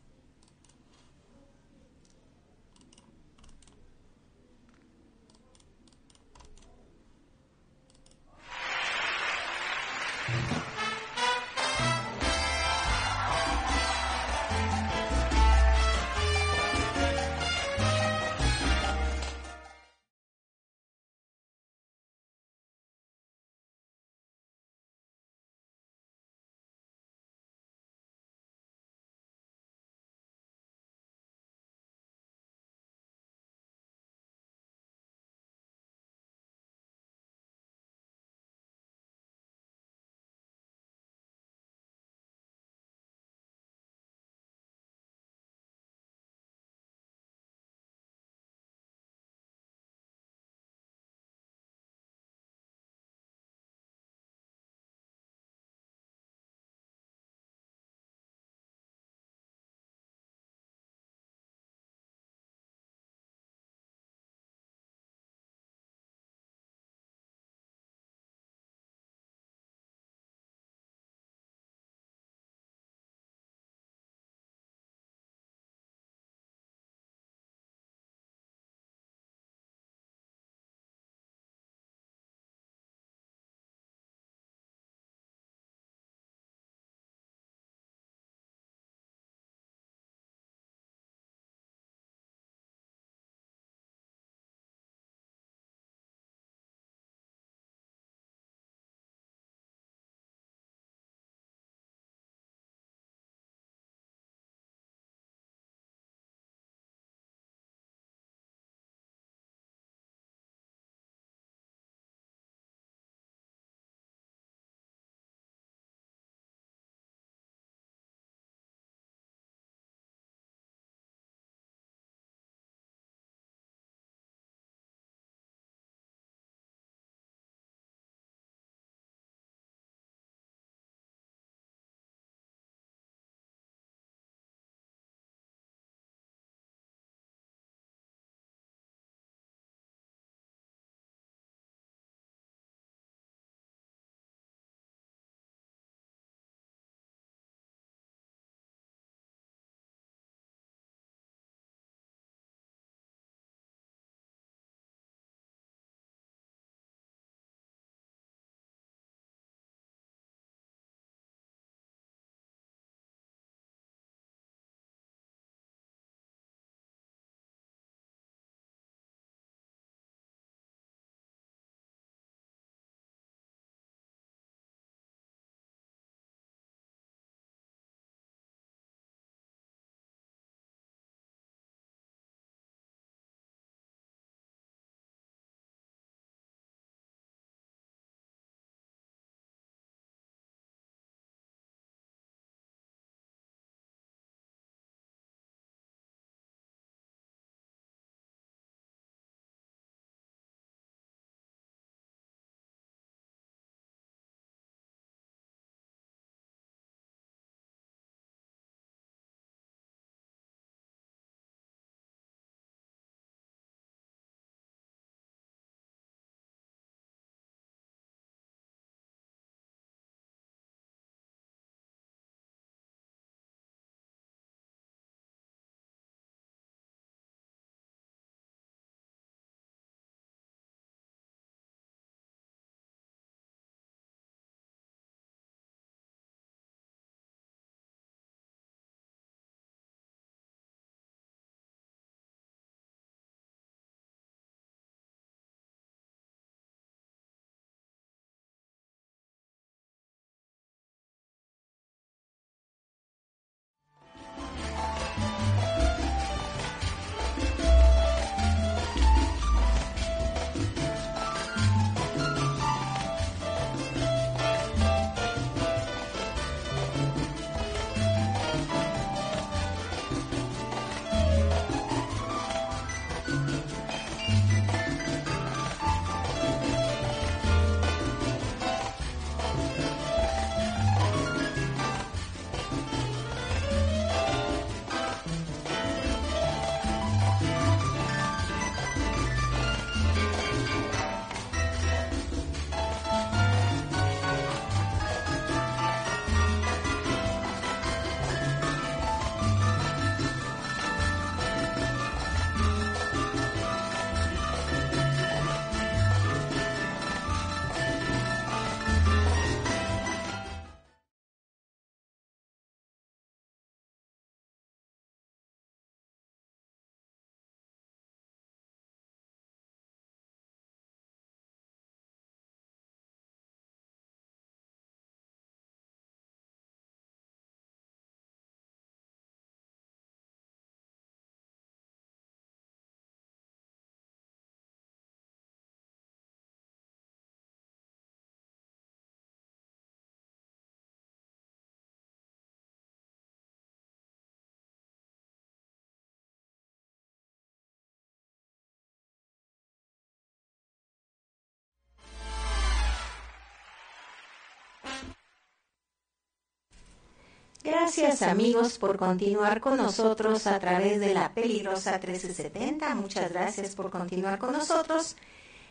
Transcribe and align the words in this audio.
Gracias 357.63 358.21
amigos 358.21 358.77
por 358.77 358.97
continuar 358.97 359.61
con 359.61 359.77
nosotros 359.77 360.47
a 360.47 360.59
través 360.59 360.99
de 360.99 361.13
la 361.13 361.33
peligrosa 361.33 361.91
1370. 361.93 362.93
Muchas 362.95 363.31
gracias 363.31 363.73
por 363.73 363.89
continuar 363.89 364.37
con 364.37 364.51
nosotros. 364.51 365.15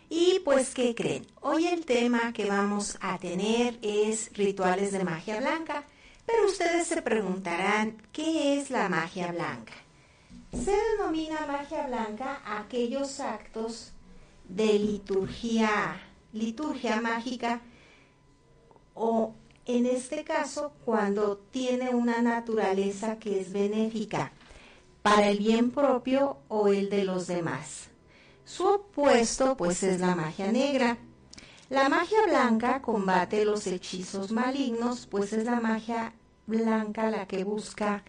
Y 0.09 0.41
pues, 0.41 0.73
¿qué 0.73 0.95
creen? 0.95 1.27
Hoy 1.43 1.67
el 1.67 1.85
tema 1.85 2.33
que 2.33 2.49
vamos 2.49 2.97
a 3.03 3.19
tener 3.19 3.79
es 3.83 4.31
rituales 4.33 4.93
de 4.93 5.05
magia 5.05 5.39
blanca. 5.41 5.85
Pero 6.25 6.47
ustedes 6.47 6.87
se 6.87 7.03
preguntarán, 7.03 7.99
¿qué 8.11 8.59
es 8.59 8.71
la 8.71 8.89
magia 8.89 9.31
blanca? 9.31 9.75
Se 10.51 10.75
denomina 10.75 11.47
magia 11.47 11.87
blanca 11.89 12.41
aquellos 12.47 13.21
actos 13.21 13.93
de 14.49 14.79
liturgia, 14.79 16.01
liturgia 16.33 17.03
mágica 17.03 17.61
o 18.95 19.35
en 19.67 19.87
este 19.87 20.25
caso 20.25 20.73
cuando 20.85 21.37
tiene 21.37 21.95
una 21.95 22.21
naturaleza 22.23 23.19
que 23.19 23.41
es 23.41 23.53
benéfica 23.53 24.33
para 25.03 25.29
el 25.29 25.39
bien 25.39 25.71
propio 25.71 26.39
o 26.49 26.69
el 26.69 26.91
de 26.91 27.05
los 27.05 27.27
demás. 27.27 27.89
Su 28.45 28.67
opuesto 28.67 29.57
pues 29.57 29.83
es 29.83 30.01
la 30.01 30.15
magia 30.15 30.51
negra. 30.51 30.99
La 31.71 31.89
magia 31.89 32.19
blanca 32.27 32.83
combate 32.83 33.45
los 33.45 33.67
hechizos 33.67 34.31
malignos, 34.31 35.07
pues 35.07 35.33
es 35.33 35.45
la 35.45 35.61
magia 35.61 36.13
blanca 36.47 37.11
la 37.11 37.27
que 37.27 37.45
busca 37.45 38.05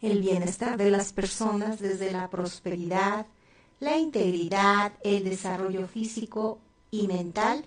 el 0.00 0.20
bienestar 0.20 0.76
de 0.76 0.90
las 0.90 1.12
personas 1.12 1.78
desde 1.78 2.10
la 2.10 2.28
prosperidad, 2.28 3.26
la 3.80 3.96
integridad, 3.96 4.92
el 5.02 5.24
desarrollo 5.24 5.86
físico 5.86 6.58
y 6.90 7.06
mental 7.06 7.64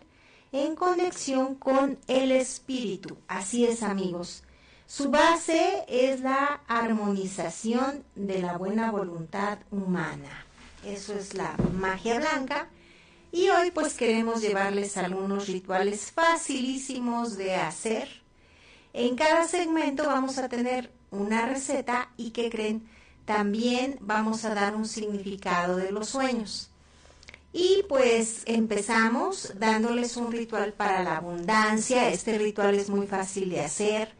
en 0.51 0.75
conexión 0.75 1.55
con 1.55 1.97
el 2.07 2.31
espíritu. 2.31 3.17
Así 3.27 3.65
es, 3.65 3.83
amigos. 3.83 4.43
Su 4.85 5.11
base 5.11 5.83
es 5.87 6.21
la 6.21 6.61
armonización 6.67 8.05
de 8.15 8.39
la 8.39 8.57
buena 8.57 8.91
voluntad 8.91 9.59
humana. 9.69 10.45
Eso 10.85 11.13
es 11.13 11.33
la 11.33 11.55
magia 11.73 12.19
blanca. 12.19 12.69
Y 13.31 13.49
hoy 13.49 13.71
pues 13.71 13.95
queremos 13.95 14.41
llevarles 14.41 14.95
algunos 14.95 15.47
rituales 15.47 16.11
facilísimos 16.11 17.35
de 17.35 17.55
hacer. 17.55 18.07
En 18.93 19.15
cada 19.15 19.45
segmento 19.47 20.05
vamos 20.05 20.37
a 20.37 20.47
tener 20.47 20.91
una 21.11 21.45
receta 21.45 22.09
y 22.15 22.31
que 22.31 22.49
creen, 22.49 22.87
también 23.25 23.97
vamos 23.99 24.45
a 24.45 24.55
dar 24.55 24.75
un 24.75 24.87
significado 24.87 25.75
de 25.75 25.91
los 25.91 26.07
sueños. 26.07 26.71
Y 27.59 27.81
pues 27.89 28.43
empezamos 28.45 29.53
dándoles 29.57 30.15
un 30.15 30.31
ritual 30.31 30.73
para 30.73 31.01
la 31.01 31.17
abundancia. 31.17 32.07
Este 32.09 32.37
ritual 32.37 32.75
es 32.75 32.87
muy 32.87 33.07
fácil 33.07 33.49
de 33.49 33.61
hacer. 33.61 34.13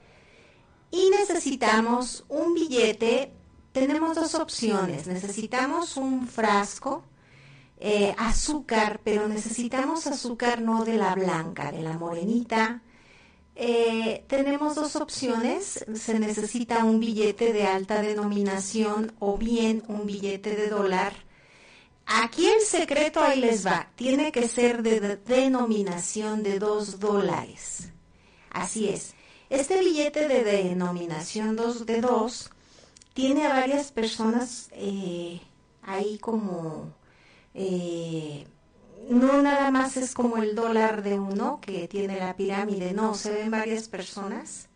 Y 0.90 1.12
necesitamos 1.12 2.26
un 2.30 2.56
billete. 2.56 3.32
Tenemos 3.74 4.16
dos 4.16 4.34
opciones. 4.34 5.06
Necesitamos 5.06 5.98
un 5.98 6.28
frasco, 6.28 7.04
eh, 7.80 8.16
azúcar, 8.18 9.02
pero 9.04 9.28
necesitamos 9.28 10.08
azúcar 10.08 10.60
no 10.64 10.84
de 10.84 10.98
la 10.98 11.14
blanca, 11.14 11.72
de 11.72 11.84
la 11.84 11.94
morenita. 11.94 12.82
Eh, 13.54 14.26
tenemos 14.28 14.74
dos 14.74 14.96
opciones. 14.96 15.86
Se 15.94 16.18
necesita 16.18 16.84
un 16.84 17.00
billete 17.00 17.54
de 17.54 17.68
alta 17.68 18.02
denominación 18.02 19.14
o 19.20 19.38
bien 19.38 19.84
un 19.88 20.08
billete 20.08 20.56
de 20.56 20.70
dólar 20.70 21.27
Aquí 22.10 22.48
el 22.48 22.62
secreto 22.62 23.22
ahí 23.22 23.42
les 23.42 23.68
va. 23.68 23.90
Tiene 23.96 24.32
que 24.32 24.48
ser 24.48 24.82
de 24.82 25.18
denominación 25.18 26.42
de 26.42 26.58
dos 26.58 27.02
dólares. 27.02 27.90
Así 28.50 28.88
es. 28.88 29.14
Este 29.50 29.80
billete 29.80 30.28
de 30.28 30.44
denominación 30.44 31.58
dos, 31.58 31.86
de 31.86 32.00
dos 32.00 32.50
tiene 33.14 33.46
a 33.46 33.50
varias 33.50 33.92
personas 33.92 34.70
eh, 34.72 35.42
ahí 35.84 36.18
como... 36.18 36.94
Eh, 37.54 38.48
no 39.10 39.42
nada 39.42 39.72
más 39.72 39.98
es 39.98 40.14
como 40.14 40.38
el 40.38 40.54
dólar 40.56 41.02
de 41.02 41.20
uno 41.20 41.60
que 41.62 41.88
tiene 41.88 42.20
la 42.20 42.36
pirámide, 42.36 42.94
no, 42.94 43.16
se 43.16 43.32
ven 43.32 43.52
varias 43.52 43.88
personas. 43.88 44.68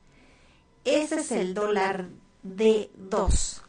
Ese 0.85 1.19
es 1.19 1.31
el 1.31 1.53
dólar 1.53 2.09
de 2.43 2.89
dos. 2.95 3.61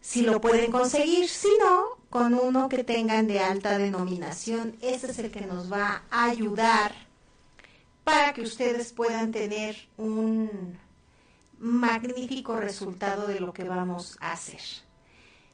Si 0.00 0.22
lo 0.22 0.40
pueden 0.40 0.70
conseguir, 0.70 1.28
si 1.28 1.50
no, 1.60 1.97
con 2.10 2.34
uno 2.34 2.68
que 2.68 2.84
tengan 2.84 3.26
de 3.26 3.40
alta 3.40 3.78
denominación. 3.78 4.76
Ese 4.80 5.10
es 5.10 5.18
el 5.18 5.30
que 5.30 5.42
nos 5.42 5.70
va 5.70 6.04
a 6.10 6.24
ayudar 6.24 6.94
para 8.04 8.32
que 8.32 8.42
ustedes 8.42 8.92
puedan 8.92 9.32
tener 9.32 9.76
un 9.98 10.78
magnífico 11.58 12.56
resultado 12.56 13.26
de 13.26 13.40
lo 13.40 13.52
que 13.52 13.64
vamos 13.64 14.16
a 14.20 14.32
hacer. 14.32 14.60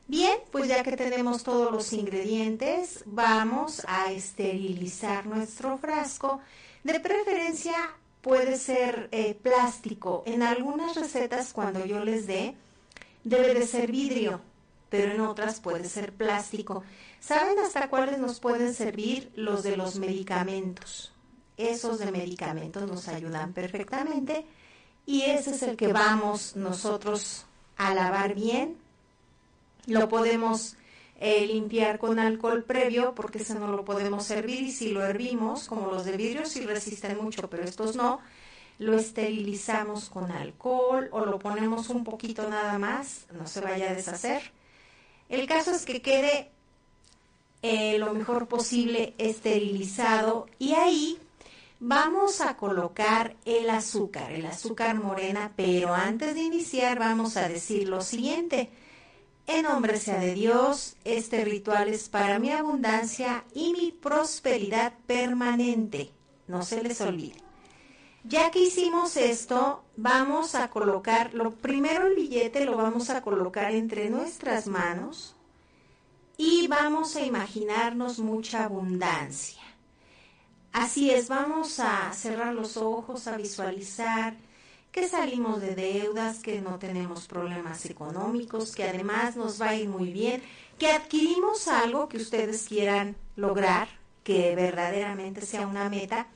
Bien, 0.06 0.38
pues 0.52 0.68
ya 0.68 0.82
que 0.82 0.96
tenemos 0.96 1.42
todos 1.42 1.72
los 1.72 1.92
ingredientes, 1.92 3.02
vamos 3.06 3.82
a 3.88 4.12
esterilizar 4.12 5.26
nuestro 5.26 5.78
frasco. 5.78 6.40
De 6.84 7.00
preferencia 7.00 7.74
puede 8.20 8.58
ser 8.58 9.08
eh, 9.12 9.34
plástico. 9.34 10.22
En 10.26 10.42
algunas 10.42 10.94
recetas, 10.94 11.54
cuando 11.54 11.86
yo 11.86 12.04
les 12.04 12.26
dé, 12.26 12.54
debe 13.24 13.54
de 13.54 13.66
ser 13.66 13.90
vidrio 13.90 14.42
pero 14.94 15.10
en 15.10 15.20
otras 15.22 15.58
puede 15.58 15.88
ser 15.88 16.12
plástico. 16.12 16.84
¿Saben 17.18 17.58
hasta 17.58 17.90
cuáles 17.90 18.20
nos 18.20 18.38
pueden 18.38 18.72
servir? 18.72 19.32
Los 19.34 19.64
de 19.64 19.76
los 19.76 19.96
medicamentos. 19.96 21.12
Esos 21.56 21.98
de 21.98 22.12
medicamentos 22.12 22.86
nos 22.86 23.08
ayudan 23.08 23.52
perfectamente 23.52 24.46
y 25.04 25.22
ese 25.22 25.50
es 25.50 25.64
el 25.64 25.76
que 25.76 25.92
vamos 25.92 26.54
nosotros 26.54 27.44
a 27.76 27.92
lavar 27.92 28.36
bien. 28.36 28.76
Lo 29.86 30.08
podemos 30.08 30.76
eh, 31.18 31.44
limpiar 31.44 31.98
con 31.98 32.20
alcohol 32.20 32.62
previo 32.62 33.16
porque 33.16 33.38
ese 33.38 33.56
no 33.56 33.66
lo 33.66 33.84
podemos 33.84 34.22
servir 34.22 34.62
y 34.62 34.70
si 34.70 34.92
lo 34.92 35.04
hervimos, 35.04 35.66
como 35.66 35.90
los 35.90 36.04
de 36.04 36.16
vidrio 36.16 36.46
sí 36.46 36.64
resisten 36.64 37.18
mucho, 37.20 37.50
pero 37.50 37.64
estos 37.64 37.96
no, 37.96 38.20
lo 38.78 38.94
esterilizamos 38.96 40.08
con 40.08 40.30
alcohol 40.30 41.08
o 41.10 41.26
lo 41.26 41.40
ponemos 41.40 41.88
un 41.90 42.04
poquito 42.04 42.48
nada 42.48 42.78
más, 42.78 43.26
no 43.32 43.48
se 43.48 43.60
vaya 43.60 43.90
a 43.90 43.94
deshacer 43.94 44.52
el 45.28 45.46
caso 45.46 45.70
es 45.72 45.84
que 45.84 46.02
quede 46.02 46.50
eh, 47.62 47.98
lo 47.98 48.12
mejor 48.12 48.46
posible 48.46 49.14
esterilizado 49.18 50.46
y 50.58 50.74
ahí 50.74 51.18
vamos 51.80 52.40
a 52.40 52.56
colocar 52.56 53.36
el 53.44 53.70
azúcar, 53.70 54.32
el 54.32 54.46
azúcar 54.46 54.96
morena, 54.96 55.52
pero 55.56 55.94
antes 55.94 56.34
de 56.34 56.42
iniciar 56.42 56.98
vamos 56.98 57.36
a 57.36 57.48
decir 57.48 57.88
lo 57.88 58.02
siguiente. 58.02 58.70
En 59.46 59.64
nombre 59.64 59.98
sea 59.98 60.18
de 60.18 60.34
Dios, 60.34 60.96
este 61.04 61.44
ritual 61.44 61.88
es 61.88 62.08
para 62.08 62.38
mi 62.38 62.50
abundancia 62.50 63.44
y 63.54 63.72
mi 63.72 63.92
prosperidad 63.92 64.94
permanente. 65.06 66.10
No 66.46 66.62
se 66.62 66.82
les 66.82 67.00
olvide. 67.02 67.43
Ya 68.26 68.50
que 68.50 68.58
hicimos 68.58 69.18
esto, 69.18 69.84
vamos 69.98 70.54
a 70.54 70.70
colocar, 70.70 71.34
lo 71.34 71.50
primero 71.50 72.06
el 72.06 72.14
billete 72.14 72.64
lo 72.64 72.74
vamos 72.78 73.10
a 73.10 73.20
colocar 73.20 73.74
entre 73.74 74.08
nuestras 74.08 74.66
manos 74.66 75.36
y 76.38 76.66
vamos 76.66 77.16
a 77.16 77.20
imaginarnos 77.20 78.20
mucha 78.20 78.64
abundancia. 78.64 79.60
Así 80.72 81.10
es, 81.10 81.28
vamos 81.28 81.78
a 81.80 82.10
cerrar 82.14 82.54
los 82.54 82.78
ojos, 82.78 83.26
a 83.26 83.36
visualizar 83.36 84.34
que 84.90 85.06
salimos 85.06 85.60
de 85.60 85.74
deudas, 85.74 86.38
que 86.38 86.62
no 86.62 86.78
tenemos 86.78 87.26
problemas 87.26 87.84
económicos, 87.84 88.74
que 88.74 88.84
además 88.84 89.36
nos 89.36 89.60
va 89.60 89.70
a 89.70 89.76
ir 89.76 89.90
muy 89.90 90.10
bien, 90.12 90.42
que 90.78 90.90
adquirimos 90.90 91.68
algo 91.68 92.08
que 92.08 92.16
ustedes 92.16 92.66
quieran 92.68 93.16
lograr, 93.36 93.88
que 94.22 94.56
verdaderamente 94.56 95.42
sea 95.42 95.66
una 95.66 95.90
meta 95.90 96.26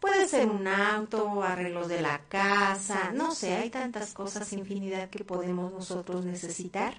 Puede 0.00 0.26
ser 0.28 0.48
un 0.48 0.66
auto, 0.66 1.42
arreglos 1.42 1.88
de 1.88 2.00
la 2.00 2.22
casa, 2.28 3.12
no 3.12 3.34
sé, 3.34 3.54
hay 3.56 3.68
tantas 3.68 4.14
cosas, 4.14 4.50
infinidad 4.54 5.10
que 5.10 5.24
podemos 5.24 5.70
nosotros 5.72 6.24
necesitar 6.24 6.94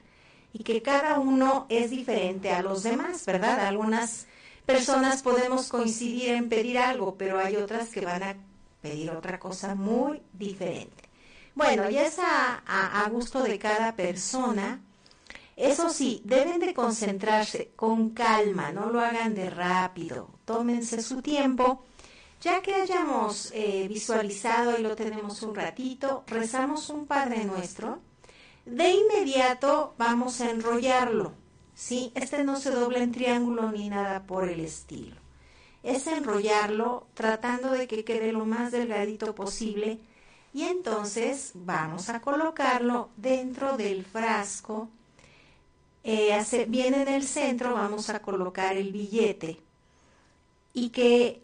y 0.54 0.64
que 0.64 0.84
cada 0.84 1.18
uno 1.18 1.66
es 1.70 1.90
diferente 1.90 2.52
a 2.52 2.62
los 2.62 2.84
demás, 2.84 3.26
¿verdad? 3.26 3.60
Algunas 3.66 4.28
personas 4.68 5.24
podemos 5.24 5.68
coincidir 5.68 6.30
en 6.30 6.48
pedir 6.48 6.78
algo, 6.78 7.16
pero 7.16 7.40
hay 7.40 7.56
otras 7.56 7.90
que 7.90 8.06
van 8.06 8.22
a 8.22 8.36
pedir 8.84 9.10
otra 9.10 9.40
cosa 9.40 9.74
muy 9.74 10.22
diferente. 10.34 11.10
Bueno, 11.56 11.90
ya 11.90 12.06
es 12.06 12.20
a, 12.20 13.10
gusto 13.12 13.42
de 13.42 13.58
cada 13.58 13.96
persona. 13.96 14.80
Eso 15.56 15.90
sí, 15.90 16.22
deben 16.24 16.60
de 16.60 16.74
concentrarse 16.74 17.72
con 17.76 18.12
calma, 18.12 18.72
no 18.72 18.90
lo 18.90 19.00
hagan 19.00 19.34
de 19.34 19.50
rápido, 19.50 20.30
tómense 20.46 21.02
su 21.02 21.22
tiempo 21.22 21.84
ya 22.42 22.62
que 22.62 22.74
hayamos 22.74 23.52
eh, 23.54 23.88
visualizado 23.88 24.78
y 24.78 24.82
lo 24.82 24.96
tenemos 24.96 25.44
un 25.44 25.56
ratito, 25.56 26.24
rezamos 26.28 26.90
un 26.90 27.06
Padre 27.06 27.46
Nuestro. 27.46 28.00
De 28.66 28.90
inmediato 28.90 29.94
vamos 29.98 30.42
a 30.42 30.50
enrollarlo. 30.50 31.34
¿sí? 31.76 32.12
Este 32.16 32.44
no 32.44 32.58
se 32.58 32.72
dobla 32.72 33.00
en 33.00 33.12
triángulo 33.12 33.72
ni 33.72 33.90
nada 33.90 34.24
por 34.24 34.50
el 34.50 34.60
estilo. 34.60 35.16
Es 35.84 36.08
enrollarlo 36.08 37.08
tratando 37.14 37.72
de 37.72 37.88
que 37.88 38.04
quede 38.04 38.32
lo 38.32 38.46
más 38.46 38.72
delgadito 38.72 39.34
posible 39.34 40.00
Y 40.54 40.64
entonces 40.64 41.52
vamos 41.56 42.10
a 42.10 42.22
colocarlo 42.22 43.10
dentro 43.18 43.78
del 43.78 44.04
frasco. 44.06 44.90
Eh, 46.04 46.36
bien 46.68 46.94
en 46.96 47.08
el 47.08 47.24
centro 47.24 47.74
vamos 47.74 48.10
a 48.10 48.22
colocar 48.22 48.76
el 48.76 48.92
billete 48.92 49.62
y 50.74 50.90
que 50.90 51.42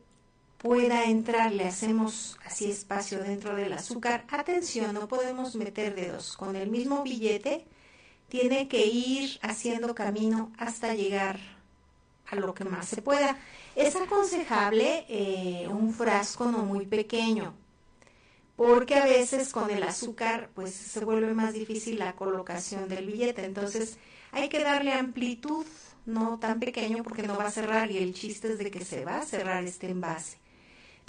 pueda 0.58 1.06
entrar, 1.06 1.52
le 1.52 1.66
hacemos 1.66 2.38
así 2.46 2.70
espacio 2.70 3.20
dentro 3.20 3.56
del 3.56 3.74
azúcar. 3.74 4.26
Atención, 4.30 4.94
no 4.94 5.08
podemos 5.08 5.56
meter 5.56 5.96
dedos. 5.96 6.36
Con 6.36 6.56
el 6.56 6.70
mismo 6.70 7.04
billete 7.04 7.66
tiene 8.28 8.68
que 8.68 8.86
ir 8.86 9.40
haciendo 9.42 9.94
camino 9.96 10.52
hasta 10.58 10.94
llegar 10.94 11.40
a 12.30 12.36
lo 12.36 12.54
que 12.54 12.66
más 12.66 12.88
se 12.88 13.02
pueda. 13.02 13.38
Es 13.76 13.96
aconsejable 13.96 15.06
eh, 15.08 15.68
un 15.70 15.94
frasco 15.94 16.52
no 16.52 16.60
muy 16.60 16.86
pequeño, 16.86 17.54
porque 18.56 18.96
a 18.96 19.06
veces 19.06 19.54
con 19.54 19.70
el 19.70 19.84
azúcar 19.84 20.50
pues 20.54 20.74
se 20.74 21.06
vuelve 21.06 21.34
más 21.34 21.54
difícil 21.54 22.00
la 22.00 22.14
colocación 22.14 22.90
del 22.90 23.06
billete. 23.06 23.46
Entonces 23.46 23.98
hay 24.32 24.50
que 24.50 24.64
darle 24.64 24.94
amplitud, 24.94 25.66
no 26.06 26.40
tan 26.40 26.60
pequeño 26.60 27.04
porque 27.04 27.24
no 27.24 27.38
va 27.38 27.46
a 27.46 27.52
cerrar 27.52 27.92
y 27.92 27.98
el 27.98 28.14
chiste 28.14 28.52
es 28.52 28.58
de 28.58 28.72
que 28.72 28.84
se 28.84 29.06
va 29.06 29.20
a 29.20 29.26
cerrar 29.26 29.64
este 29.64 29.90
envase. 29.90 30.38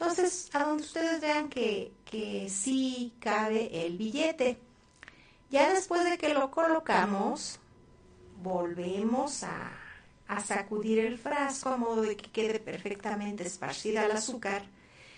Entonces, 0.01 0.49
a 0.53 0.63
donde 0.63 0.85
ustedes 0.85 1.21
vean 1.21 1.49
que, 1.49 1.93
que 2.05 2.49
sí 2.49 3.13
cabe 3.19 3.85
el 3.85 3.99
billete. 3.99 4.57
Ya 5.51 5.75
después 5.75 6.05
de 6.05 6.17
que 6.19 6.33
lo 6.33 6.53
colocamos, 6.53 7.59
volvemos 8.41 9.43
a, 9.43 9.73
a 10.29 10.41
sacudir 10.41 11.01
el 11.01 11.19
frasco 11.19 11.71
a 11.71 11.77
modo 11.77 12.03
de 12.03 12.17
que 12.17 12.31
quede 12.31 12.61
perfectamente 12.61 13.43
esparcida 13.43 14.07
el 14.07 14.13
azúcar. 14.13 14.63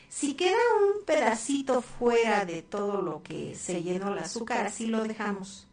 Si 0.09 0.33
queda 0.33 0.57
un 0.83 1.05
pedacito 1.05 1.83
fuera 1.83 2.47
de 2.47 2.63
todo 2.63 3.03
lo 3.03 3.23
que 3.23 3.55
se 3.55 3.83
llenó 3.83 4.15
el 4.15 4.21
azúcar, 4.21 4.65
así 4.65 4.87
lo 4.87 5.05
dejamos. 5.05 5.67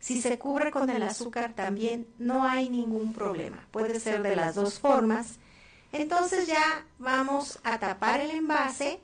Si 0.00 0.20
se 0.20 0.40
cubre 0.40 0.72
con 0.72 0.90
el 0.90 1.04
azúcar 1.04 1.52
también 1.54 2.08
no 2.18 2.42
hay 2.42 2.68
ningún 2.68 3.12
problema. 3.12 3.64
Puede 3.70 4.00
ser 4.00 4.22
de 4.22 4.34
las 4.34 4.56
dos 4.56 4.80
formas. 4.80 5.38
Entonces 5.92 6.46
ya 6.46 6.84
vamos 6.98 7.58
a 7.64 7.78
tapar 7.78 8.20
el 8.20 8.30
envase. 8.30 9.00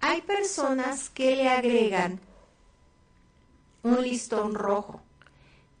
Hay 0.00 0.22
personas 0.22 1.10
que 1.10 1.36
le 1.36 1.48
agregan 1.48 2.20
un 3.82 4.02
listón 4.02 4.54
rojo, 4.54 5.00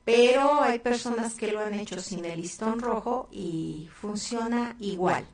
pero 0.04 0.62
hay 0.62 0.80
personas 0.80 1.34
que 1.34 1.52
lo 1.52 1.60
han 1.60 1.74
hecho 1.74 2.00
sin 2.00 2.24
el 2.24 2.40
listón 2.40 2.80
rojo 2.80 3.28
y 3.30 3.88
funciona 4.00 4.76
igual. 4.80 5.24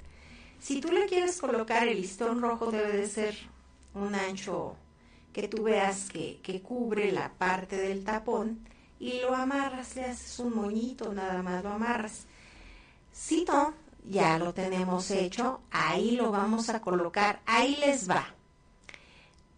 Si 0.60 0.80
tú 0.80 0.92
le 0.92 1.06
quieres 1.06 1.40
colocar 1.40 1.86
el 1.88 2.00
listón 2.00 2.42
rojo 2.42 2.70
debe 2.70 2.92
de 2.96 3.08
ser 3.08 3.36
un 3.94 4.14
ancho 4.14 4.76
que 5.32 5.48
tú 5.48 5.62
veas 5.62 6.08
que, 6.10 6.40
que 6.42 6.60
cubre 6.60 7.12
la 7.12 7.30
parte 7.32 7.76
del 7.76 8.04
tapón 8.04 8.66
y 8.98 9.20
lo 9.20 9.34
amarras, 9.34 9.94
le 9.96 10.04
haces 10.04 10.38
un 10.40 10.54
moñito, 10.54 11.12
nada 11.12 11.42
más 11.42 11.62
lo 11.62 11.70
amarras. 11.70 12.26
Si 13.12 13.44
no, 13.44 13.72
ya 14.04 14.38
lo 14.38 14.54
tenemos 14.54 15.10
hecho, 15.10 15.60
ahí 15.70 16.12
lo 16.12 16.30
vamos 16.30 16.68
a 16.68 16.80
colocar, 16.80 17.40
ahí 17.46 17.76
les 17.76 18.08
va. 18.08 18.34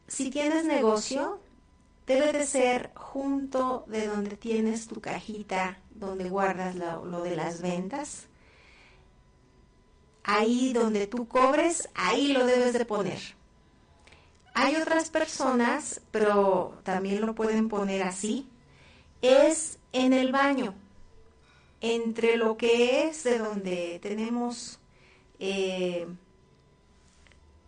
Si 0.07 0.31
tienes 0.31 0.65
negocio, 0.65 1.41
debe 2.07 2.33
de 2.33 2.47
ser 2.47 2.91
junto 2.95 3.85
de 3.87 4.07
donde 4.07 4.37
tienes 4.37 4.89
tu 4.89 5.01
cajita, 5.01 5.79
donde 5.91 6.29
guardas 6.29 6.75
lo, 6.75 7.05
lo 7.05 7.23
de 7.23 7.37
las 7.37 7.63
ventas. 7.63 8.27
Ahí 10.25 10.73
donde 10.73 11.07
tú 11.07 11.29
cobres, 11.29 11.89
ahí 11.95 12.33
lo 12.33 12.47
debes 12.47 12.73
de 12.73 12.85
poner. 12.85 13.21
Hay 14.55 14.77
otras 14.77 15.11
personas, 15.11 16.01
pero 16.11 16.79
también 16.83 17.25
lo 17.25 17.35
pueden 17.35 17.69
poner 17.69 18.03
así, 18.03 18.49
es 19.23 19.79
en 19.93 20.13
el 20.13 20.33
baño, 20.33 20.75
entre 21.81 22.37
lo 22.37 22.57
que 22.57 23.09
es 23.09 23.25
de 23.25 23.39
donde 23.39 23.99
tenemos 24.03 24.79
eh, 25.39 26.07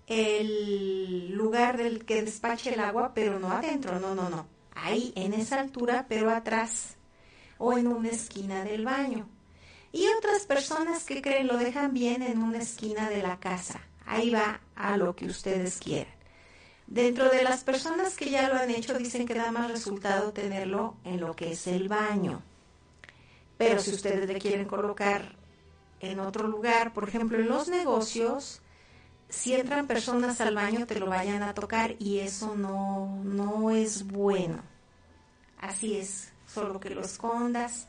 el 0.07 1.33
lugar 1.33 1.77
del 1.77 2.05
que 2.05 2.23
despache 2.23 2.75
el 2.75 2.81
agua, 2.81 3.13
pero 3.15 3.39
no 3.39 3.51
adentro, 3.51 3.99
no, 3.99 4.15
no, 4.15 4.29
no. 4.29 4.47
Ahí, 4.75 5.13
en 5.17 5.33
esa 5.33 5.61
altura, 5.61 6.07
pero 6.09 6.31
atrás 6.31 6.97
o 7.59 7.77
en 7.79 7.87
una 7.87 8.09
esquina 8.09 8.65
del 8.65 8.85
baño. 8.85 9.29
Y 9.93 10.07
otras 10.19 10.47
personas 10.47 11.05
que 11.05 11.23
creen 11.23 11.47
lo 11.47 11.57
dejan 11.57 11.93
bien 11.93 12.23
en 12.23 12.43
una 12.43 12.59
esquina 12.59 13.09
de 13.09 13.23
la 13.23 13.39
casa. 13.39 13.81
Ahí 14.07 14.31
va 14.31 14.61
a 14.75 14.97
lo 14.97 15.15
que 15.15 15.27
ustedes 15.27 15.79
quieran. 15.79 16.13
Dentro 16.87 17.29
de 17.31 17.43
las 17.43 17.63
personas 17.65 18.17
que 18.17 18.31
ya 18.31 18.49
lo 18.49 18.57
han 18.57 18.71
hecho 18.71 18.99
dicen 18.99 19.27
que 19.27 19.35
da 19.35 19.53
más 19.53 19.71
resultado 19.71 20.33
tenerlo 20.33 20.97
en 21.05 21.21
lo 21.21 21.35
que 21.35 21.53
es 21.53 21.67
el 21.67 21.89
baño. 21.89 22.43
Pero 23.69 23.81
si 23.81 23.91
ustedes 23.93 24.29
le 24.29 24.39
quieren 24.41 24.67
colocar 24.67 25.37
en 26.01 26.19
otro 26.19 26.49
lugar, 26.49 26.93
por 26.93 27.09
ejemplo, 27.09 27.39
en 27.39 27.49
los 27.49 27.69
negocios, 27.69 28.61
si 29.29 29.55
entran 29.55 29.87
personas 29.87 30.41
al 30.41 30.55
baño 30.55 30.87
te 30.87 30.99
lo 30.99 31.07
vayan 31.07 31.43
a 31.43 31.55
tocar 31.55 31.95
y 31.99 32.19
eso 32.19 32.57
no, 32.57 33.23
no 33.25 33.71
es 33.71 34.07
bueno. 34.07 34.63
Así 35.59 35.97
es, 35.97 36.33
solo 36.47 36.81
que 36.81 36.91
lo 36.91 37.03
escondas, 37.03 37.87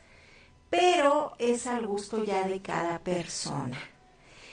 pero 0.70 1.34
es 1.40 1.66
al 1.66 1.88
gusto 1.88 2.24
ya 2.24 2.48
de 2.48 2.62
cada 2.62 3.00
persona. 3.00 3.80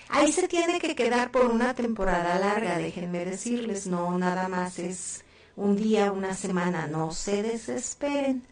Ahí 0.08 0.32
se 0.32 0.48
tiene 0.48 0.80
que 0.80 0.96
quedar 0.96 1.30
por 1.30 1.46
una 1.46 1.74
temporada 1.74 2.38
larga, 2.38 2.78
déjenme 2.78 3.24
decirles, 3.26 3.86
no 3.86 4.18
nada 4.18 4.48
más 4.48 4.78
es 4.78 5.22
un 5.54 5.76
día, 5.76 6.12
una 6.12 6.34
semana, 6.34 6.86
no 6.86 7.12
se 7.12 7.42
desesperen. 7.42 8.42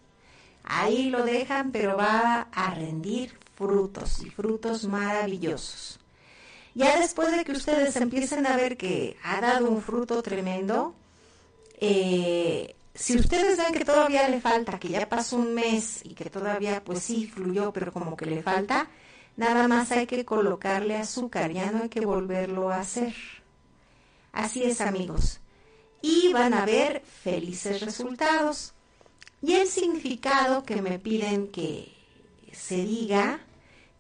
Ahí 0.65 1.11
lo 1.11 1.25
dejan, 1.25 1.73
pero 1.73 1.97
va 1.97 2.49
a 2.53 2.75
rendir 2.75 3.39
frutos 3.57 4.23
y 4.23 4.31
frutos 4.31 4.85
maravillosos. 4.85 5.99
Ya 6.75 7.01
después 7.01 7.35
de 7.35 7.45
que 7.45 7.53
ustedes 7.53 7.97
empiecen 7.97 8.47
a 8.47 8.57
ver 8.57 8.77
que 8.77 9.17
ha 9.25 9.41
dado 9.41 9.69
un 9.69 9.83
fruto 9.83 10.23
tremendo, 10.23 10.95
eh, 11.81 12.77
si 12.95 13.17
ustedes 13.17 13.57
ven 13.57 13.73
que 13.73 13.85
todavía 13.85 14.29
le 14.29 14.41
falta, 14.41 14.79
que 14.79 14.89
ya 14.89 15.09
pasó 15.09 15.37
un 15.37 15.55
mes 15.55 16.01
y 16.05 16.15
que 16.15 16.31
todavía 16.31 16.83
pues 16.85 17.03
sí 17.03 17.27
fluyó, 17.27 17.73
pero 17.73 17.93
como 17.93 18.17
que 18.17 18.27
le 18.27 18.43
falta, 18.43 18.89
Nada 19.39 19.69
más 19.69 19.93
hay 19.93 20.09
que 20.09 20.25
colocarle 20.25 20.97
azúcar, 20.97 21.53
ya 21.53 21.71
no 21.71 21.85
hay 21.85 21.89
que 21.89 22.05
volverlo 22.05 22.73
a 22.73 22.81
hacer. 22.81 23.15
Así 24.33 24.65
es 24.65 24.81
amigos. 24.81 25.39
Y 26.03 26.33
van 26.33 26.55
a 26.55 26.67
ver 26.67 27.03
felices 27.23 27.81
resultados. 27.83 28.75
Y 29.41 29.55
el 29.55 29.69
significado 29.69 30.65
que 30.65 30.83
me 30.83 30.99
piden 30.99 31.49
que 31.49 31.93
se 32.53 32.77
diga, 32.77 33.41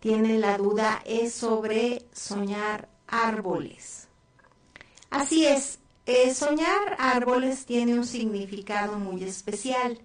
tienen 0.00 0.40
la 0.40 0.58
duda, 0.58 1.02
es 1.04 1.32
sobre 1.32 2.06
soñar 2.12 2.88
árboles. 3.06 4.08
Así 5.10 5.46
es, 5.46 5.78
eh, 6.06 6.34
soñar 6.34 6.96
árboles 6.98 7.64
tiene 7.66 7.94
un 7.94 8.06
significado 8.06 8.98
muy 8.98 9.24
especial. 9.24 10.00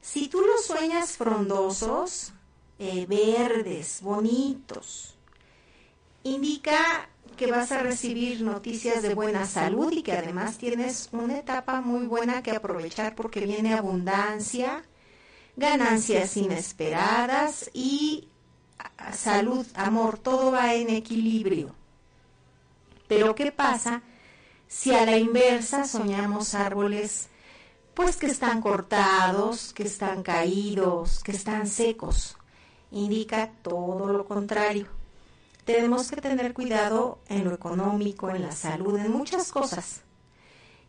Si 0.00 0.28
tú 0.28 0.40
los 0.40 0.64
sueñas 0.64 1.16
frondosos, 1.16 2.32
eh, 2.78 3.04
verdes, 3.06 4.00
bonitos. 4.00 5.14
Indica 6.22 7.09
que 7.36 7.50
vas 7.50 7.72
a 7.72 7.78
recibir 7.78 8.42
noticias 8.42 9.02
de 9.02 9.14
buena 9.14 9.46
salud 9.46 9.92
y 9.92 10.02
que 10.02 10.12
además 10.12 10.58
tienes 10.58 11.08
una 11.12 11.38
etapa 11.38 11.80
muy 11.80 12.06
buena 12.06 12.42
que 12.42 12.50
aprovechar 12.50 13.14
porque 13.14 13.40
viene 13.40 13.74
abundancia, 13.74 14.84
ganancias 15.56 16.36
inesperadas 16.36 17.70
y 17.72 18.28
salud, 19.12 19.66
amor, 19.74 20.18
todo 20.18 20.52
va 20.52 20.74
en 20.74 20.90
equilibrio. 20.90 21.74
Pero 23.08 23.34
¿qué 23.34 23.52
pasa 23.52 24.02
si 24.68 24.94
a 24.94 25.04
la 25.04 25.16
inversa 25.16 25.84
soñamos 25.84 26.54
árboles 26.54 27.28
pues 27.94 28.16
que 28.16 28.26
están 28.26 28.60
cortados, 28.60 29.72
que 29.72 29.82
están 29.82 30.22
caídos, 30.22 31.22
que 31.22 31.32
están 31.32 31.66
secos? 31.66 32.36
indica 32.90 33.50
todo 33.62 34.08
lo 34.12 34.24
contrario. 34.26 34.99
Tenemos 35.72 36.10
que 36.10 36.20
tener 36.20 36.52
cuidado 36.52 37.20
en 37.28 37.44
lo 37.44 37.54
económico, 37.54 38.28
en 38.30 38.42
la 38.42 38.50
salud, 38.50 38.96
en 38.96 39.12
muchas 39.12 39.52
cosas. 39.52 40.02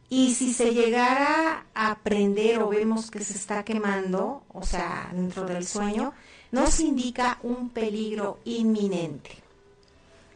Y 0.10 0.34
si 0.34 0.54
se 0.56 0.74
llegara 0.74 1.68
a 1.76 2.00
prender 2.00 2.60
o 2.64 2.70
vemos 2.70 3.12
que 3.12 3.24
se 3.24 3.34
está 3.34 3.64
quemando, 3.64 4.44
o 4.50 4.64
sea, 4.64 5.12
dentro 5.14 5.46
del 5.46 5.68
sueño, 5.68 6.14
nos 6.52 6.80
indica 6.80 7.38
un 7.44 7.70
peligro 7.70 8.40
inminente. 8.44 9.30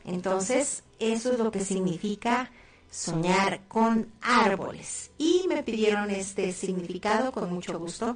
Entonces, 0.05 0.83
eso 0.99 1.33
es 1.33 1.39
lo 1.39 1.49
que 1.49 1.65
significa 1.65 2.51
soñar 2.91 3.61
con 3.67 4.11
árboles. 4.21 5.09
Y 5.17 5.45
me 5.49 5.63
pidieron 5.63 6.11
este 6.11 6.53
significado 6.53 7.31
con 7.31 7.51
mucho 7.51 7.79
gusto. 7.79 8.15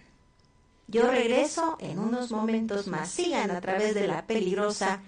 Yo 0.88 1.10
regreso 1.12 1.77
en 1.80 1.99
unos 1.99 2.32
momentos 2.32 2.88
más. 2.88 3.12
Sigan 3.12 3.51
a 3.51 3.62
través 3.62 3.93
de 3.93 4.08
la 4.08 4.25
peligrosa 4.25 5.01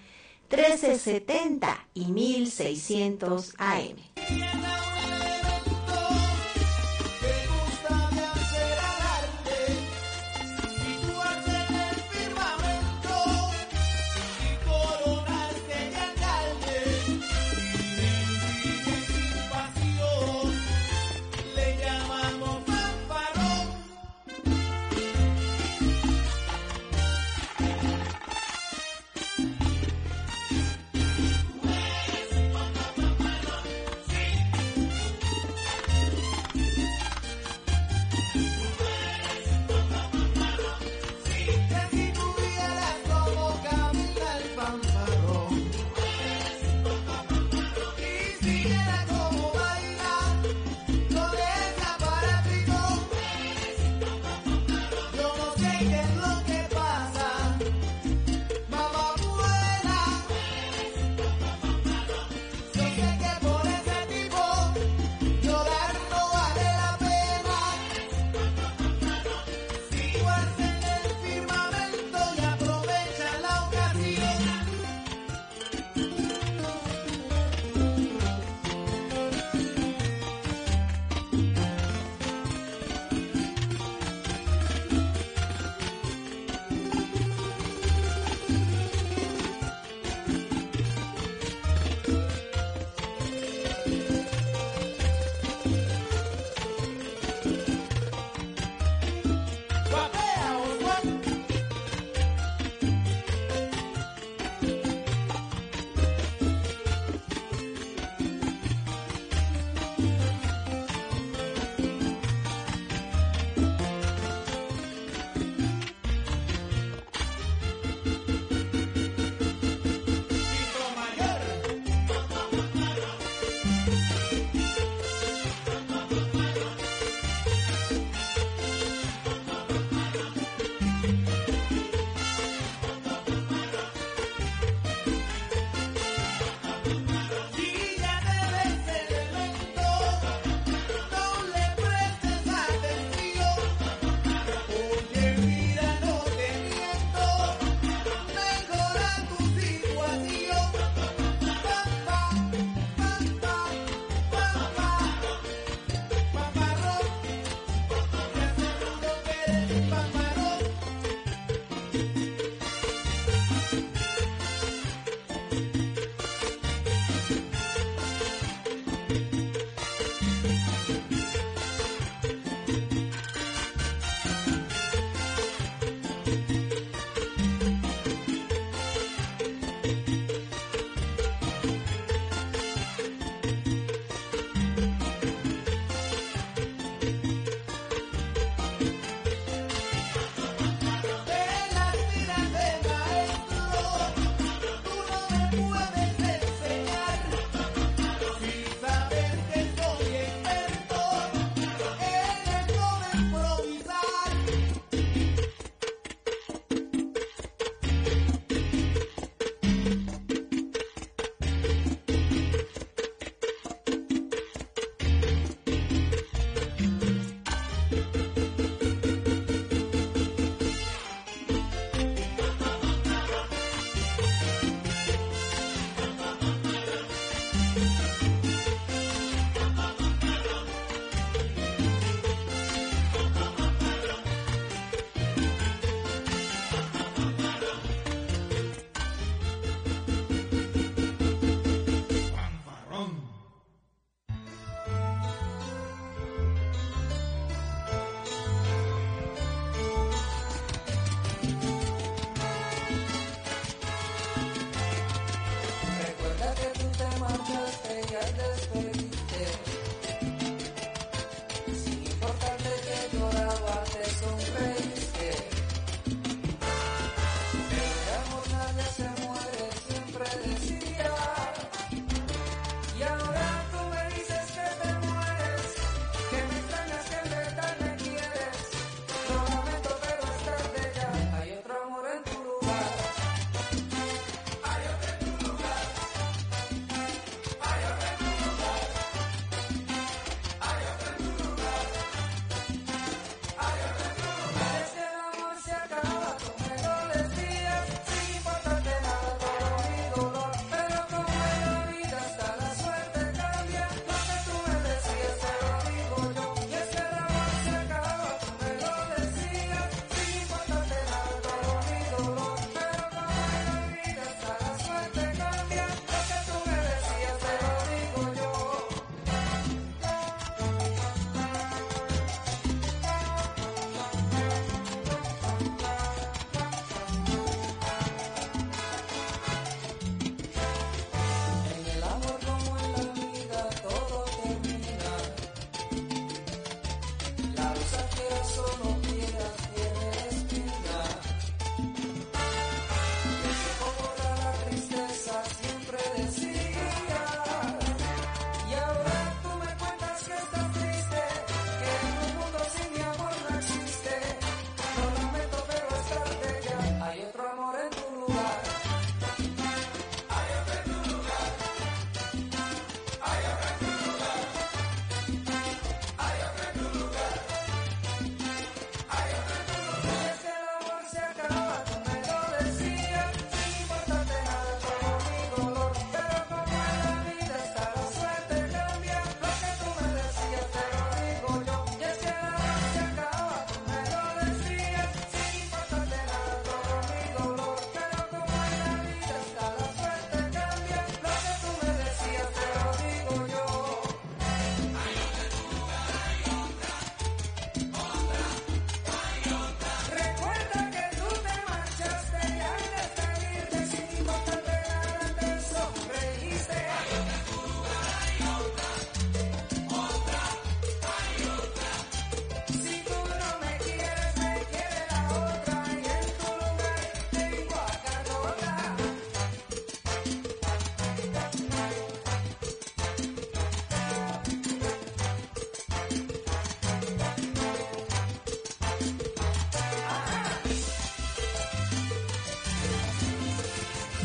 1370 0.52 1.88
y 1.95 2.06
1600 2.12 3.56
AM. 3.58 4.51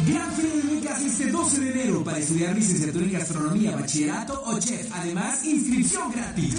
Gran 0.06 0.32
Feria 0.34 0.54
de 0.54 0.76
Becas 0.76 1.02
este 1.02 1.32
12 1.32 1.60
de 1.60 1.70
enero 1.72 2.04
para 2.04 2.18
estudiar 2.18 2.54
licenciatura 2.54 3.04
en 3.06 3.12
gastronomía, 3.12 3.74
bachillerato 3.74 4.40
o 4.46 4.56
chef. 4.60 4.88
Además, 4.92 5.44
inscripción 5.44 6.12
gratis. 6.12 6.54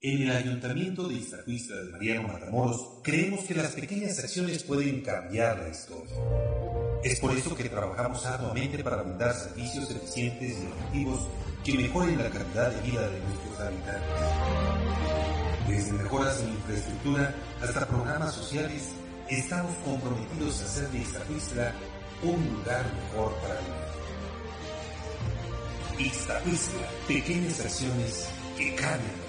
En 0.00 0.22
el 0.22 0.30
Ayuntamiento 0.30 1.08
de 1.08 1.14
Iztacuistla 1.14 1.74
de 1.76 1.90
Mariano 1.90 2.28
Matamoros 2.28 3.00
creemos 3.02 3.44
que 3.44 3.54
las 3.54 3.72
pequeñas 3.72 4.16
acciones 4.20 4.62
pueden 4.62 5.02
cambiar 5.02 5.58
la 5.58 5.70
historia. 5.70 6.14
Es 7.02 7.18
por 7.18 7.36
eso 7.36 7.56
que 7.56 7.68
trabajamos 7.68 8.24
arduamente 8.24 8.84
para 8.84 9.02
brindar 9.02 9.34
servicios 9.34 9.90
eficientes 9.90 10.56
y 10.56 10.66
efectivos 10.66 11.26
que 11.64 11.74
mejoren 11.74 12.16
la 12.16 12.30
calidad 12.30 12.70
de 12.70 12.80
vida 12.88 13.08
de 13.08 13.18
nuestros 13.20 13.58
habitantes. 13.60 14.77
Desde 15.68 15.92
mejoras 15.92 16.40
en 16.40 16.48
infraestructura 16.48 17.34
hasta 17.62 17.86
programas 17.86 18.34
sociales, 18.34 18.90
estamos 19.28 19.76
comprometidos 19.84 20.62
a 20.62 20.64
hacer 20.64 20.88
de 20.88 20.98
Iztacuistla 20.98 21.72
un 22.22 22.54
lugar 22.54 22.86
mejor 22.94 23.34
para 23.42 23.60
vivir. 25.94 26.08
Iztacuistla, 26.10 26.88
pequeñas 27.06 27.60
acciones 27.60 28.28
que 28.56 28.74
cambian 28.74 29.28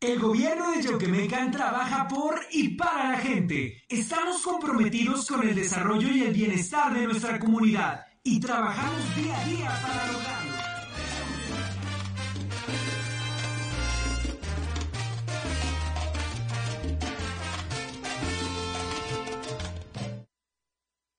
El 0.00 0.18
gobierno 0.18 0.72
de 0.72 0.82
Yoquemecan 0.82 1.52
trabaja 1.52 2.08
por 2.08 2.34
y 2.50 2.70
para 2.70 3.12
la 3.12 3.18
gente. 3.18 3.84
Estamos 3.88 4.42
comprometidos 4.42 5.28
con 5.28 5.46
el 5.46 5.54
desarrollo 5.54 6.08
y 6.08 6.22
el 6.22 6.34
bienestar 6.34 6.92
de 6.92 7.06
nuestra 7.06 7.38
comunidad 7.38 8.04
y 8.24 8.40
trabajamos 8.40 9.14
día 9.14 9.40
a 9.40 9.44
día 9.44 9.80
para 9.80 10.12
lograrlo. 10.12 10.61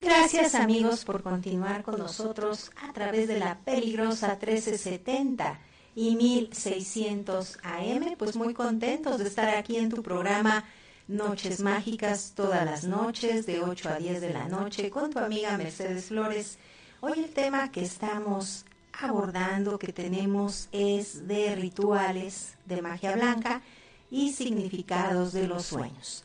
Gracias 0.04 0.54
amigos 0.54 1.02
por 1.02 1.22
continuar 1.22 1.82
con 1.82 1.98
nosotros 1.98 2.70
a 2.76 2.92
través 2.92 3.26
de 3.26 3.38
la 3.38 3.60
peligrosa 3.60 4.28
1370 4.32 5.58
y 5.94 6.14
1600 6.14 7.58
AM. 7.62 8.14
Pues 8.18 8.36
muy 8.36 8.52
contentos 8.52 9.16
de 9.16 9.26
estar 9.26 9.48
aquí 9.48 9.78
en 9.78 9.88
tu 9.88 10.02
programa 10.02 10.66
Noches 11.08 11.60
Mágicas 11.60 12.34
todas 12.36 12.66
las 12.66 12.84
noches 12.84 13.46
de 13.46 13.62
8 13.62 13.88
a 13.88 13.96
10 13.96 14.20
de 14.20 14.34
la 14.34 14.46
noche 14.46 14.90
con 14.90 15.08
tu 15.10 15.20
amiga 15.20 15.56
Mercedes 15.56 16.06
Flores. 16.06 16.58
Hoy 17.00 17.20
el 17.20 17.30
tema 17.30 17.72
que 17.72 17.82
estamos 17.82 18.66
abordando, 19.00 19.78
que 19.78 19.94
tenemos, 19.94 20.68
es 20.70 21.26
de 21.26 21.56
rituales 21.56 22.56
de 22.66 22.82
magia 22.82 23.16
blanca 23.16 23.62
y 24.10 24.32
significados 24.32 25.32
de 25.32 25.48
los 25.48 25.64
sueños. 25.64 26.23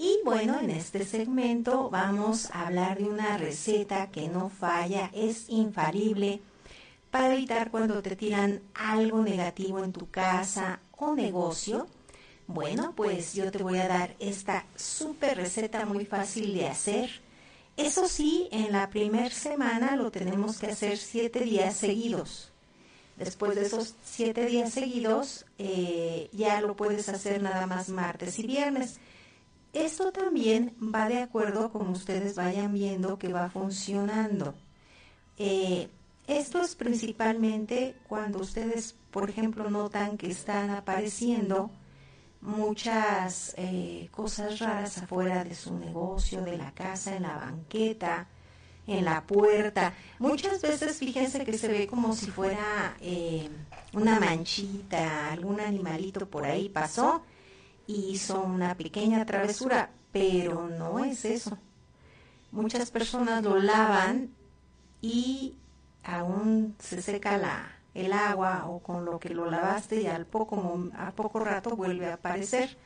Y 0.00 0.20
bueno, 0.24 0.60
en 0.60 0.70
este 0.70 1.04
segmento 1.04 1.90
vamos 1.90 2.52
a 2.52 2.68
hablar 2.68 2.98
de 2.98 3.08
una 3.08 3.36
receta 3.36 4.12
que 4.12 4.28
no 4.28 4.48
falla, 4.48 5.10
es 5.12 5.48
infalible 5.48 6.40
para 7.10 7.34
evitar 7.34 7.72
cuando 7.72 8.00
te 8.00 8.14
tiran 8.14 8.62
algo 8.74 9.24
negativo 9.24 9.82
en 9.82 9.92
tu 9.92 10.08
casa 10.08 10.78
o 10.96 11.16
negocio. 11.16 11.88
Bueno, 12.46 12.92
pues 12.94 13.34
yo 13.34 13.50
te 13.50 13.60
voy 13.60 13.78
a 13.78 13.88
dar 13.88 14.14
esta 14.20 14.66
súper 14.76 15.36
receta 15.36 15.84
muy 15.84 16.06
fácil 16.06 16.54
de 16.54 16.68
hacer. 16.68 17.10
Eso 17.76 18.06
sí, 18.06 18.48
en 18.52 18.70
la 18.70 18.90
primera 18.90 19.30
semana 19.30 19.96
lo 19.96 20.12
tenemos 20.12 20.58
que 20.58 20.68
hacer 20.68 20.96
siete 20.96 21.40
días 21.40 21.76
seguidos. 21.76 22.52
Después 23.16 23.56
de 23.56 23.66
esos 23.66 23.96
siete 24.04 24.46
días 24.46 24.72
seguidos, 24.72 25.44
eh, 25.58 26.30
ya 26.32 26.60
lo 26.60 26.76
puedes 26.76 27.08
hacer 27.08 27.42
nada 27.42 27.66
más 27.66 27.88
martes 27.88 28.38
y 28.38 28.46
viernes. 28.46 29.00
Esto 29.78 30.10
también 30.10 30.74
va 30.82 31.08
de 31.08 31.22
acuerdo 31.22 31.70
con 31.70 31.88
ustedes 31.90 32.34
vayan 32.34 32.74
viendo 32.74 33.16
que 33.16 33.32
va 33.32 33.48
funcionando. 33.48 34.56
Eh, 35.36 35.88
esto 36.26 36.60
es 36.60 36.74
principalmente 36.74 37.94
cuando 38.08 38.40
ustedes, 38.40 38.96
por 39.12 39.30
ejemplo, 39.30 39.70
notan 39.70 40.18
que 40.18 40.32
están 40.32 40.70
apareciendo 40.70 41.70
muchas 42.40 43.54
eh, 43.56 44.08
cosas 44.10 44.58
raras 44.58 44.98
afuera 44.98 45.44
de 45.44 45.54
su 45.54 45.78
negocio, 45.78 46.42
de 46.42 46.58
la 46.58 46.72
casa, 46.72 47.14
en 47.14 47.22
la 47.22 47.36
banqueta, 47.36 48.26
en 48.84 49.04
la 49.04 49.22
puerta. 49.22 49.94
Muchas 50.18 50.60
veces 50.60 50.98
fíjense 50.98 51.44
que 51.44 51.56
se 51.56 51.68
ve 51.68 51.86
como 51.86 52.16
si 52.16 52.26
fuera 52.32 52.96
eh, 53.00 53.48
una 53.92 54.18
manchita, 54.18 55.30
algún 55.30 55.60
animalito 55.60 56.28
por 56.28 56.46
ahí 56.46 56.68
pasó 56.68 57.22
hizo 57.88 58.42
una 58.42 58.76
pequeña 58.76 59.24
travesura, 59.26 59.90
pero 60.12 60.68
no 60.68 61.04
es 61.04 61.24
eso. 61.24 61.58
Muchas 62.52 62.90
personas 62.90 63.42
lo 63.42 63.58
lavan 63.58 64.30
y 65.00 65.56
aún 66.04 66.76
se 66.78 67.02
seca 67.02 67.38
la, 67.38 67.72
el 67.94 68.12
agua 68.12 68.66
o 68.68 68.80
con 68.80 69.04
lo 69.04 69.18
que 69.18 69.30
lo 69.30 69.50
lavaste 69.50 70.02
y 70.02 70.06
al 70.06 70.26
poco, 70.26 70.90
a 70.96 71.12
poco 71.12 71.40
rato 71.40 71.74
vuelve 71.76 72.06
a 72.06 72.14
aparecer. 72.14 72.76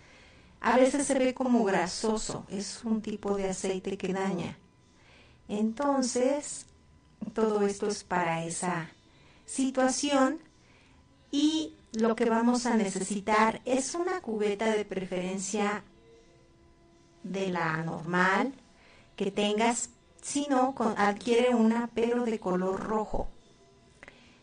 A 0.60 0.76
veces 0.76 1.06
se 1.06 1.18
ve 1.18 1.34
como 1.34 1.64
grasoso, 1.64 2.46
es 2.48 2.84
un 2.84 3.02
tipo 3.02 3.36
de 3.36 3.50
aceite 3.50 3.98
que 3.98 4.12
daña. 4.12 4.56
Entonces, 5.48 6.66
todo 7.34 7.62
esto 7.66 7.88
es 7.88 8.04
para 8.04 8.44
esa 8.44 8.88
situación 9.44 10.38
y 11.32 11.74
lo 11.92 12.16
que 12.16 12.28
vamos 12.28 12.66
a 12.66 12.76
necesitar 12.76 13.60
es 13.64 13.94
una 13.94 14.20
cubeta 14.20 14.70
de 14.70 14.84
preferencia 14.84 15.84
de 17.22 17.48
la 17.48 17.82
normal 17.82 18.54
que 19.16 19.30
tengas, 19.30 19.90
si 20.20 20.46
no, 20.48 20.74
adquiere 20.96 21.54
una 21.54 21.90
pero 21.94 22.24
de 22.24 22.38
color 22.38 22.80
rojo. 22.80 23.28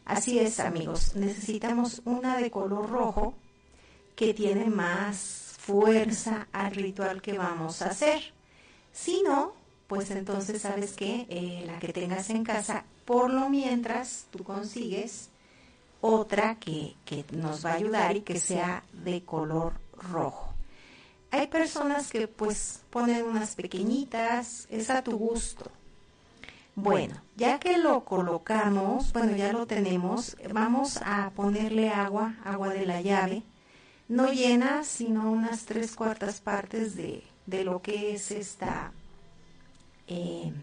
Así 0.06 0.40
es, 0.40 0.60
amigos, 0.60 1.16
necesitamos 1.16 2.02
una 2.06 2.38
de 2.38 2.52
color 2.52 2.90
rojo 2.90 3.34
que 4.16 4.34
tiene 4.34 4.70
más 4.70 5.56
fuerza 5.58 6.48
al 6.52 6.74
ritual 6.76 7.22
que 7.22 7.38
vamos 7.38 7.82
a 7.82 7.90
hacer. 7.90 8.34
Si 8.92 9.22
no, 9.24 9.54
pues 9.88 10.12
entonces 10.12 10.62
sabes 10.62 10.94
que 10.94 11.26
eh, 11.30 11.64
la 11.66 11.80
que 11.80 11.94
tengas 11.94 12.30
en 12.30 12.44
casa, 12.44 12.86
por 13.06 13.32
lo 13.32 13.50
mientras 13.50 14.28
tú 14.32 14.44
consigues 14.44 15.30
otra 16.02 16.56
que, 16.60 16.96
nos 17.32 17.66
va 17.66 17.72
a 17.72 17.76
ayudar 17.76 18.16
y 18.16 18.22
que 18.22 18.40
sea 18.40 18.84
de 18.94 19.24
color 19.24 19.74
rojo. 20.12 20.54
Hay 21.32 21.48
personas 21.48 22.10
que 22.10 22.28
pues 22.28 22.82
ponen 22.90 23.26
unas 23.26 23.56
pequeñitas, 23.56 24.68
es 24.70 24.90
a 24.90 25.04
tu 25.04 25.18
gusto. 25.18 25.70
Bueno, 26.76 27.22
ya 27.36 27.60
que 27.60 27.78
lo 27.78 28.06
colocamos, 28.06 29.12
bueno, 29.12 29.36
ya 29.36 29.52
lo 29.52 29.68
tenemos, 29.68 30.38
vamos 30.54 31.00
a 31.04 31.30
ponerle 31.32 31.90
agua, 31.90 32.36
agua 32.46 32.70
de 32.70 32.86
la 32.86 33.02
llave, 33.02 33.44
no 34.08 34.32
llena, 34.32 34.84
sino 34.86 35.30
unas 35.30 35.66
tres 35.66 35.96
cuartas 35.96 36.40
partes 36.40 36.96
de, 36.96 37.24
lo 37.64 37.82
que 37.82 38.14
es 38.14 38.32
esta 38.32 38.94
eh, 40.08 40.54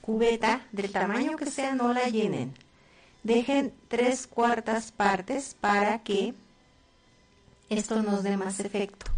cubeta, 0.00 0.66
del 0.72 0.90
tamaño 0.90 1.36
que 1.36 1.46
sea, 1.46 1.74
no 1.74 1.92
la 1.92 2.08
llenen 2.08 2.52
dejen 3.22 3.72
tres 3.88 4.26
cuartas 4.26 4.92
partes 4.92 5.56
para 5.60 6.02
que 6.02 6.34
esto 7.68 8.02
nos 8.02 8.22
dé 8.22 8.36
más 8.36 8.60
efecto. 8.60 9.10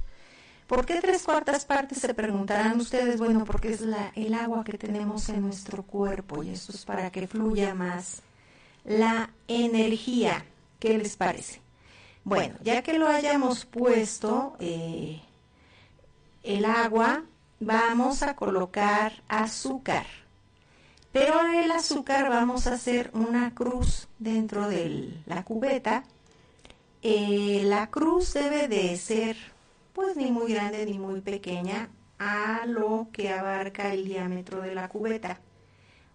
¿Por 0.66 0.86
qué 0.86 1.00
tres 1.00 1.24
cuartas 1.24 1.64
partes? 1.64 1.98
Se 1.98 2.14
preguntarán 2.14 2.80
ustedes. 2.80 3.18
Bueno, 3.18 3.44
porque 3.44 3.72
es 3.72 3.82
la, 3.82 4.12
el 4.14 4.32
agua 4.32 4.64
que 4.64 4.78
tenemos 4.78 5.28
en 5.28 5.42
nuestro 5.42 5.82
cuerpo 5.82 6.42
y 6.42 6.50
esto 6.50 6.72
es 6.72 6.84
para 6.84 7.10
que 7.10 7.26
fluya 7.26 7.74
más 7.74 8.22
la 8.84 9.30
energía. 9.46 10.44
¿Qué 10.78 10.96
les 10.96 11.16
parece? 11.16 11.60
Bueno, 12.24 12.56
ya 12.62 12.82
que 12.82 12.98
lo 12.98 13.08
hayamos 13.08 13.66
puesto, 13.66 14.56
eh, 14.58 15.20
el 16.42 16.64
agua, 16.64 17.24
vamos 17.60 18.22
a 18.22 18.34
colocar 18.34 19.22
azúcar. 19.28 20.06
Pero 21.14 21.40
el 21.46 21.70
azúcar 21.70 22.28
vamos 22.28 22.66
a 22.66 22.72
hacer 22.72 23.12
una 23.14 23.54
cruz 23.54 24.08
dentro 24.18 24.68
de 24.68 25.22
la 25.26 25.44
cubeta. 25.44 26.02
Eh, 27.02 27.62
la 27.66 27.88
cruz 27.88 28.34
debe 28.34 28.66
de 28.66 28.96
ser 28.96 29.36
pues 29.92 30.16
ni 30.16 30.32
muy 30.32 30.52
grande 30.52 30.84
ni 30.84 30.98
muy 30.98 31.20
pequeña 31.20 31.88
a 32.18 32.66
lo 32.66 33.06
que 33.12 33.32
abarca 33.32 33.94
el 33.94 34.06
diámetro 34.06 34.60
de 34.60 34.74
la 34.74 34.88
cubeta. 34.88 35.38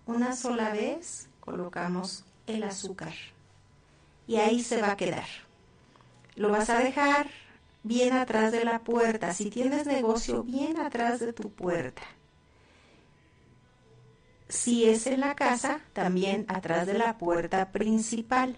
Una 0.06 0.36
sola 0.36 0.74
vez 0.74 1.30
colocamos 1.40 2.26
el 2.46 2.64
azúcar 2.64 3.14
y 4.28 4.36
ahí 4.36 4.62
se 4.62 4.82
va 4.82 4.92
a 4.92 4.98
quedar. 4.98 5.28
Lo 6.36 6.50
vas 6.50 6.70
a 6.70 6.80
dejar 6.80 7.30
bien 7.84 8.12
atrás 8.12 8.52
de 8.52 8.66
la 8.66 8.80
puerta. 8.80 9.34
Si 9.34 9.50
tienes 9.50 9.86
negocio, 9.86 10.44
bien 10.44 10.78
atrás 10.78 11.22
de 11.22 11.32
tu 11.32 11.50
puerta. 11.52 12.02
Si 14.50 14.86
es 14.86 15.06
en 15.06 15.20
la 15.20 15.36
casa, 15.36 15.80
también 15.94 16.46
atrás 16.48 16.88
de 16.88 16.96
la 16.96 17.18
puerta 17.18 17.72
principal. 17.72 18.58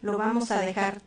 Lo 0.00 0.16
vamos 0.16 0.52
a 0.52 0.60
dejar 0.60 1.02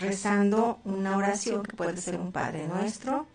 rezando 0.00 0.80
una 0.84 1.16
oración 1.16 1.62
que 1.62 1.76
puede 1.76 1.96
ser 1.98 2.18
un 2.18 2.32
Padre 2.32 2.66
Nuestro, 2.66 3.26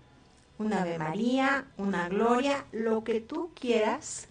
una 0.57 0.81
Ave 0.81 0.97
María, 0.97 1.65
una 1.77 2.09
Gloria, 2.09 2.65
lo 2.71 3.03
que 3.03 3.21
tú 3.21 3.51
quieras. 3.53 4.27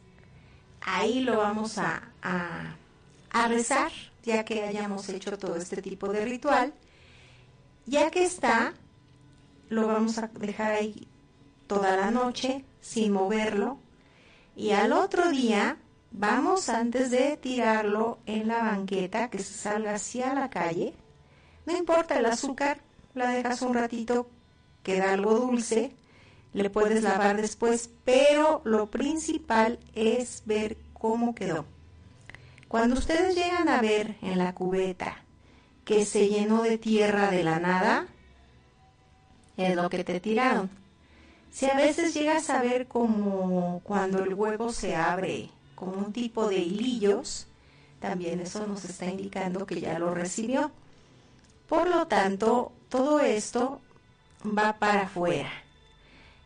Ahí 0.81 1.21
lo 1.21 1.39
vamos 1.39 1.79
a, 1.79 2.03
a, 2.23 3.49
rezar, 3.49 3.93
ya 4.23 4.45
que 4.45 4.65
hayamos 4.65 5.09
hecho 5.09 5.39
todo 5.39 5.57
este 5.57 5.83
tipo 5.83 6.09
de 6.13 6.25
ritual. 6.25 6.73
Ya 7.87 8.11
que 8.11 8.25
está, 8.25 8.75
lo 9.69 9.87
vamos 9.87 10.19
a 10.19 10.29
dejar 10.29 10.73
ahí 10.73 11.07
toda 11.67 11.97
la 11.97 12.11
noche 12.11 12.65
sin 12.81 13.13
moverlo. 13.13 13.79
Y 14.61 14.73
al 14.73 14.93
otro 14.93 15.31
día 15.31 15.79
vamos 16.11 16.69
antes 16.69 17.11
de 17.11 17.39
tirarlo 17.39 18.19
en 18.27 18.47
la 18.47 18.59
banqueta, 18.59 19.31
que 19.31 19.39
se 19.39 19.55
salga 19.55 19.95
hacia 19.95 20.35
la 20.35 20.51
calle, 20.51 20.93
no 21.65 21.75
importa 21.75 22.19
el 22.19 22.27
azúcar, 22.27 22.83
la 23.15 23.31
dejas 23.31 23.63
un 23.63 23.73
ratito, 23.73 24.29
queda 24.83 25.15
algo 25.15 25.33
dulce, 25.33 25.97
le 26.53 26.69
puedes 26.69 27.03
lavar 27.03 27.41
después, 27.41 27.89
pero 28.05 28.61
lo 28.65 28.91
principal 28.91 29.79
es 29.95 30.43
ver 30.45 30.77
cómo 30.93 31.35
quedó. 31.35 31.65
Cuando 32.69 32.99
ustedes 32.99 33.35
llegan 33.35 33.71
a 33.71 33.81
ver 33.81 34.17
en 34.21 34.37
la 34.37 34.55
cubeta 34.55 35.25
que 35.87 36.05
se 36.05 36.29
llenó 36.29 36.65
de 36.65 36.77
tierra 36.77 37.31
de 37.31 37.45
la 37.45 37.61
nada, 37.61 38.09
es 39.57 39.75
lo 39.75 39.89
que 39.89 40.05
te 40.05 40.21
tiraron. 40.21 40.80
Si 41.51 41.67
a 41.67 41.75
veces 41.75 42.15
llegas 42.15 42.49
a 42.49 42.63
ver 42.63 42.87
como 42.87 43.81
cuando 43.83 44.23
el 44.23 44.35
huevo 44.35 44.73
se 44.73 44.95
abre 44.95 45.51
con 45.75 45.89
un 45.99 46.13
tipo 46.13 46.49
de 46.49 46.59
hilillos, 46.59 47.49
también 47.99 48.41
eso 48.41 48.67
nos 48.67 48.85
está 48.85 49.07
indicando 49.07 49.67
que 49.67 49.81
ya 49.81 49.99
lo 49.99 50.15
recibió. 50.15 50.71
Por 51.69 51.89
lo 51.89 52.07
tanto, 52.07 52.73
todo 52.89 53.21
esto 53.21 53.81
va 54.47 54.79
para 54.79 55.03
afuera. 55.03 55.51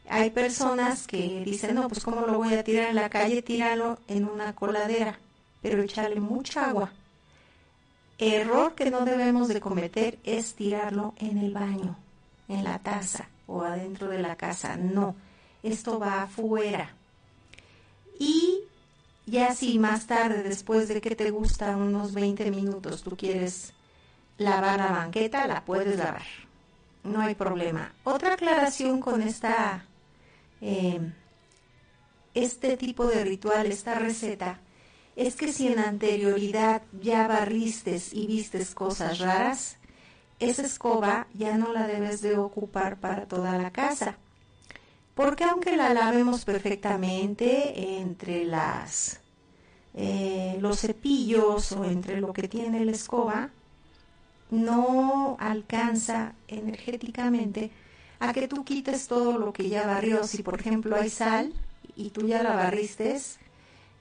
Hay 0.08 0.30
personas 0.30 1.06
que 1.06 1.42
dicen, 1.44 1.74
no, 1.74 1.88
pues 1.88 2.02
cómo 2.02 2.22
lo 2.22 2.38
voy 2.38 2.54
a 2.54 2.64
tirar 2.64 2.88
en 2.88 2.96
la 2.96 3.10
calle, 3.10 3.42
tíralo 3.42 3.98
en 4.08 4.24
una 4.26 4.54
coladera, 4.54 5.18
pero 5.62 5.82
echarle 5.82 6.20
mucha 6.20 6.68
agua. 6.68 6.92
Error 8.18 8.74
que 8.74 8.90
no 8.90 9.04
debemos 9.04 9.48
de 9.48 9.60
cometer 9.60 10.18
es 10.24 10.54
tirarlo 10.54 11.14
en 11.18 11.38
el 11.38 11.52
baño, 11.52 11.96
en 12.48 12.64
la 12.64 12.78
taza 12.78 13.28
o 13.46 13.62
adentro 13.62 14.09
de 14.09 14.18
la 14.18 14.37
casa. 14.37 14.76
No, 14.76 15.16
esto 15.62 15.98
va 15.98 16.22
afuera. 16.22 16.94
Y 18.18 18.61
ya 19.26 19.54
si 19.54 19.78
más 19.78 20.07
tarde, 20.07 20.42
después 20.42 20.88
de 20.88 21.00
que 21.00 21.16
te 21.16 21.30
gusta 21.30 21.76
unos 21.76 22.12
20 22.14 22.50
minutos, 22.50 23.02
tú 23.02 23.16
quieres 23.16 23.72
lavar 24.38 24.78
la 24.78 24.92
banqueta, 24.92 25.46
la 25.46 25.64
puedes 25.64 25.96
lavar. 25.96 26.26
No 27.02 27.20
hay 27.20 27.35
problema. 27.35 27.92
Otra 28.04 28.35
aclaración 28.35 29.00
con 29.00 29.22
esta, 29.22 29.87
eh, 30.61 31.00
este 32.35 32.76
tipo 32.76 33.07
de 33.07 33.24
ritual, 33.24 33.66
esta 33.66 33.94
receta, 33.94 34.61
es 35.16 35.37
que 35.37 35.52
si 35.52 35.68
en 35.68 35.78
anterioridad 35.78 36.83
ya 37.00 37.28
barristes 37.28 38.12
y 38.12 38.26
vistes 38.26 38.74
cosas 38.74 39.18
raras, 39.18 39.76
esa 40.38 40.62
escoba 40.62 41.26
ya 41.34 41.56
no 41.56 41.72
la 41.72 41.86
debes 41.86 42.20
de 42.20 42.36
ocupar 42.36 42.98
para 42.98 43.26
toda 43.26 43.58
la 43.58 43.70
casa. 43.70 44.16
Porque 45.14 45.44
aunque 45.44 45.76
la 45.76 45.94
lavemos 45.94 46.44
perfectamente 46.44 47.98
entre 48.00 48.44
las 48.44 49.20
eh, 49.94 50.58
los 50.60 50.80
cepillos 50.80 51.70
o 51.72 51.84
entre 51.84 52.20
lo 52.20 52.32
que 52.32 52.48
tiene 52.48 52.84
la 52.84 52.90
escoba, 52.90 53.50
no 54.50 55.36
alcanza 55.38 56.34
energéticamente 56.48 57.70
a 58.18 58.32
que 58.32 58.48
tú 58.48 58.64
quites 58.64 59.06
todo 59.06 59.38
lo 59.38 59.52
que 59.52 59.68
ya 59.68 59.86
barrió. 59.86 60.24
Si 60.24 60.42
por 60.42 60.58
ejemplo 60.58 60.96
hay 60.96 61.10
sal 61.10 61.52
y 61.96 62.10
tú 62.10 62.26
ya 62.26 62.42
la 62.42 62.56
barriste, 62.56 63.20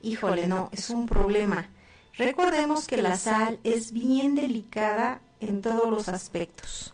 híjole, 0.01 0.47
no, 0.47 0.69
es 0.71 0.89
un 0.89 1.05
problema. 1.05 1.69
Recordemos 2.17 2.87
que 2.87 3.01
la 3.01 3.15
sal 3.15 3.59
es 3.63 3.91
bien 3.91 4.35
delicada 4.35 5.21
en 5.49 5.61
todos 5.61 5.89
los 5.89 6.09
aspectos. 6.09 6.93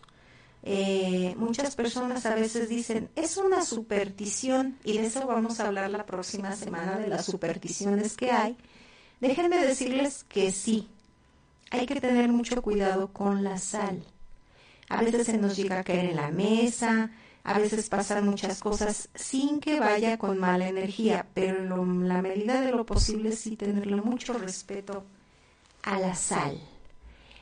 Eh, 0.62 1.34
muchas 1.38 1.74
personas 1.74 2.26
a 2.26 2.34
veces 2.34 2.68
dicen, 2.68 3.08
es 3.16 3.36
una 3.38 3.64
superstición, 3.64 4.78
y 4.84 4.98
de 4.98 5.06
eso 5.06 5.26
vamos 5.26 5.58
a 5.60 5.66
hablar 5.66 5.90
la 5.90 6.04
próxima 6.04 6.54
semana, 6.54 6.98
de 6.98 7.08
las 7.08 7.24
supersticiones 7.24 8.16
que 8.16 8.30
hay. 8.30 8.56
Déjenme 9.20 9.64
decirles 9.64 10.24
que 10.24 10.52
sí, 10.52 10.88
hay 11.70 11.86
que 11.86 12.00
tener 12.00 12.30
mucho 12.30 12.60
cuidado 12.62 13.12
con 13.12 13.42
la 13.42 13.58
sal. 13.58 14.04
A 14.88 15.02
veces 15.02 15.26
se 15.26 15.38
nos 15.38 15.56
llega 15.56 15.78
a 15.78 15.84
caer 15.84 16.06
en 16.06 16.16
la 16.16 16.30
mesa, 16.30 17.10
a 17.42 17.58
veces 17.58 17.88
pasan 17.88 18.26
muchas 18.26 18.60
cosas 18.60 19.08
sin 19.14 19.60
que 19.60 19.80
vaya 19.80 20.18
con 20.18 20.38
mala 20.38 20.68
energía, 20.68 21.26
pero 21.32 21.82
en 21.82 22.08
la 22.08 22.20
medida 22.20 22.60
de 22.60 22.72
lo 22.72 22.84
posible 22.84 23.32
sí 23.32 23.56
tenerle 23.56 24.02
mucho 24.02 24.34
respeto 24.34 25.04
a 25.82 25.98
la 25.98 26.14
sal. 26.14 26.60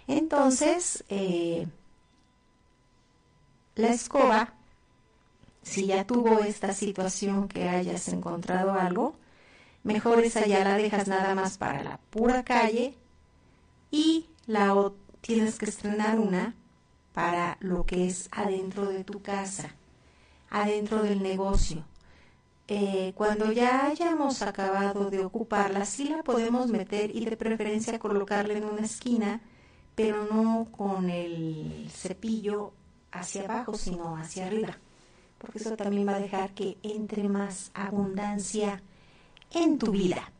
Entonces, 0.09 1.05
eh, 1.11 1.67
la 3.77 3.89
escoba, 3.91 4.55
si 5.63 5.87
ya 5.87 6.07
tuvo 6.07 6.41
esta 6.41 6.73
situación 6.73 7.47
que 7.47 7.69
hayas 7.69 8.09
encontrado 8.09 8.73
algo, 8.73 9.15
mejor 9.85 10.25
esa 10.25 10.47
ya 10.47 10.65
la 10.65 10.77
dejas 10.77 11.09
nada 11.09 11.35
más 11.35 11.59
para 11.59 11.83
la 11.85 11.99
pura 12.11 12.43
calle 12.43 12.95
y 13.91 14.27
la 14.47 14.75
tienes 15.21 15.59
que 15.59 15.67
estrenar 15.67 16.19
una 16.19 16.55
para 17.13 17.59
lo 17.61 17.85
que 17.85 18.07
es 18.07 18.29
adentro 18.33 18.87
de 18.87 19.05
tu 19.05 19.21
casa, 19.23 19.75
adentro 20.51 21.03
del 21.03 21.23
negocio. 21.23 21.85
Eh, 22.69 23.13
cuando 23.17 23.53
ya 23.53 23.87
hayamos 23.87 24.43
acabado 24.43 25.11
de 25.11 25.25
ocuparla, 25.25 25.85
sí 25.85 26.09
la 26.09 26.23
podemos 26.23 26.69
meter 26.69 27.15
y 27.15 27.25
de 27.25 27.37
preferencia 27.37 27.99
colocarla 27.99 28.55
en 28.55 28.65
una 28.65 28.83
esquina, 28.83 29.41
pero 29.99 30.29
no 30.31 30.69
con 30.71 31.11
el 31.11 31.91
cepillo 31.91 32.73
hacia 33.11 33.43
abajo, 33.43 33.77
sino 33.77 34.17
hacia 34.17 34.47
arriba, 34.47 34.79
porque 35.39 35.59
eso 35.59 35.77
también 35.77 36.07
va 36.07 36.15
a 36.15 36.21
dejar 36.21 36.55
que 36.55 36.79
entre 36.85 37.29
más 37.29 37.73
abundancia 37.75 38.81
en 39.51 39.77
tu 39.77 39.91
vida. 39.91 40.31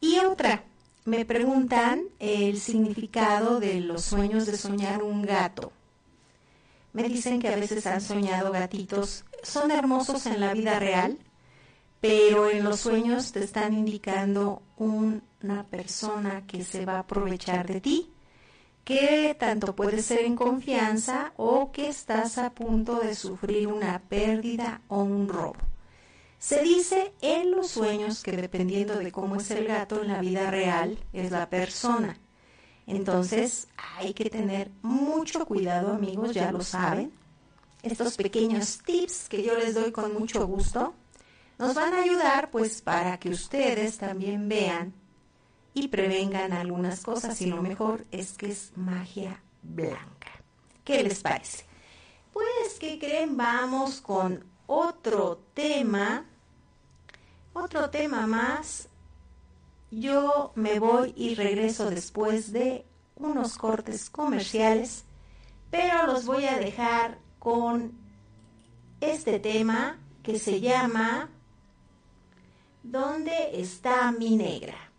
Y 0.00 0.18
otra, 0.18 0.64
me 1.04 1.24
preguntan 1.24 2.02
el 2.18 2.58
significado 2.58 3.60
de 3.60 3.80
los 3.80 4.02
sueños 4.02 4.46
de 4.46 4.56
soñar 4.56 5.04
un 5.04 5.22
gato. 5.22 5.70
Me 6.92 7.04
dicen 7.04 7.38
que 7.38 7.46
a 7.46 7.54
veces 7.54 7.86
han 7.86 8.00
soñado 8.00 8.50
gatitos. 8.50 9.24
Son 9.44 9.70
hermosos 9.70 10.26
en 10.26 10.40
la 10.40 10.52
vida 10.52 10.80
real, 10.80 11.16
pero 12.00 12.50
en 12.50 12.64
los 12.64 12.80
sueños 12.80 13.30
te 13.30 13.44
están 13.44 13.72
indicando 13.72 14.62
una 14.78 15.62
persona 15.70 16.44
que 16.44 16.64
se 16.64 16.84
va 16.84 16.94
a 16.94 17.00
aprovechar 17.00 17.68
de 17.68 17.80
ti, 17.80 18.10
que 18.84 19.36
tanto 19.38 19.76
puede 19.76 20.02
ser 20.02 20.20
en 20.20 20.36
confianza 20.36 21.32
o 21.36 21.70
que 21.72 21.88
estás 21.88 22.38
a 22.38 22.50
punto 22.50 23.00
de 23.00 23.14
sufrir 23.14 23.68
una 23.68 24.00
pérdida 24.08 24.82
o 24.88 25.02
un 25.02 25.28
robo. 25.28 25.58
Se 26.38 26.62
dice 26.62 27.12
en 27.20 27.50
los 27.50 27.68
sueños 27.68 28.22
que 28.22 28.32
dependiendo 28.32 28.96
de 28.96 29.12
cómo 29.12 29.36
es 29.36 29.50
el 29.50 29.66
gato 29.66 30.02
en 30.02 30.08
la 30.08 30.20
vida 30.20 30.50
real, 30.50 30.98
es 31.12 31.30
la 31.30 31.50
persona. 31.50 32.18
Entonces 32.86 33.68
hay 33.98 34.14
que 34.14 34.30
tener 34.30 34.70
mucho 34.82 35.44
cuidado 35.44 35.92
amigos, 35.92 36.34
ya 36.34 36.50
lo 36.50 36.62
saben. 36.62 37.12
estos 37.82 38.16
pequeños 38.16 38.78
tips 38.84 39.28
que 39.28 39.42
yo 39.42 39.56
les 39.56 39.74
doy 39.74 39.92
con 39.92 40.12
mucho 40.12 40.46
gusto, 40.46 40.94
nos 41.58 41.74
van 41.74 41.94
a 41.94 42.02
ayudar 42.02 42.50
pues 42.50 42.82
para 42.82 43.18
que 43.18 43.28
ustedes 43.28 43.98
también 43.98 44.48
vean 44.48 44.94
y 45.74 45.88
prevengan 45.88 46.52
algunas 46.52 47.02
cosas 47.02 47.40
y 47.40 47.46
lo 47.46 47.62
mejor 47.62 48.04
es 48.10 48.32
que 48.32 48.50
es 48.50 48.72
magia 48.76 49.42
blanca. 49.62 50.30
¿Qué 50.84 51.02
les 51.02 51.20
parece? 51.20 51.64
Pues, 52.32 52.78
¿qué 52.78 52.98
creen? 52.98 53.36
Vamos 53.36 54.00
con 54.00 54.44
otro 54.66 55.38
tema, 55.54 56.26
otro 57.52 57.90
tema 57.90 58.26
más. 58.26 58.88
Yo 59.90 60.52
me 60.54 60.78
voy 60.78 61.12
y 61.16 61.34
regreso 61.34 61.90
después 61.90 62.52
de 62.52 62.86
unos 63.16 63.56
cortes 63.58 64.08
comerciales, 64.08 65.04
pero 65.70 66.06
los 66.06 66.26
voy 66.26 66.46
a 66.46 66.58
dejar 66.58 67.18
con 67.38 67.92
este 69.00 69.38
tema 69.40 69.98
que 70.22 70.38
se 70.38 70.60
llama 70.60 71.28
¿Dónde 72.82 73.60
está 73.60 74.10
mi 74.12 74.36
negra? 74.36 74.89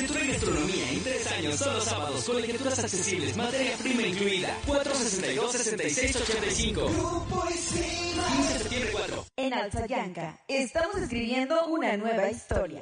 Licenciatura 0.00 0.24
en 0.24 0.32
Gastronomía 0.32 0.90
en 0.92 1.02
tres 1.02 1.32
años, 1.32 1.56
solo 1.56 1.80
sábados, 1.82 2.24
colegiaturas 2.24 2.78
accesibles, 2.78 3.36
materia 3.36 3.76
prima 3.76 4.00
incluida. 4.02 4.56
462-6685. 4.66 6.88
15 7.28 8.52
de 8.52 8.58
septiembre 8.58 8.90
4. 8.92 9.26
En 9.36 9.52
Alzayanca 9.52 10.40
estamos 10.48 10.96
escribiendo 10.96 11.66
una 11.66 11.98
nueva 11.98 12.30
historia. 12.30 12.80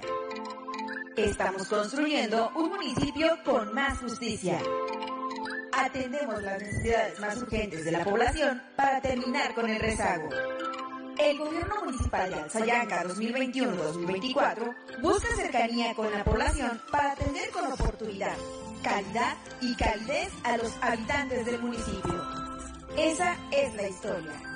Estamos 1.17 1.67
construyendo 1.67 2.53
un 2.55 2.71
municipio 2.71 3.37
con 3.45 3.75
más 3.75 3.99
justicia. 3.99 4.61
Atendemos 5.73 6.41
las 6.41 6.63
necesidades 6.63 7.19
más 7.19 7.37
urgentes 7.39 7.85
de 7.85 7.91
la 7.91 8.05
población 8.05 8.63
para 8.77 9.01
terminar 9.01 9.55
con 9.55 9.69
el 9.69 9.81
rezago. 9.81 10.29
El 11.19 11.37
gobierno 11.37 11.85
municipal 11.85 12.31
de 12.31 12.37
Alzayanca 12.37 13.05
2021-2024 13.05 15.01
busca 15.03 15.35
cercanía 15.35 15.93
con 15.95 16.11
la 16.13 16.23
población 16.23 16.81
para 16.93 17.13
atender 17.13 17.51
con 17.51 17.73
oportunidad, 17.73 18.37
calidad 18.83 19.37
y 19.61 19.75
calidez 19.75 20.33
a 20.45 20.57
los 20.57 20.73
habitantes 20.81 21.45
del 21.45 21.61
municipio. 21.61 22.25
Esa 22.97 23.37
es 23.51 23.75
la 23.75 23.89
historia. 23.89 24.49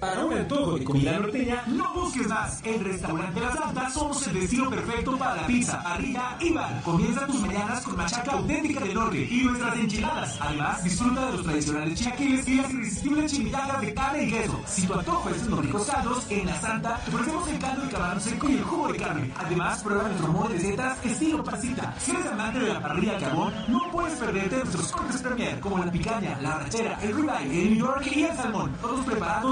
Para 0.00 0.24
un 0.24 0.32
antojo 0.32 0.78
de 0.78 0.84
comida 0.84 1.18
norteña, 1.18 1.62
no 1.68 1.94
busques 1.94 2.26
más. 2.26 2.60
En 2.64 2.84
Restaurante 2.84 3.40
La 3.40 3.52
Santa 3.52 3.90
somos 3.90 4.26
el 4.26 4.40
destino 4.40 4.68
perfecto 4.68 5.16
para 5.16 5.36
la 5.36 5.46
pizza, 5.46 5.82
parrilla 5.82 6.36
y 6.40 6.52
bar. 6.52 6.82
Comienza 6.82 7.26
tus 7.26 7.40
mañanas 7.40 7.82
con 7.84 7.96
machaca 7.96 8.32
auténtica 8.32 8.80
del 8.80 8.94
norte 8.94 9.28
y 9.30 9.44
nuestras 9.44 9.76
enchiladas. 9.76 10.38
Además, 10.40 10.84
disfruta 10.84 11.26
de 11.26 11.32
los 11.32 11.42
tradicionales 11.44 12.00
chiaquiles 12.00 12.48
y 12.48 12.54
las 12.56 12.72
irresistibles 12.72 13.32
chimichangas 13.32 13.80
de 13.80 13.94
carne 13.94 14.24
y 14.24 14.30
queso. 14.30 14.60
Si 14.66 14.86
tu 14.86 14.94
antojo 14.94 15.28
es 15.30 15.42
unos 15.44 15.64
ricos 15.64 15.86
caldos, 15.86 16.26
en 16.30 16.46
La 16.46 16.60
Santa 16.60 17.00
te 17.04 17.14
ofrecemos 17.14 17.48
el 17.48 17.58
caldo 17.58 17.82
de 17.82 17.90
camarón 17.90 18.20
seco 18.20 18.48
y 18.48 18.52
el 18.54 18.64
jugo 18.64 18.92
de 18.92 18.98
carne. 18.98 19.32
Además, 19.38 19.82
prueba 19.82 20.02
nuestro 20.08 20.28
modo 20.28 20.48
de 20.48 20.54
recetas 20.54 21.04
estilo 21.04 21.44
pasita. 21.44 21.94
Si 21.98 22.10
eres 22.10 22.26
amante 22.26 22.58
de 22.58 22.72
la 22.72 22.82
parrilla 22.82 23.14
al 23.14 23.20
carbón, 23.20 23.54
no 23.68 23.80
puedes 23.92 24.18
perderte 24.18 24.56
nuestros 24.56 24.90
cortes 24.90 25.22
premier 25.22 25.60
como 25.60 25.78
la 25.78 25.92
picaña, 25.92 26.38
la 26.40 26.54
arrachera, 26.54 26.98
el 27.02 27.14
ribeye, 27.14 27.62
el 27.62 27.70
New 27.70 27.86
York 27.86 28.06
y 28.14 28.22
el 28.24 28.36
salmón. 28.36 28.72
Todos 28.80 29.04
preparados 29.04 29.51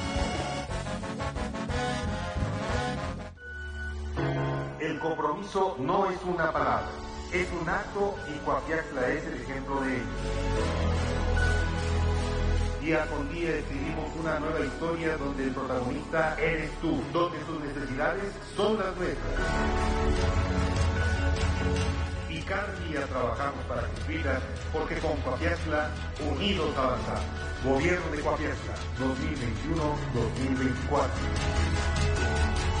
El 4.81 4.97
compromiso 4.97 5.77
no 5.77 6.09
es 6.09 6.17
una 6.23 6.51
palabra, 6.51 6.89
es 7.31 7.47
un 7.51 7.69
acto 7.69 8.15
y 8.27 8.39
Coapiaxla 8.39 9.09
es 9.09 9.23
el 9.25 9.35
ejemplo 9.35 9.79
de 9.81 9.97
ello. 9.97 10.05
Día 12.81 13.05
con 13.05 13.31
día 13.31 13.57
escribimos 13.57 14.09
una 14.19 14.39
nueva 14.39 14.65
historia 14.65 15.17
donde 15.17 15.43
el 15.43 15.51
protagonista 15.51 16.35
eres 16.41 16.71
tú, 16.81 16.99
donde 17.13 17.37
tus 17.41 17.61
necesidades 17.63 18.33
son 18.57 18.79
las 18.79 18.97
nuestras. 18.97 19.33
Y 22.27 22.41
cada 22.41 22.73
día 22.87 23.05
trabajamos 23.05 23.63
para 23.65 23.83
cumplirlas 23.83 24.41
porque 24.73 24.97
con 24.97 25.15
Coapiaxla 25.17 25.91
unidos 26.27 26.75
avanzamos. 26.75 27.21
Gobierno 27.63 28.09
de 28.09 28.19
Coapiaxla 28.21 28.73
2021-2024. 30.89 32.80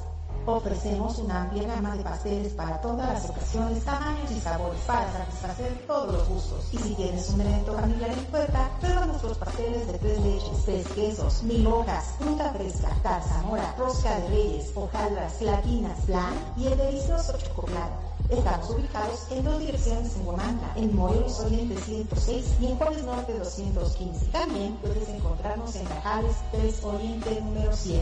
Ofrecemos 0.45 1.19
una 1.19 1.43
amplia 1.43 1.67
gama 1.67 1.95
de 1.95 2.03
pasteles 2.03 2.53
para 2.53 2.81
todas 2.81 3.13
las 3.13 3.29
ocasiones, 3.29 3.85
tamaños 3.85 4.31
y 4.31 4.39
sabores 4.39 4.81
para 4.87 5.11
satisfacer 5.11 5.85
todos 5.85 6.13
los 6.13 6.27
gustos. 6.27 6.67
Y 6.71 6.77
si 6.79 6.95
tienes 6.95 7.29
un 7.29 7.41
evento 7.41 7.73
familiar 7.73 8.09
en 8.09 8.25
puerta, 8.25 8.71
prueba 8.79 9.05
nuestros 9.05 9.37
pasteles 9.37 9.85
de 9.85 9.99
tres 9.99 10.19
leches, 10.21 10.65
tres 10.65 10.87
quesos, 10.89 11.43
mil 11.43 11.67
hojas, 11.67 12.15
fruta 12.17 12.49
fresca, 12.53 12.89
tarzamora, 13.03 13.75
rosca 13.77 14.19
de 14.19 14.27
reyes, 14.29 14.71
hojaldras, 14.73 15.37
gelatinas, 15.37 15.99
flan 16.05 16.33
y 16.57 16.65
el 16.67 16.77
delicioso 16.77 17.37
chocolate. 17.37 18.11
Estamos 18.29 18.69
ubicados 18.71 19.27
en 19.29 19.43
dos 19.43 19.59
direcciones 19.59 20.15
en 20.15 20.25
Huamantla, 20.25 20.73
en 20.75 20.95
Morelos 20.95 21.39
Oriente 21.41 21.75
106 21.81 22.55
y 22.61 22.65
en 22.67 22.77
Juárez 22.77 23.03
Norte 23.03 23.37
215. 23.37 24.25
También 24.27 24.75
puedes 24.77 25.07
encontrarnos 25.09 25.75
en 25.75 25.85
Cajales 25.85 26.35
3 26.51 26.83
Oriente 26.83 27.41
número 27.41 27.71
7. 27.73 28.01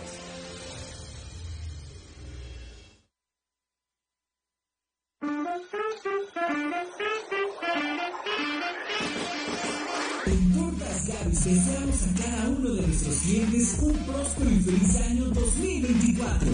un 13.61 13.93
próspero 13.93 14.49
y 14.49 14.59
feliz 14.59 14.95
año 15.07 15.25
2024. 15.25 16.47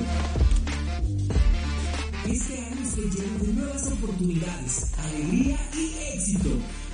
Este 2.30 2.58
año 2.60 2.86
se 2.86 3.02
llena 3.02 3.38
de 3.44 3.54
nuevas 3.54 3.88
oportunidades, 3.94 4.92
alegría 4.98 5.58
y 5.74 6.16
éxito. 6.18 6.50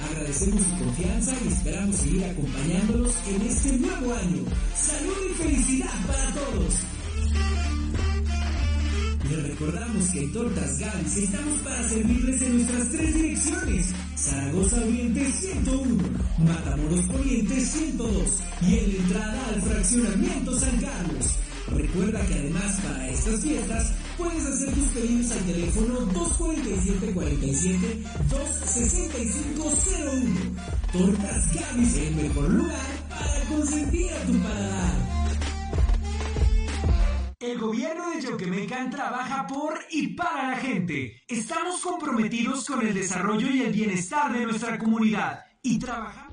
Agradecemos 0.07 0.61
su 0.65 0.83
confianza 0.83 1.35
y 1.43 1.47
esperamos 1.47 1.95
seguir 1.95 2.25
acompañándolos 2.25 3.15
en 3.27 3.41
este 3.41 3.77
nuevo 3.79 4.13
año. 4.13 4.43
Salud 4.75 5.17
y 5.31 5.33
felicidad 5.33 6.05
para 6.05 6.33
todos. 6.35 6.73
Les 9.31 9.43
recordamos 9.47 10.09
que 10.09 10.19
en 10.19 10.31
Tortas 10.31 10.77
Gavis 10.77 11.17
estamos 11.17 11.59
para 11.61 11.89
servirles 11.89 12.41
en 12.43 12.55
nuestras 12.57 12.89
tres 12.89 13.15
direcciones. 13.15 13.85
Zaragoza 14.23 14.77
Oriente 14.77 15.31
101, 15.33 16.03
Matamoros 16.37 17.05
Poniente 17.07 17.59
102 17.59 18.43
y 18.61 18.77
en 18.77 18.93
la 18.93 18.97
entrada 18.99 19.47
al 19.49 19.61
fraccionamiento 19.61 20.59
San 20.59 20.79
Carlos. 20.79 21.35
Recuerda 21.67 22.25
que 22.27 22.33
además 22.35 22.79
para 22.81 23.09
estas 23.09 23.41
fiestas 23.41 23.93
puedes 24.17 24.45
hacer 24.45 24.73
tus 24.73 24.87
pedidos 24.87 25.31
al 25.31 25.39
teléfono 25.39 25.99
247 26.13 28.03
265 28.29 29.73
01 30.13 30.39
Tortas 30.93 31.53
Gavis, 31.53 31.97
el 31.97 32.15
mejor 32.15 32.49
lugar 32.49 33.07
para 33.09 33.45
consentir 33.49 34.09
a 34.13 34.23
tu 34.23 34.33
paladar. 34.39 35.12
El 37.43 37.59
gobierno 37.59 38.09
de 38.09 38.21
Yoquemecan 38.21 38.89
trabaja 38.89 39.45
por 39.45 39.77
y 39.91 40.15
para 40.15 40.51
la 40.51 40.55
gente. 40.55 41.21
Estamos 41.27 41.81
comprometidos 41.81 42.65
con 42.65 42.87
el 42.87 42.93
desarrollo 42.93 43.49
y 43.49 43.63
el 43.63 43.73
bienestar 43.73 44.31
de 44.31 44.45
nuestra 44.45 44.79
comunidad 44.79 45.43
y 45.61 45.77
trabajamos 45.77 46.32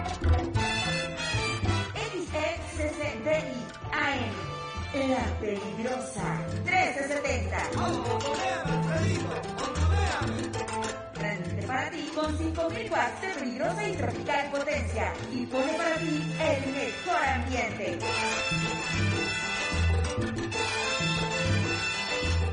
La 4.93 5.23
Peligrosa 5.39 6.39
1370. 6.65 7.57
Transmite 11.13 11.67
para 11.67 11.89
ti 11.91 12.11
con 12.13 12.37
5000 12.37 12.91
watts 12.91 13.21
de 13.21 13.27
peligrosa 13.39 13.87
y 13.87 13.95
tropical 13.95 14.51
potencia 14.51 15.13
y 15.31 15.45
pone 15.45 15.73
para 15.73 15.95
ti 15.95 16.35
el 16.41 16.73
mejor 16.73 17.23
ambiente. 17.23 17.99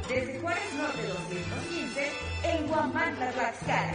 Desde 0.08 0.40
Juárez 0.40 0.74
Norte 0.74 1.02
215 1.08 2.12
en 2.44 2.66
Guamantla, 2.68 3.30
Tlaxcala. 3.32 3.92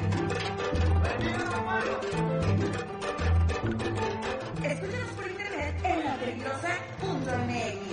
Escúchanos 4.63 5.11
por 5.15 5.31
internet 5.31 5.75
en 5.83 6.05
lapeligrosa.mx. 6.05 7.92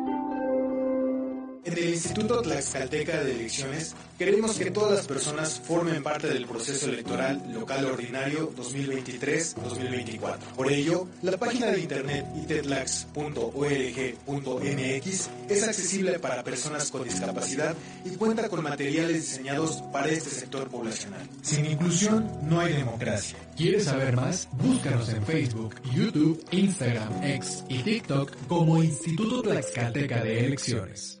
En 1.71 1.77
el 1.77 1.89
Instituto 1.91 2.41
Tlaxcalteca 2.41 3.23
de 3.23 3.31
Elecciones 3.31 3.95
queremos 4.17 4.57
que 4.57 4.71
todas 4.71 4.91
las 4.91 5.07
personas 5.07 5.61
formen 5.65 6.03
parte 6.03 6.27
del 6.27 6.45
proceso 6.45 6.89
electoral 6.89 7.41
local 7.53 7.85
ordinario 7.85 8.53
2023-2024. 8.57 10.37
Por 10.57 10.69
ello, 10.69 11.07
la 11.21 11.37
página 11.37 11.67
de 11.67 11.79
internet 11.79 12.25
itetlax.org.mx 12.43 15.29
es 15.47 15.63
accesible 15.63 16.19
para 16.19 16.43
personas 16.43 16.91
con 16.91 17.05
discapacidad 17.05 17.73
y 18.03 18.17
cuenta 18.17 18.49
con 18.49 18.61
materiales 18.63 19.29
diseñados 19.29 19.81
para 19.93 20.09
este 20.09 20.29
sector 20.29 20.67
poblacional. 20.67 21.25
Sin 21.41 21.65
inclusión 21.65 22.29
no 22.43 22.59
hay 22.59 22.73
democracia. 22.73 23.37
¿Quieres 23.55 23.85
saber 23.85 24.17
más? 24.17 24.49
Búscanos 24.51 25.07
en 25.07 25.25
Facebook, 25.25 25.75
YouTube, 25.95 26.45
Instagram, 26.51 27.23
X 27.23 27.63
y 27.69 27.81
TikTok 27.81 28.35
como 28.49 28.83
Instituto 28.83 29.41
Tlaxcalteca 29.41 30.21
de 30.21 30.47
Elecciones. 30.47 31.20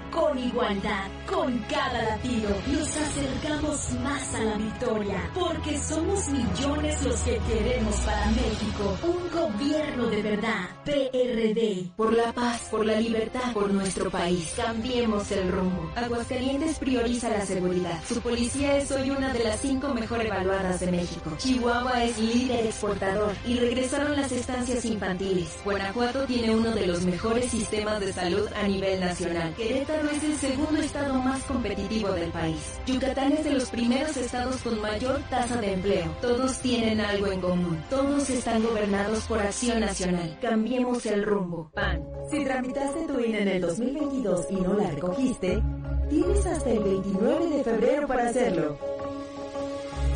con 0.11 0.37
igualdad, 0.37 1.07
con 1.29 1.57
cada 1.69 2.03
latido, 2.03 2.49
nos 2.67 2.97
acercamos 2.97 3.91
más 4.03 4.35
a 4.35 4.43
la 4.43 4.57
victoria, 4.57 5.31
porque 5.33 5.79
somos 5.79 6.27
millones 6.29 7.01
los 7.03 7.19
que 7.21 7.37
queremos 7.37 7.95
para 8.01 8.25
México 8.27 8.97
un 9.03 9.39
gobierno 9.39 10.07
de 10.07 10.21
verdad, 10.21 10.69
PRD. 10.83 11.91
Por 11.95 12.13
la 12.13 12.33
paz, 12.33 12.67
por 12.69 12.85
la 12.85 12.99
libertad, 12.99 13.53
por 13.53 13.71
nuestro 13.71 14.11
país. 14.11 14.53
Cambiemos 14.55 15.31
el 15.31 15.51
rumbo. 15.51 15.91
Aguascalientes 15.95 16.79
prioriza 16.79 17.29
la 17.29 17.45
seguridad. 17.45 18.03
Su 18.07 18.21
policía 18.21 18.77
es 18.77 18.91
hoy 18.91 19.11
una 19.11 19.33
de 19.33 19.43
las 19.43 19.61
cinco 19.61 19.93
mejor 19.93 20.25
evaluadas 20.25 20.79
de 20.79 20.91
México. 20.91 21.31
Chihuahua 21.37 22.03
es 22.03 22.17
líder 22.19 22.65
exportador 22.65 23.33
y 23.47 23.55
regresaron 23.55 24.15
las 24.15 24.31
estancias 24.31 24.83
infantiles. 24.85 25.57
Guanajuato 25.63 26.25
tiene 26.25 26.53
uno 26.53 26.71
de 26.71 26.87
los 26.87 27.01
mejores 27.03 27.49
sistemas 27.51 27.99
de 27.99 28.11
salud 28.11 28.47
a 28.53 28.67
nivel 28.67 28.99
nacional. 28.99 29.53
Querétaro 29.55 30.00
es 30.09 30.23
el 30.23 30.37
segundo 30.37 30.81
estado 30.81 31.13
más 31.15 31.43
competitivo 31.43 32.09
del 32.11 32.31
país. 32.31 32.79
Yucatán 32.85 33.33
es 33.33 33.43
de 33.43 33.51
los 33.51 33.69
primeros 33.69 34.15
estados 34.17 34.57
con 34.61 34.81
mayor 34.81 35.21
tasa 35.29 35.59
de 35.61 35.73
empleo. 35.73 36.15
Todos 36.21 36.59
tienen 36.59 36.99
algo 37.01 37.27
en 37.27 37.41
común. 37.41 37.83
Todos 37.89 38.29
están 38.29 38.63
gobernados 38.63 39.25
por 39.25 39.39
acción 39.39 39.79
nacional. 39.79 40.37
Cambiemos 40.41 41.05
el 41.05 41.23
rumbo. 41.23 41.71
PAN. 41.73 42.03
Si 42.29 42.43
tramitaste 42.43 43.07
tu 43.07 43.19
INE 43.19 43.41
en 43.41 43.47
el 43.47 43.61
2022 43.61 44.47
y 44.49 44.55
no 44.55 44.73
la 44.73 44.91
recogiste, 44.91 45.61
tienes 46.09 46.45
hasta 46.45 46.69
el 46.69 46.79
29 46.79 47.57
de 47.57 47.63
febrero 47.63 48.07
para 48.07 48.29
hacerlo. 48.29 48.77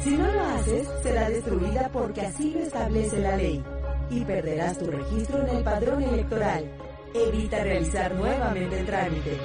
Si 0.03 0.11
no 0.11 0.31
lo 0.31 0.41
haces, 0.41 0.87
será 1.03 1.29
destruida 1.29 1.89
porque 1.91 2.21
así 2.21 2.51
lo 2.51 2.59
establece 2.59 3.19
la 3.19 3.37
ley 3.37 3.63
y 4.09 4.23
perderás 4.23 4.77
tu 4.77 4.85
registro 4.85 5.41
en 5.41 5.57
el 5.57 5.63
padrón 5.63 6.03
electoral. 6.03 6.74
Evita 7.15 7.63
realizar 7.63 8.13
nuevamente 8.13 8.77
el 8.77 8.85
trámite. 8.85 9.37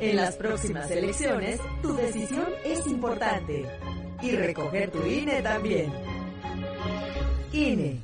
En 0.00 0.16
las 0.16 0.34
próximas 0.34 0.90
elecciones, 0.90 1.60
tu 1.80 1.94
decisión 1.94 2.48
es 2.64 2.84
importante. 2.88 3.64
Y 4.20 4.32
recoger 4.32 4.90
tu 4.90 5.06
INE 5.06 5.40
también. 5.42 5.92
INE. 7.52 8.00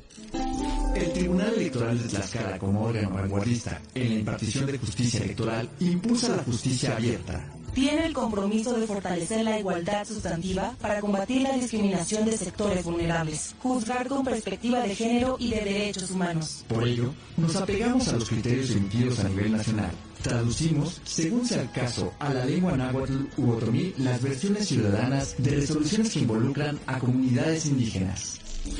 El 0.95 1.13
Tribunal 1.13 1.53
Electoral 1.55 2.01
de 2.01 2.07
Tlaxcala, 2.07 2.57
como 2.57 2.83
órgano 2.83 3.09
vanguardista 3.09 3.81
en 3.93 4.09
la 4.09 4.15
impartición 4.15 4.65
de 4.65 4.77
justicia 4.77 5.21
electoral, 5.21 5.69
impulsa 5.79 6.37
la 6.37 6.43
justicia 6.43 6.95
abierta, 6.95 7.45
tiene 7.73 8.05
el 8.05 8.13
compromiso 8.13 8.73
de 8.73 8.87
fortalecer 8.87 9.43
la 9.43 9.59
igualdad 9.59 10.05
sustantiva 10.05 10.73
para 10.81 11.01
combatir 11.01 11.41
la 11.41 11.53
discriminación 11.53 12.25
de 12.25 12.37
sectores 12.37 12.83
vulnerables, 12.83 13.55
juzgar 13.61 14.07
con 14.07 14.23
perspectiva 14.23 14.79
de 14.81 14.95
género 14.95 15.37
y 15.39 15.49
de 15.51 15.61
derechos 15.61 16.11
humanos. 16.11 16.65
Por 16.67 16.87
ello, 16.87 17.13
nos 17.37 17.55
apegamos 17.55 18.07
a 18.07 18.13
los 18.13 18.29
criterios 18.29 18.71
emitidos 18.71 19.19
a 19.19 19.29
nivel 19.29 19.51
nacional. 19.51 19.91
Traducimos, 20.21 20.99
según 21.05 21.45
sea 21.45 21.61
el 21.61 21.71
caso, 21.71 22.13
a 22.19 22.33
la 22.33 22.43
lengua 22.43 22.75
náhuatl 22.75 23.27
u 23.37 23.51
otomí 23.51 23.93
las 23.97 24.21
versiones 24.21 24.67
ciudadanas 24.67 25.35
de 25.37 25.51
resoluciones 25.51 26.11
que 26.11 26.19
involucran 26.19 26.77
a 26.87 26.99
comunidades 26.99 27.65
indígenas. 27.67 28.39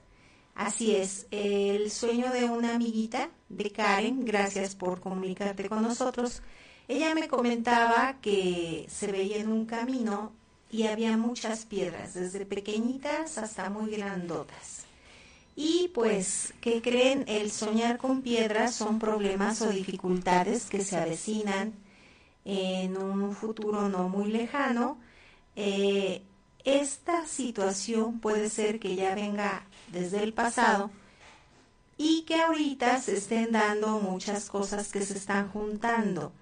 Así 0.54 0.94
es, 0.94 1.26
el 1.32 1.90
sueño 1.90 2.30
de 2.30 2.44
una 2.44 2.76
amiguita 2.76 3.30
de 3.50 3.70
Karen, 3.70 4.24
gracias 4.24 4.74
por 4.74 5.00
comunicarte 5.00 5.68
con 5.68 5.82
nosotros. 5.82 6.40
Ella 6.88 7.14
me 7.14 7.28
comentaba 7.28 8.16
que 8.22 8.86
se 8.88 9.12
veía 9.12 9.36
en 9.38 9.52
un 9.52 9.66
camino 9.66 10.32
y 10.70 10.84
había 10.86 11.16
muchas 11.16 11.66
piedras, 11.66 12.14
desde 12.14 12.46
pequeñitas 12.46 13.38
hasta 13.38 13.68
muy 13.68 13.90
grandotas. 13.90 14.84
Y 15.56 15.90
pues, 15.92 16.54
¿qué 16.60 16.80
creen? 16.80 17.24
El 17.26 17.50
soñar 17.50 17.98
con 17.98 18.22
piedras 18.22 18.74
son 18.74 18.98
problemas 18.98 19.60
o 19.62 19.68
dificultades 19.68 20.66
que 20.66 20.84
se 20.84 20.96
avecinan 20.96 21.74
en 22.44 22.96
un 22.96 23.34
futuro 23.34 23.88
no 23.88 24.08
muy 24.08 24.30
lejano. 24.30 24.98
Eh, 25.56 26.22
esta 26.64 27.26
situación 27.26 28.20
puede 28.20 28.48
ser 28.48 28.78
que 28.78 28.94
ya 28.94 29.14
venga 29.14 29.64
desde 29.92 30.22
el 30.22 30.32
pasado 30.32 30.90
y 32.02 32.22
que 32.22 32.40
ahorita 32.40 32.98
se 32.98 33.18
estén 33.18 33.52
dando 33.52 34.00
muchas 34.00 34.48
cosas 34.48 34.90
que 34.90 35.02
se 35.02 35.18
están 35.18 35.50
juntando. 35.50 36.32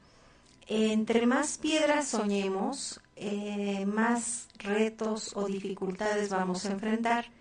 Entre 0.68 1.26
más 1.26 1.58
piedras 1.58 2.06
soñemos, 2.06 3.00
eh, 3.16 3.84
más 3.84 4.46
retos 4.58 5.32
o 5.34 5.46
dificultades 5.46 6.28
vamos 6.28 6.64
a 6.64 6.70
enfrentar. 6.70 7.32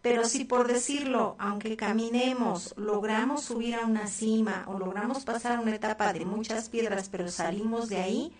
Pero 0.00 0.26
si 0.26 0.44
por 0.44 0.68
decirlo, 0.68 1.34
aunque 1.40 1.76
caminemos, 1.76 2.72
logramos 2.76 3.42
subir 3.42 3.74
a 3.74 3.84
una 3.84 4.06
cima 4.06 4.64
o 4.68 4.78
logramos 4.78 5.24
pasar 5.24 5.58
una 5.58 5.74
etapa 5.74 6.12
de 6.12 6.24
muchas 6.24 6.68
piedras, 6.68 7.08
pero 7.08 7.26
salimos 7.26 7.88
de 7.88 7.96
ahí, 7.96 8.32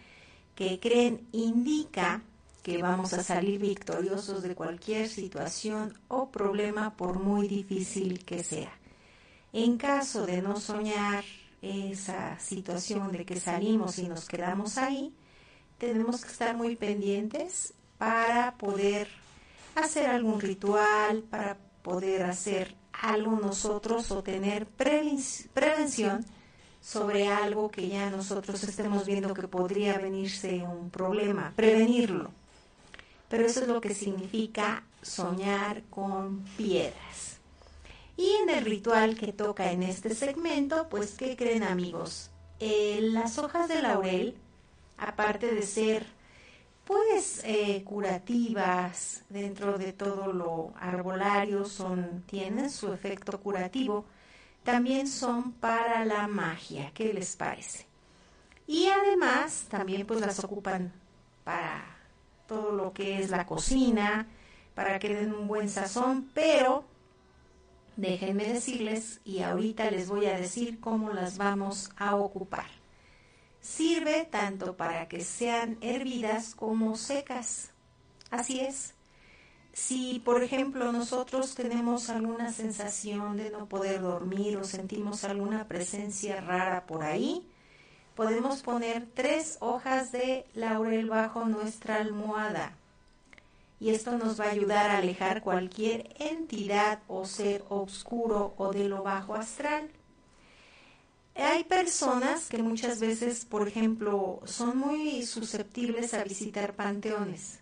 que 0.55 0.79
creen 0.79 1.27
indica 1.33 2.23
que 2.63 2.81
vamos 2.81 3.13
a 3.13 3.25
salir 3.25 3.59
victoriosos 3.59 4.45
de 4.45 4.55
cualquier 4.55 5.09
situación 5.09 5.99
o 6.07 6.31
problema 6.31 6.97
por 6.97 7.19
muy 7.19 7.49
difícil 7.49 8.25
que 8.25 8.45
sea. 8.45 8.76
En 9.59 9.79
caso 9.79 10.27
de 10.27 10.43
no 10.43 10.61
soñar 10.61 11.25
esa 11.63 12.39
situación 12.39 13.11
de 13.11 13.25
que 13.25 13.41
salimos 13.41 13.99
y 13.99 14.07
nos 14.07 14.29
quedamos 14.29 14.77
ahí, 14.77 15.15
tenemos 15.79 16.23
que 16.23 16.31
estar 16.31 16.55
muy 16.55 16.77
pendientes 16.77 17.73
para 17.97 18.55
poder 18.59 19.09
hacer 19.75 20.11
algún 20.11 20.43
ritual, 20.43 21.23
para 21.31 21.57
poder 21.81 22.25
hacer 22.25 22.75
algo 22.93 23.41
nosotros 23.41 24.11
o 24.11 24.23
tener 24.23 24.67
prevención 24.67 26.27
sobre 26.83 27.29
algo 27.29 27.71
que 27.71 27.89
ya 27.89 28.11
nosotros 28.11 28.63
estemos 28.63 29.07
viendo 29.07 29.33
que 29.33 29.49
podría 29.49 29.97
venirse 29.97 30.65
un 30.65 30.91
problema, 30.91 31.55
prevenirlo. 31.57 32.31
Pero 33.31 33.47
eso 33.47 33.63
es 33.63 33.69
lo 33.69 33.81
que 33.81 33.95
significa 33.95 34.85
soñar 35.01 35.83
con 35.89 36.45
piedras. 36.59 37.36
Y 38.17 38.31
en 38.43 38.51
el 38.51 38.65
ritual 38.65 39.17
que 39.17 39.33
toca 39.33 39.73
en 39.73 39.83
este 39.83 40.15
segmento, 40.15 40.89
pues, 40.89 41.15
¿qué 41.15 41.37
creen 41.37 41.63
amigos? 41.63 42.31
Eh, 42.61 43.01
las 43.03 43.39
hojas 43.39 43.69
de 43.69 43.83
laurel, 43.83 44.37
aparte 44.99 45.55
de 45.55 45.63
ser 45.63 46.07
pues 46.87 47.43
eh, 47.45 47.83
curativas 47.85 49.25
dentro 49.29 49.77
de 49.77 49.93
todo 49.93 50.33
lo 50.33 50.73
arbolario 50.79 51.65
son 51.65 52.23
tienen 52.27 52.71
su 52.71 52.93
efecto 52.93 53.41
curativo 53.41 54.05
también 54.63 55.09
son 55.09 55.53
para 55.53 56.05
la 56.05 56.29
magia 56.29 56.93
qué 56.95 57.13
les 57.13 57.35
parece 57.35 57.87
y 58.69 58.87
además 58.87 59.67
también 59.69 60.07
pues 60.07 60.21
las 60.21 60.43
ocupan 60.45 60.93
para 61.43 61.85
todo 62.47 62.71
lo 62.71 62.93
que 62.93 63.21
es 63.21 63.31
la 63.31 63.47
cocina 63.47 64.29
para 64.77 65.01
que 65.01 65.13
den 65.13 65.35
un 65.35 65.49
buen 65.49 65.69
sazón 65.69 66.31
pero 66.35 66.85
déjenme 67.97 68.45
decirles 68.45 69.21
y 69.25 69.41
ahorita 69.41 69.91
les 69.91 70.09
voy 70.09 70.27
a 70.27 70.39
decir 70.39 70.81
cómo 70.81 71.13
las 71.13 71.39
vamos 71.39 71.91
a 71.97 72.17
ocupar 72.17 72.67
Sirve 73.67 74.25
tanto 74.31 74.77
para 74.77 75.09
que 75.09 75.23
sean 75.23 75.77
hervidas 75.81 76.55
como 76.55 76.97
secas. 76.97 77.73
Así 78.31 78.61
es. 78.61 78.95
Si, 79.73 80.23
por 80.25 80.45
ejemplo, 80.45 80.93
nosotros 80.93 81.57
tenemos 81.57 82.09
alguna 82.09 82.53
sensación 82.53 83.37
de 83.37 83.51
no 83.51 83.69
poder 83.69 84.03
dormir 84.03 84.57
o 84.57 84.63
sentimos 84.63 85.25
alguna 85.25 85.67
presencia 85.67 86.41
rara 86.41 86.87
por 86.87 87.03
ahí, 87.03 87.45
podemos 88.15 88.63
poner 88.63 89.09
tres 89.13 89.59
hojas 89.59 90.13
de 90.13 90.47
laurel 90.55 91.11
bajo 91.11 91.45
nuestra 91.47 91.97
almohada. 91.97 92.76
Y 93.79 93.91
esto 93.91 94.17
nos 94.17 94.41
va 94.41 94.47
a 94.47 94.51
ayudar 94.51 94.91
a 94.91 94.99
alejar 94.99 95.43
cualquier 95.43 96.15
entidad 96.19 97.01
o 97.09 97.27
ser 97.27 97.65
oscuro 97.69 98.55
o 98.57 98.73
de 98.73 98.89
lo 98.89 99.03
bajo 99.03 99.35
astral. 99.35 99.91
Hay 101.35 101.65
personas 101.65 102.49
que 102.49 102.63
muchas 102.63 102.99
veces, 103.01 103.45
por 103.45 103.69
ejemplo, 103.69 104.41
son 104.45 104.79
muy 104.79 105.27
susceptibles 105.27 106.15
a 106.15 106.25
visitar 106.25 106.75
panteones. 106.75 107.61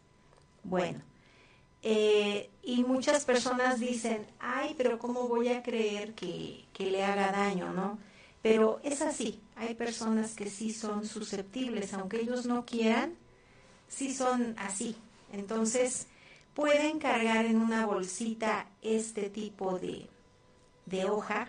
Bueno, 0.62 1.02
eh, 1.82 2.50
y 2.62 2.84
muchas 2.84 3.24
personas 3.24 3.80
dicen, 3.80 4.26
ay, 4.38 4.74
pero 4.78 4.98
¿cómo 4.98 5.28
voy 5.28 5.48
a 5.48 5.62
creer 5.62 6.14
que, 6.14 6.64
que 6.72 6.90
le 6.90 7.04
haga 7.04 7.32
daño, 7.32 7.72
no? 7.72 7.98
Pero 8.40 8.80
es 8.84 9.02
así, 9.02 9.40
hay 9.56 9.74
personas 9.74 10.34
que 10.34 10.48
sí 10.48 10.72
son 10.72 11.06
susceptibles, 11.06 11.92
aunque 11.94 12.20
ellos 12.20 12.46
no 12.46 12.64
quieran, 12.64 13.16
sí 13.88 14.14
son 14.14 14.54
así. 14.58 14.96
Entonces, 15.34 16.06
pueden 16.54 16.98
cargar 16.98 17.44
en 17.44 17.56
una 17.60 17.86
bolsita 17.86 18.66
este 18.82 19.30
tipo 19.30 19.78
de, 19.78 20.08
de 20.86 21.04
hoja 21.04 21.48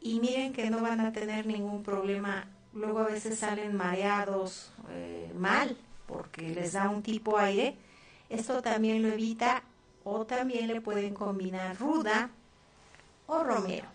y 0.00 0.20
miren 0.20 0.52
que 0.52 0.70
no 0.70 0.80
van 0.82 1.00
a 1.00 1.12
tener 1.12 1.46
ningún 1.46 1.82
problema. 1.82 2.48
Luego 2.72 3.00
a 3.00 3.06
veces 3.06 3.38
salen 3.38 3.76
mareados 3.76 4.72
eh, 4.90 5.32
mal 5.36 5.76
porque 6.06 6.48
les 6.50 6.72
da 6.72 6.88
un 6.88 7.02
tipo 7.02 7.38
aire. 7.38 7.76
Esto 8.28 8.62
también 8.62 9.02
lo 9.02 9.08
evita 9.08 9.62
o 10.04 10.26
también 10.26 10.68
le 10.68 10.80
pueden 10.80 11.14
combinar 11.14 11.78
ruda 11.78 12.30
o 13.26 13.42
romero. 13.42 13.86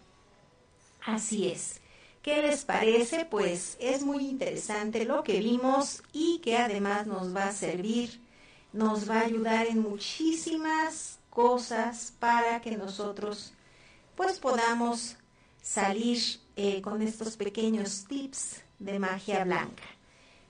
Así 1.06 1.50
es. 1.50 1.82
¿Qué 2.22 2.42
les 2.42 2.64
parece? 2.64 3.26
Pues 3.26 3.78
es 3.82 4.04
muy 4.04 4.30
interesante 4.30 5.04
lo 5.04 5.24
que 5.24 5.40
vimos 5.40 6.04
y 6.14 6.40
que 6.40 6.58
además 6.58 7.06
nos 7.06 7.36
va 7.36 7.48
a 7.48 7.52
servir, 7.52 8.22
nos 8.74 9.10
va 9.10 9.20
a 9.20 9.26
ayudar 9.26 9.68
en 9.68 9.82
muchísimas 9.82 11.20
cosas 11.30 12.14
para 12.20 12.60
que 12.62 12.76
nosotros 12.76 13.54
pues 14.16 14.40
podamos 14.40 15.16
salir 15.62 16.20
eh, 16.56 16.82
con 16.82 17.02
estos 17.02 17.38
pequeños 17.38 18.06
tips 18.06 18.62
de 18.80 19.00
magia 19.00 19.44
blanca. 19.44 19.84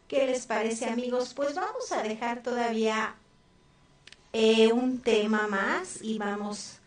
¿Qué 0.07 0.25
les 0.25 0.45
parece 0.45 0.85
amigos? 0.85 1.33
Pues 1.33 1.55
vamos 1.55 1.91
a 1.91 2.01
dejar 2.03 2.43
todavía 2.43 3.15
eh, 4.31 4.71
un 4.73 4.99
tema 4.99 5.47
más 5.47 6.01
y 6.01 6.17
vamos 6.17 6.79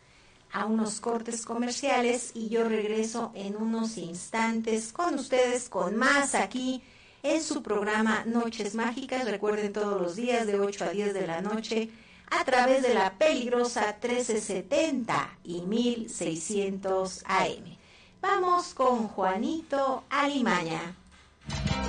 a 0.52 0.64
unos 0.64 1.00
cortes 1.00 1.44
comerciales 1.44 2.32
y 2.34 2.48
yo 2.48 2.68
regreso 2.68 3.32
en 3.34 3.56
unos 3.56 3.98
instantes 3.98 4.92
con 4.92 5.14
ustedes 5.14 5.68
con 5.68 5.96
más 5.96 6.34
aquí 6.34 6.82
en 7.26 7.42
su 7.42 7.62
programa 7.62 8.22
Noches 8.24 8.74
Mágicas. 8.76 9.24
Recuerden 9.24 9.72
todos 9.72 10.00
los 10.00 10.14
días 10.14 10.46
de 10.46 10.60
8 10.60 10.84
a 10.84 10.88
10 10.90 11.12
de 11.12 11.26
la 11.26 11.40
noche 11.40 11.90
a 12.30 12.44
través 12.44 12.82
de 12.82 12.94
la 12.94 13.14
peligrosa 13.14 13.96
1370 14.00 15.38
y 15.42 15.62
1600 15.62 17.24
AM. 17.26 17.76
Vamos 18.20 18.74
con 18.74 19.08
Juanito 19.08 20.04
Alimaña. 20.08 20.94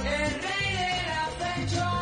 El 0.03 0.33
rey 0.41 0.71
de 0.73 1.03
la 1.07 1.96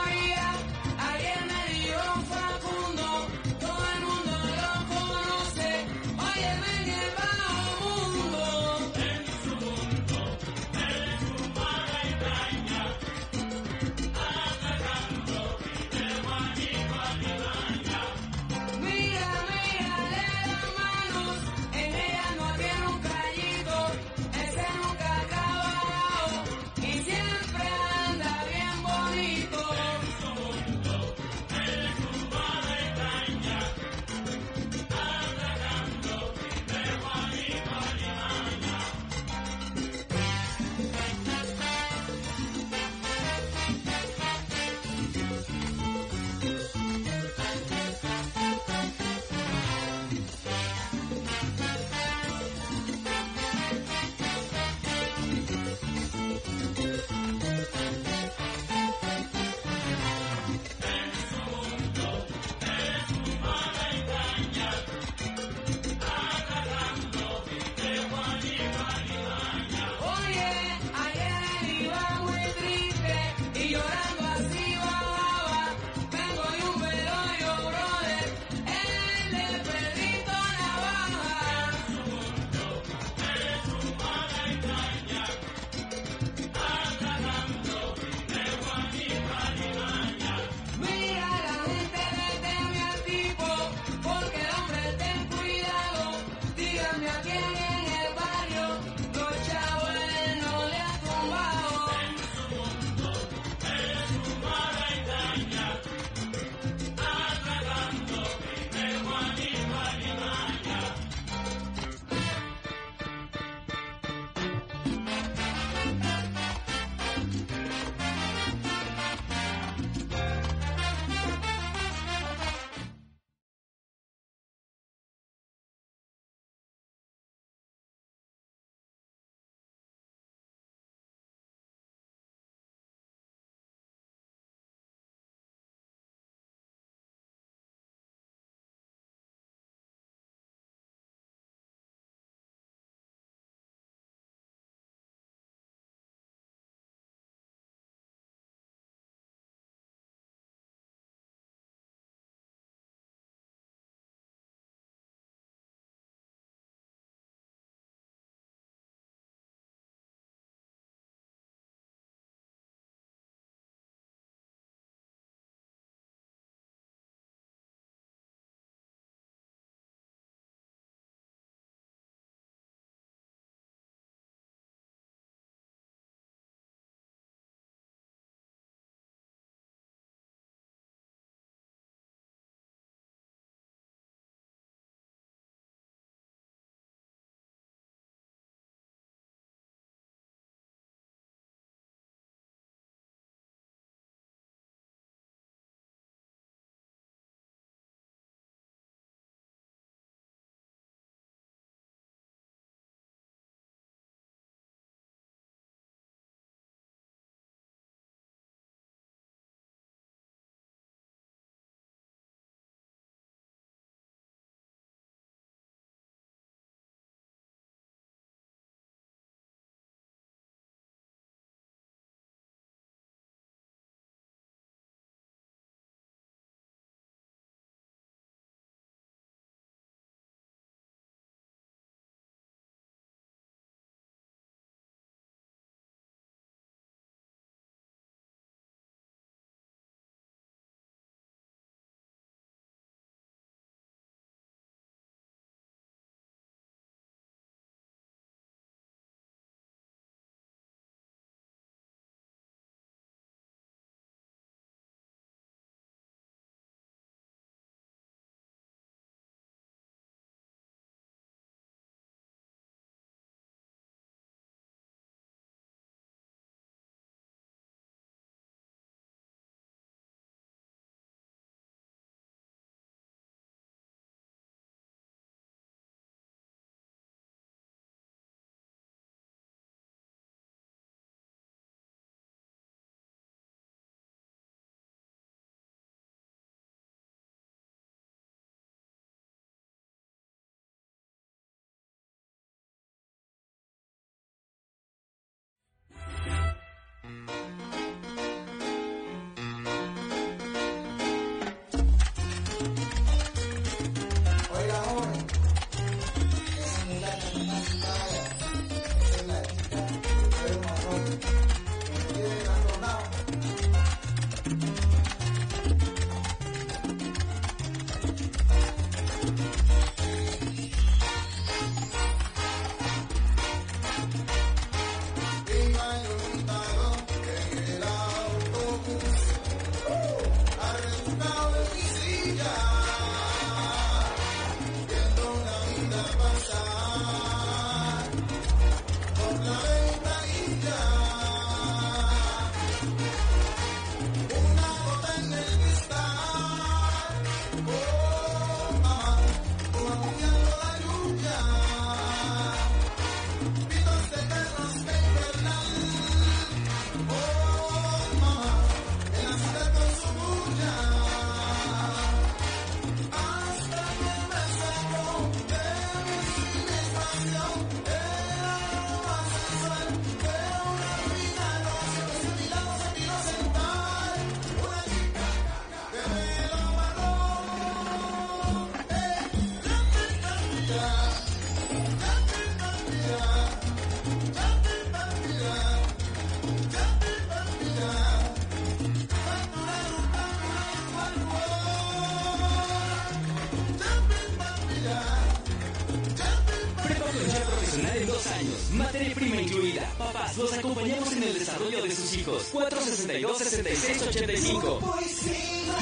462-6685. 403.63 404.79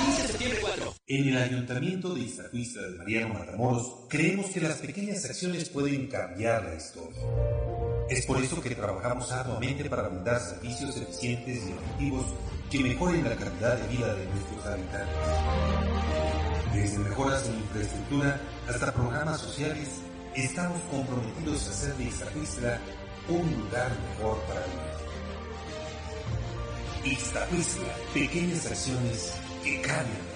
15 0.05 0.21
de 0.21 0.27
septiembre 0.27 0.59
4. 0.61 0.93
En 1.07 1.27
el 1.29 1.37
Ayuntamiento 1.37 2.13
de 2.13 2.21
Iztacuista 2.21 2.81
de 2.81 2.97
Mariano 2.97 3.33
Matamoros 3.33 4.05
creemos 4.09 4.47
que 4.47 4.61
las 4.61 4.77
pequeñas 4.77 5.25
acciones 5.25 5.69
pueden 5.69 6.07
cambiar 6.07 6.63
la 6.65 6.75
historia. 6.75 7.21
Es 8.09 8.25
por 8.25 8.41
eso 8.41 8.61
que 8.61 8.75
trabajamos 8.75 9.31
arduamente 9.31 9.85
para 9.89 10.07
brindar 10.07 10.39
servicios 10.39 10.95
eficientes 10.97 11.63
y 11.65 11.71
efectivos 11.71 12.25
que 12.69 12.79
mejoren 12.79 13.23
la 13.23 13.35
calidad 13.35 13.77
de 13.77 13.87
vida 13.87 14.13
de 14.13 14.25
nuestros 14.25 14.65
habitantes. 14.65 15.17
Desde 16.73 16.97
mejoras 16.99 17.47
en 17.47 17.55
infraestructura 17.55 18.41
hasta 18.67 18.93
programas 18.93 19.41
sociales, 19.41 19.89
estamos 20.35 20.81
comprometidos 20.91 21.67
a 21.67 21.71
hacer 21.71 21.95
de 21.95 22.03
Iztacuistla 22.05 22.79
un 23.29 23.63
lugar 23.63 23.91
mejor 24.09 24.39
para 24.41 24.65
vivir. 24.65 24.92
Iztacuistla, 27.05 27.93
pequeñas 28.13 28.65
acciones 28.65 29.33
que 29.61 29.81
cambian 29.81 30.33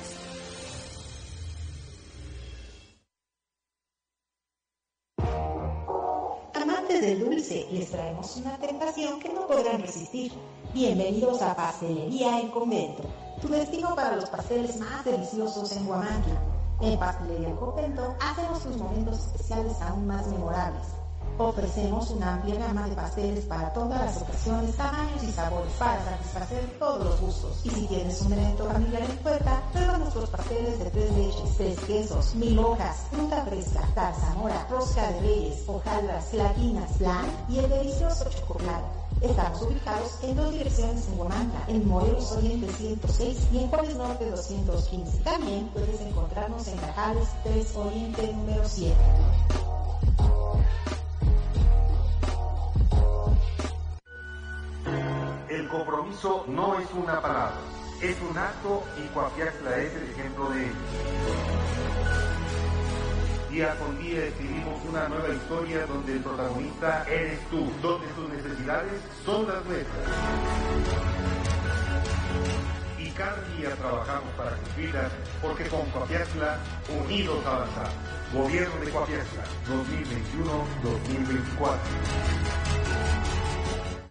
Amantes 6.53 7.01
del 7.01 7.21
dulce, 7.21 7.67
les 7.71 7.89
traemos 7.89 8.35
una 8.35 8.57
tentación 8.57 9.17
que 9.21 9.29
no 9.29 9.47
podrán 9.47 9.81
resistir. 9.81 10.33
Bienvenidos 10.73 11.41
a 11.41 11.55
Pastelería 11.55 12.41
en 12.41 12.49
Convento, 12.49 13.03
tu 13.41 13.47
destino 13.47 13.95
para 13.95 14.17
los 14.17 14.29
pasteles 14.29 14.75
más 14.75 15.05
deliciosos 15.05 15.71
en 15.71 15.87
Huamantla. 15.87 16.41
En 16.81 16.99
Pastelería 16.99 17.47
en 17.47 17.55
Convento 17.55 18.13
hacemos 18.19 18.63
tus 18.63 18.75
momentos 18.75 19.19
especiales 19.19 19.81
aún 19.81 20.05
más 20.05 20.27
memorables. 20.27 20.96
Ofrecemos 21.39 22.09
una 22.09 22.33
amplia 22.33 22.55
gama 22.55 22.89
de 22.89 22.95
pasteles 22.95 23.45
para 23.45 23.71
todas 23.71 24.03
las 24.03 24.21
ocasiones, 24.23 24.75
tamaños 24.75 25.23
y 25.23 25.31
sabores 25.31 25.71
para 25.77 26.03
satisfacer 26.03 26.79
todos 26.79 27.05
los 27.05 27.21
gustos. 27.21 27.59
Y 27.63 27.69
si 27.69 27.85
tienes 27.85 28.19
un 28.23 28.33
evento 28.33 28.65
familiar 28.65 29.03
en 29.03 29.17
puerta, 29.17 29.61
prueba 29.71 29.97
nuestros 29.99 30.29
pasteles 30.31 30.79
de 30.79 30.89
tres 30.89 31.11
leches, 31.11 31.57
tres 31.57 31.79
quesos, 31.81 32.33
mil 32.33 32.57
hojas, 32.57 33.03
fruta 33.11 33.45
fresca, 33.45 33.87
zarzamora, 33.93 34.67
rosca 34.71 35.11
de 35.11 35.19
reyes, 35.21 35.63
hojaldras, 35.67 36.31
gelatinas, 36.31 36.91
flan 36.97 37.25
y 37.49 37.59
el 37.59 37.69
delicioso 37.69 38.25
chocolate. 38.31 38.87
Estamos 39.21 39.61
ubicados 39.61 40.17
en 40.23 40.35
dos 40.35 40.51
direcciones 40.51 41.07
en 41.07 41.19
Huamantla, 41.19 41.65
en 41.67 41.87
Morelos 41.87 42.31
Oriente 42.31 42.67
106 42.73 43.47
y 43.51 43.59
en 43.59 43.67
Juárez 43.67 43.95
Norte 43.95 44.29
215. 44.29 45.17
También 45.19 45.67
puedes 45.67 46.01
encontrarnos 46.01 46.67
en 46.67 46.77
Cajales 46.77 47.27
3 47.43 47.75
Oriente 47.75 48.33
número 48.33 48.63
7. 48.65 48.95
El 55.67 55.73
compromiso 55.73 56.45
no 56.47 56.79
es 56.79 56.87
una 56.93 57.19
palabra, 57.19 57.57
es 58.01 58.15
un 58.21 58.37
acto 58.37 58.85
y 59.03 59.07
Coapiaxla 59.09 59.77
es 59.79 59.93
el 59.95 60.11
ejemplo 60.11 60.49
de 60.51 60.63
ello. 60.63 60.73
Día 63.51 63.75
con 63.77 63.99
día 64.01 64.27
escribimos 64.27 64.81
una 64.87 65.09
nueva 65.09 65.27
historia 65.27 65.85
donde 65.87 66.13
el 66.13 66.19
protagonista 66.21 67.03
eres 67.09 67.41
tú, 67.49 67.69
donde 67.81 68.07
tus 68.07 68.29
necesidades 68.29 68.93
son 69.25 69.45
las 69.45 69.65
nuestras. 69.65 70.07
Y 72.97 73.09
cada 73.09 73.41
día 73.57 73.75
trabajamos 73.75 74.33
para 74.37 74.51
cumplirlas 74.51 75.11
porque 75.41 75.67
con 75.67 75.85
Coapiaxla 75.89 76.59
unidos 77.03 77.45
avanzamos. 77.45 77.93
Gobierno 78.33 78.85
de 78.85 78.89
Coapiaxla 78.89 79.43
2021-2024. 81.59 83.36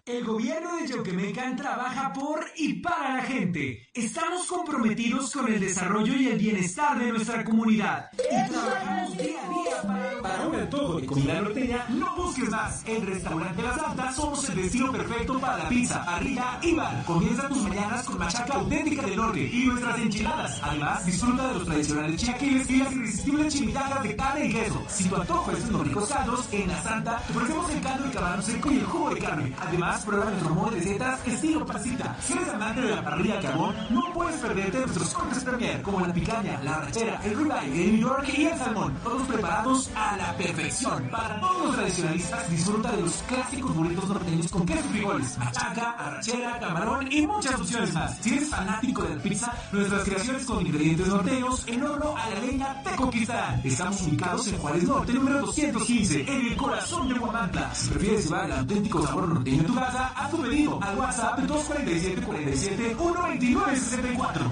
El 0.07 0.23
gobierno 0.23 0.77
de 0.77 0.87
Yoquemecan 0.87 1.57
trabaja 1.57 2.13
por 2.13 2.39
y 2.55 2.75
para 2.75 3.17
la 3.17 3.23
gente. 3.23 3.89
Estamos 3.93 4.47
comprometidos 4.47 5.33
con 5.33 5.51
el 5.51 5.59
desarrollo 5.59 6.13
y 6.15 6.27
el 6.27 6.39
bienestar 6.39 6.97
de 6.97 7.11
nuestra 7.11 7.43
comunidad. 7.43 8.09
Y 8.13 8.49
trabajamos 8.49 9.17
día 9.17 9.43
a 9.43 9.49
día 9.49 9.81
para... 9.85 10.21
Para 10.21 10.47
un 10.47 10.55
antojo 10.55 11.01
de 11.01 11.07
comida 11.07 11.41
norteña, 11.41 11.85
no 11.89 12.15
busques 12.15 12.49
más. 12.49 12.83
En 12.87 13.05
Restaurante 13.05 13.61
La 13.61 13.75
Santa 13.75 14.13
somos 14.13 14.49
el 14.49 14.55
destino 14.55 14.91
perfecto 14.93 15.39
para 15.39 15.57
la 15.57 15.69
pizza, 15.69 16.05
parrilla 16.05 16.59
y 16.61 16.73
bar. 16.73 17.03
Comienza 17.05 17.49
tus 17.49 17.63
mañanas 17.63 18.05
con 18.05 18.17
machaca 18.17 18.53
auténtica 18.53 19.01
del 19.01 19.15
norte 19.17 19.49
y 19.51 19.65
nuestras 19.65 19.99
enchiladas. 19.99 20.59
Además, 20.63 21.05
disfruta 21.05 21.47
de 21.49 21.53
los 21.53 21.65
tradicionales 21.65 22.21
chiaquiles 22.21 22.69
y 22.69 22.77
las 22.77 22.91
irresistibles 22.93 23.53
chimichangas 23.53 24.03
de 24.03 24.15
carne 24.15 24.45
y 24.45 24.53
queso. 24.53 24.85
Si 24.87 25.09
tu 25.09 25.15
antojo 25.17 25.51
es 25.51 25.65
unos 25.65 25.87
ricos 25.87 26.09
caldos, 26.09 26.47
en 26.53 26.67
La 26.69 26.81
Santa 26.81 27.23
te 27.27 27.33
ofrecemos 27.33 27.71
el 27.71 27.81
caldo 27.81 28.03
de 28.05 28.11
camarón 28.11 28.43
seco 28.43 28.71
y 28.71 28.77
el 28.77 28.85
jugo 28.85 29.09
de 29.09 29.19
carne. 29.19 29.53
Además, 29.59 29.96
prueba 30.05 30.25
nuestro 30.25 30.49
modo 30.55 30.71
de 30.71 30.77
recetas 30.77 31.27
estilo 31.27 31.65
pasita. 31.65 32.15
Si 32.21 32.33
eres 32.33 32.49
amante 32.49 32.81
de 32.81 32.95
la 32.95 33.03
parrilla 33.03 33.35
de 33.35 33.41
carbón, 33.41 33.75
no 33.89 34.01
puedes 34.13 34.35
perderte 34.39 34.79
nuestros 34.79 35.13
cortes 35.13 35.43
premier 35.43 35.81
como 35.81 36.05
la 36.05 36.13
picaña, 36.13 36.59
la 36.63 36.75
arrachera, 36.75 37.21
el 37.23 37.37
ribeye, 37.37 37.85
el 37.85 37.91
New 37.93 38.01
York 38.01 38.29
y 38.35 38.45
el 38.45 38.57
salmón. 38.57 38.93
Todos 39.03 39.27
preparados 39.27 39.89
a 39.95 40.17
la 40.17 40.33
perfección. 40.37 41.09
Para 41.09 41.39
todos 41.39 41.65
los 41.67 41.75
tradicionalistas, 41.75 42.49
disfruta 42.49 42.91
de 42.91 43.01
los 43.01 43.13
clásicos 43.23 43.75
burritos 43.75 44.09
norteños 44.09 44.51
con 44.51 44.65
queso 44.65 44.85
y 44.85 44.93
frijoles, 44.93 45.37
machaca, 45.37 45.91
arrachera, 45.91 46.59
camarón 46.59 47.11
y 47.11 47.27
muchas 47.27 47.55
opciones 47.55 47.93
más. 47.93 48.17
Si 48.19 48.33
eres 48.33 48.49
fanático 48.49 49.03
de 49.03 49.15
la 49.15 49.21
pizza, 49.21 49.53
nuestras 49.71 50.03
creaciones 50.03 50.45
con 50.45 50.65
ingredientes 50.65 51.07
norteños 51.07 51.67
en 51.67 51.83
horno 51.83 52.15
a 52.17 52.29
la 52.29 52.39
leña 52.39 52.83
te 52.83 52.95
conquistarán. 52.95 53.61
Estamos 53.63 54.01
ubicados 54.01 54.47
en 54.47 54.57
Juárez 54.57 54.83
Norte, 54.83 55.13
número 55.13 55.41
215, 55.41 56.21
en 56.21 56.47
el 56.47 56.55
corazón 56.57 57.09
de 57.09 57.19
Huamantla. 57.19 57.73
Si 57.73 57.89
prefieres 57.89 58.25
llevar 58.25 58.45
el 58.45 58.51
auténtico 58.53 59.05
sabor 59.05 59.27
norteño 59.27 59.61
en 59.61 59.67
haz 59.95 60.31
tu 60.31 60.41
pedido 60.41 60.79
al 60.81 60.97
WhatsApp 60.97 61.39
247 61.39 62.21
47 62.21 62.95
129 62.95 63.75
64. 63.75 64.51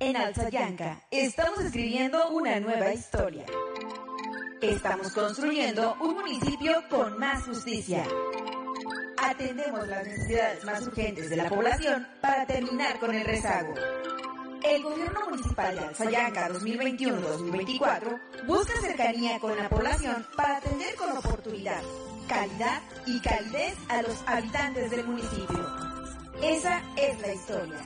En 0.00 0.16
Alzayanca 0.16 1.00
estamos 1.10 1.60
escribiendo 1.60 2.30
una 2.30 2.58
nueva 2.58 2.92
historia. 2.92 3.44
Estamos 4.60 5.12
construyendo 5.12 5.96
un 6.00 6.14
municipio 6.14 6.82
con 6.90 7.18
más 7.18 7.44
justicia. 7.44 8.04
Atendemos 9.22 9.86
las 9.86 10.06
necesidades 10.06 10.64
más 10.64 10.86
urgentes 10.86 11.30
de 11.30 11.36
la 11.36 11.48
población 11.48 12.06
para 12.20 12.46
terminar 12.46 12.98
con 12.98 13.14
el 13.14 13.24
rezago. 13.24 13.74
El 14.62 14.82
gobierno 14.82 15.20
municipal 15.30 15.74
de 15.74 15.84
Alzayanca 15.86 16.50
2021-2024 16.50 18.46
busca 18.46 18.80
cercanía 18.80 19.38
con 19.40 19.56
la 19.56 19.68
población 19.70 20.26
para 20.36 20.58
atender 20.58 20.94
con 20.96 21.16
oportunidad, 21.16 21.80
calidad 22.28 22.82
y 23.06 23.20
calidez 23.20 23.74
a 23.88 24.02
los 24.02 24.22
habitantes 24.26 24.90
del 24.90 25.04
municipio. 25.06 25.66
Esa 26.42 26.82
es 26.96 27.20
la 27.20 27.34
historia. 27.34 27.78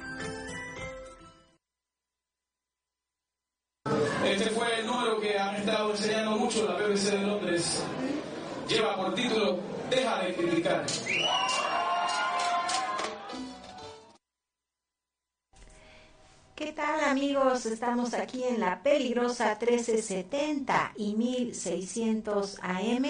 Este 4.24 4.50
fue 4.50 4.80
el 4.80 4.86
número 4.86 5.20
que 5.20 5.38
han 5.38 5.54
estado 5.56 5.90
enseñando 5.92 6.32
mucho 6.32 6.66
la 6.66 6.74
BBC 6.74 7.10
de 7.12 7.18
Londres. 7.18 7.84
Lleva 8.68 8.96
por 8.96 9.14
título 9.14 9.60
Deja 9.90 10.18
de 10.22 10.34
criticar. 10.34 10.84
Tal 16.84 17.02
amigos? 17.04 17.64
Estamos 17.64 18.12
aquí 18.12 18.44
en 18.44 18.60
la 18.60 18.82
peligrosa 18.82 19.56
1370 19.58 20.92
y 20.96 21.14
1600 21.14 22.58
AM. 22.60 23.06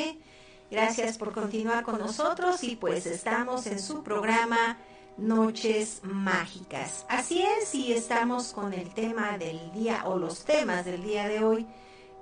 Gracias 0.71 1.19
por 1.19 1.33
continuar 1.33 1.83
con 1.83 1.99
nosotros 1.99 2.63
y 2.63 2.77
pues 2.77 3.05
estamos 3.05 3.67
en 3.67 3.81
su 3.81 4.05
programa 4.05 4.79
Noches 5.17 6.03
Mágicas. 6.05 7.05
Así 7.09 7.43
es, 7.43 7.75
y 7.75 7.93
estamos 7.93 8.53
con 8.53 8.73
el 8.75 8.95
tema 8.95 9.39
del 9.39 9.73
día 9.73 10.05
o 10.07 10.21
los 10.21 10.45
temas 10.45 10.85
del 10.85 11.03
día 11.03 11.27
de 11.27 11.43
hoy 11.43 11.67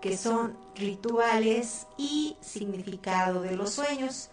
que 0.00 0.16
son 0.16 0.56
rituales 0.74 1.86
y 1.98 2.38
significado 2.40 3.42
de 3.42 3.56
los 3.56 3.74
sueños. 3.74 4.30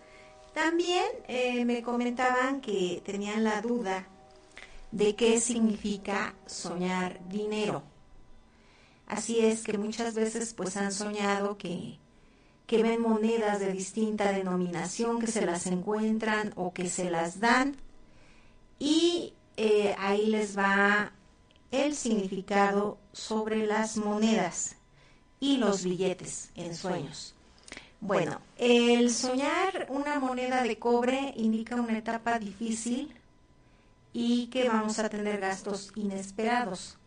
También 0.54 1.04
eh, 1.28 1.66
me 1.66 1.84
comentaban 1.84 2.62
que 2.62 3.02
tenían 3.06 3.44
la 3.44 3.62
duda 3.62 4.08
de 4.92 5.16
qué 5.16 5.40
significa 5.40 6.36
soñar 6.46 7.20
dinero. 7.28 7.84
Así 9.08 9.40
es 9.40 9.64
que 9.64 9.78
muchas 9.78 10.14
veces 10.14 10.54
pues 10.54 10.78
han 10.78 10.92
soñado 10.92 11.58
que, 11.58 11.98
que 12.68 12.84
ven 12.84 13.02
monedas 13.02 13.60
de 13.60 13.72
distinta 13.72 14.32
denominación, 14.32 15.20
que 15.20 15.28
se 15.28 15.46
las 15.46 15.66
encuentran 15.68 16.54
o 16.56 16.74
que 16.74 16.90
se 16.90 17.10
las 17.10 17.40
dan 17.40 17.76
y 18.78 19.34
eh, 19.58 19.96
ahí 19.98 20.28
les 20.28 20.58
va 20.58 21.12
el 21.72 21.96
significado 21.96 22.98
sobre 23.12 23.66
las 23.66 23.98
monedas 23.98 24.76
y 25.40 25.58
los 25.58 25.84
billetes 25.84 26.52
en 26.56 26.76
sueños. 26.76 27.36
Bueno, 28.02 28.40
el 28.58 29.12
soñar 29.12 29.88
una 29.90 30.20
moneda 30.20 30.64
de 30.64 30.80
cobre 30.80 31.34
indica 31.36 31.76
una 31.76 31.98
etapa 31.98 32.40
difícil 32.40 33.14
y 34.14 34.48
que 34.48 34.68
vamos 34.68 35.00
a 35.00 35.10
tener 35.10 35.40
gastos 35.40 35.92
inesperados. 35.96 36.98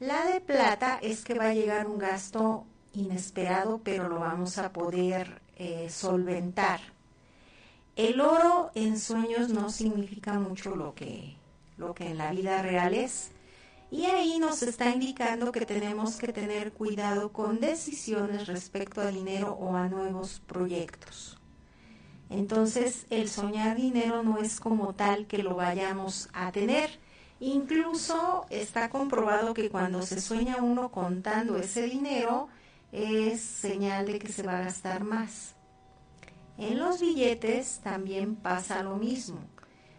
La 0.00 0.24
de 0.26 0.40
plata 0.40 0.98
es 1.00 1.24
que 1.24 1.34
va 1.34 1.50
a 1.50 1.54
llegar 1.54 1.86
un 1.86 1.98
gasto 1.98 2.66
inesperado, 2.92 3.80
pero 3.84 4.08
lo 4.08 4.20
vamos 4.20 4.58
a 4.58 4.72
poder 4.72 5.40
eh, 5.56 5.88
solventar. 5.90 6.80
El 7.94 8.20
oro 8.20 8.70
en 8.74 8.98
sueños 8.98 9.50
no 9.50 9.70
significa 9.70 10.38
mucho 10.38 10.74
lo 10.74 10.94
que, 10.94 11.36
lo 11.76 11.94
que 11.94 12.08
en 12.08 12.18
la 12.18 12.32
vida 12.32 12.62
real 12.62 12.94
es. 12.94 13.30
Y 13.90 14.06
ahí 14.06 14.38
nos 14.38 14.62
está 14.62 14.90
indicando 14.90 15.52
que 15.52 15.66
tenemos 15.66 16.16
que 16.16 16.32
tener 16.32 16.72
cuidado 16.72 17.30
con 17.30 17.60
decisiones 17.60 18.46
respecto 18.46 19.02
a 19.02 19.08
dinero 19.08 19.52
o 19.52 19.76
a 19.76 19.88
nuevos 19.88 20.40
proyectos. 20.46 21.38
Entonces, 22.32 23.06
el 23.10 23.28
soñar 23.28 23.76
dinero 23.76 24.22
no 24.22 24.38
es 24.38 24.58
como 24.58 24.94
tal 24.94 25.26
que 25.26 25.42
lo 25.42 25.54
vayamos 25.54 26.30
a 26.32 26.50
tener. 26.50 26.98
Incluso 27.40 28.46
está 28.48 28.88
comprobado 28.88 29.52
que 29.52 29.68
cuando 29.68 30.00
se 30.00 30.18
sueña 30.18 30.56
uno 30.62 30.90
contando 30.90 31.58
ese 31.58 31.82
dinero 31.82 32.48
es 32.90 33.42
señal 33.42 34.06
de 34.06 34.18
que 34.18 34.32
se 34.32 34.42
va 34.44 34.58
a 34.58 34.64
gastar 34.64 35.04
más. 35.04 35.54
En 36.56 36.78
los 36.78 37.00
billetes 37.00 37.80
también 37.82 38.34
pasa 38.36 38.82
lo 38.82 38.96
mismo. 38.96 39.40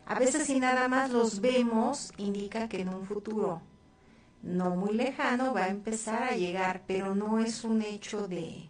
A 0.07 0.17
veces 0.17 0.47
si 0.47 0.59
nada 0.59 0.87
más 0.87 1.11
los 1.11 1.39
vemos 1.39 2.13
indica 2.17 2.67
que 2.67 2.81
en 2.81 2.89
un 2.89 3.05
futuro 3.05 3.61
no 4.41 4.75
muy 4.75 4.95
lejano 4.95 5.53
va 5.53 5.65
a 5.65 5.69
empezar 5.69 6.23
a 6.23 6.35
llegar, 6.35 6.81
pero 6.87 7.13
no 7.13 7.37
es 7.37 7.63
un 7.63 7.83
hecho 7.83 8.27
de, 8.27 8.69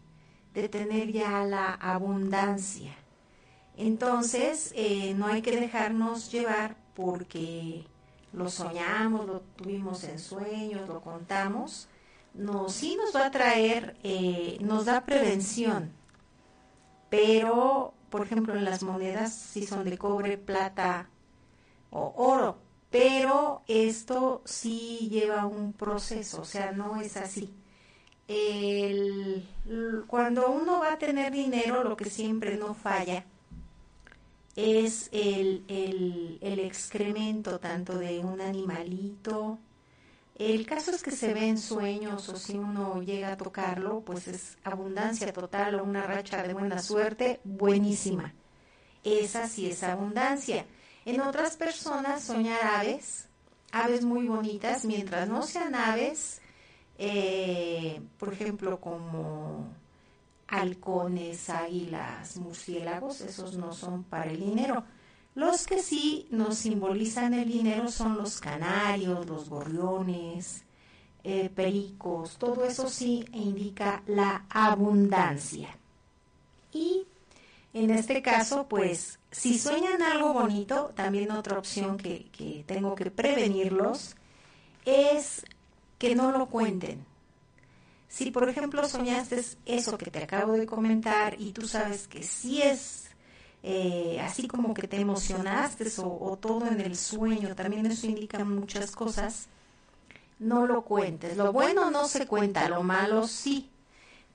de 0.54 0.68
tener 0.68 1.14
ya 1.14 1.46
la 1.46 1.74
abundancia. 1.74 2.94
Entonces, 3.78 4.72
eh, 4.76 5.14
no 5.16 5.28
hay 5.28 5.42
que 5.42 5.60
dejarnos 5.60 6.32
llevar 6.32 6.76
porque 6.96 7.86
lo 8.32 8.50
soñamos, 8.50 9.26
lo 9.26 9.42
tuvimos 9.56 10.04
en 10.04 10.20
sueños, 10.20 10.88
lo 10.88 11.02
contamos. 11.02 11.88
No, 12.34 12.70
sí 12.70 12.96
nos 12.96 13.16
va 13.16 13.28
a 13.28 13.32
traer, 13.32 13.98
eh, 14.04 14.58
nos 14.62 14.86
da 14.86 15.06
prevención. 15.06 15.92
Pero, 17.10 17.94
por 18.10 18.26
ejemplo, 18.26 18.56
en 18.56 18.66
las 18.66 18.84
monedas, 18.84 19.34
si 19.34 19.66
son 19.66 19.84
de 19.86 19.98
cobre, 19.98 20.38
plata 20.38 21.10
o 21.92 22.14
oro, 22.18 22.58
pero 22.90 23.64
esto 23.68 24.42
sí 24.46 25.10
lleva 25.12 25.46
un 25.46 25.74
proceso, 25.74 26.42
o 26.42 26.46
sea, 26.46 26.72
no 26.72 27.02
es 27.02 27.18
así. 27.18 27.54
Cuando 30.08 30.50
uno 30.52 30.80
va 30.80 30.94
a 30.94 30.98
tener 30.98 31.32
dinero, 31.32 31.84
lo 31.84 31.98
que 31.98 32.10
siempre 32.10 32.58
no 32.58 32.74
falla 32.74 33.26
es 34.56 35.10
el, 35.12 35.64
el, 35.68 36.60
excremento 36.60 37.60
tanto 37.60 37.98
de 37.98 38.20
un 38.20 38.42
animalito. 38.42 39.58
El 40.36 40.66
caso 40.66 40.92
es 40.92 41.04
que 41.04 41.12
se 41.12 41.34
ve 41.34 41.48
en 41.48 41.58
sueños 41.58 42.30
o 42.30 42.38
si 42.38 42.58
uno 42.58 43.02
llega 43.02 43.32
a 43.32 43.38
tocarlo, 43.38 44.02
pues 44.02 44.28
es 44.28 44.58
abundancia 44.64 45.32
total 45.32 45.76
o 45.76 45.84
una 45.84 46.04
racha 46.04 46.44
de 46.44 46.54
buena 46.54 46.80
suerte 46.80 47.40
buenísima. 47.44 48.34
Esa 49.04 49.48
sí 49.48 49.68
es 49.68 49.84
abundancia. 49.84 50.66
En 51.06 51.22
otras 51.22 51.58
personas 51.58 52.24
soñar 52.24 52.62
aves, 52.64 53.28
aves 53.72 54.06
muy 54.06 54.28
bonitas, 54.28 54.86
mientras 54.86 55.28
no 55.28 55.42
sean 55.44 55.76
aves, 55.76 56.42
eh, 56.98 58.02
por 58.18 58.34
ejemplo, 58.34 58.80
como 58.80 59.68
halcones, 60.54 61.50
águilas, 61.50 62.38
murciélagos, 62.38 63.22
esos 63.22 63.58
no 63.58 63.74
son 63.74 64.04
para 64.04 64.30
el 64.30 64.40
dinero. 64.40 64.84
Los 65.34 65.66
que 65.66 65.82
sí 65.82 66.28
nos 66.30 66.60
simbolizan 66.60 67.34
el 67.34 67.52
dinero 67.52 67.90
son 67.90 68.18
los 68.18 68.40
canarios, 68.40 69.26
los 69.26 69.50
gorriones, 69.50 70.64
eh, 71.24 71.50
pericos, 71.50 72.38
todo 72.38 72.66
eso 72.66 72.88
sí 72.88 73.26
indica 73.32 74.04
la 74.06 74.46
abundancia. 74.50 75.76
Y 76.72 77.08
en 77.74 77.90
este 77.90 78.22
caso, 78.22 78.68
pues, 78.68 79.20
si 79.32 79.58
sueñan 79.58 80.04
algo 80.04 80.34
bonito, 80.34 80.92
también 80.96 81.32
otra 81.32 81.58
opción 81.58 81.98
que, 81.98 82.30
que 82.32 82.64
tengo 82.68 82.94
que 82.94 83.10
prevenirlos 83.10 84.16
es 84.86 85.44
que 85.98 86.14
no 86.14 86.32
lo 86.32 86.48
cuenten 86.48 87.04
si, 88.14 88.30
por 88.30 88.48
ejemplo, 88.48 88.88
soñaste 88.88 89.44
eso 89.66 89.98
que 89.98 90.12
te 90.12 90.22
acabo 90.22 90.54
de 90.54 90.68
comentar 90.68 91.36
y 91.42 91.52
tú 91.52 91.68
sabes 91.68 92.08
que 92.08 92.22
sí 92.22 92.62
es 92.62 93.06
eh, 93.64 94.22
así 94.22 94.48
como 94.48 94.76
que 94.76 94.88
te 94.88 94.98
emocionaste 94.98 95.86
o, 95.98 96.30
o, 96.30 96.38
todo 96.38 96.68
en 96.68 96.80
el 96.80 96.96
sueño, 96.96 97.56
también 97.56 97.88
eso 97.88 98.06
indica 98.06 98.46
muchas 98.46 98.92
cosas, 98.92 99.48
no 100.38 100.68
lo 100.68 100.84
cuentes. 100.84 101.38
Lo 101.38 101.52
bueno 101.52 101.90
no 101.90 102.08
se 102.08 102.28
cuenta, 102.28 102.70
lo 102.70 102.84
malo 102.84 103.28
sí. 103.28 103.72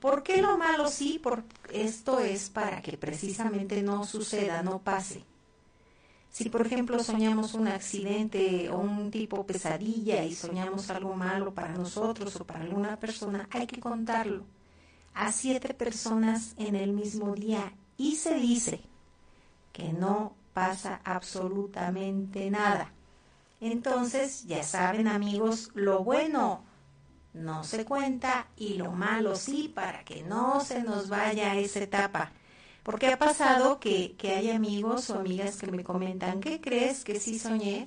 ¿Por 0.00 0.24
qué 0.24 0.42
lo 0.42 0.58
malo 0.58 0.88
sí? 0.88 1.20
Porque 1.22 1.54
esto 1.70 2.18
es 2.18 2.50
para 2.50 2.82
que 2.82 2.98
precisamente 2.98 3.80
no 3.80 4.02
suceda, 4.04 4.60
no 4.64 4.80
pase. 4.80 5.22
Si, 6.38 6.50
por 6.50 6.64
ejemplo, 6.64 7.02
soñamos 7.02 7.54
un 7.54 7.66
accidente 7.66 8.70
o 8.70 8.78
un 8.78 9.10
tipo 9.10 9.44
pesadilla 9.44 10.22
y 10.24 10.36
soñamos 10.36 10.88
algo 10.88 11.16
malo 11.16 11.52
para 11.52 11.72
nosotros 11.72 12.36
o 12.36 12.44
para 12.44 12.60
alguna 12.60 12.96
persona, 12.96 13.48
hay 13.50 13.66
que 13.66 13.80
contarlo 13.80 14.44
a 15.14 15.32
siete 15.32 15.74
personas 15.74 16.54
en 16.56 16.76
el 16.76 16.92
mismo 16.92 17.34
día 17.34 17.72
y 17.96 18.14
se 18.14 18.34
dice 18.34 18.82
que 19.72 19.92
no 19.92 20.36
pasa 20.54 21.00
absolutamente 21.02 22.48
nada. 22.52 22.92
Entonces, 23.60 24.44
ya 24.44 24.62
saben 24.62 25.08
amigos, 25.08 25.72
lo 25.74 26.04
bueno 26.04 26.62
no 27.34 27.64
se 27.64 27.84
cuenta 27.84 28.46
y 28.56 28.74
lo 28.74 28.92
malo 28.92 29.34
sí 29.34 29.72
para 29.74 30.04
que 30.04 30.22
no 30.22 30.60
se 30.60 30.84
nos 30.84 31.08
vaya 31.08 31.56
esa 31.56 31.80
etapa. 31.80 32.30
Porque 32.88 33.08
ha 33.08 33.18
pasado 33.18 33.80
que, 33.80 34.14
que 34.16 34.32
hay 34.32 34.50
amigos 34.50 35.10
o 35.10 35.18
amigas 35.18 35.58
que 35.58 35.70
me 35.70 35.84
comentan, 35.84 36.40
¿qué 36.40 36.58
crees 36.58 37.04
que 37.04 37.20
sí 37.20 37.38
soñé? 37.38 37.86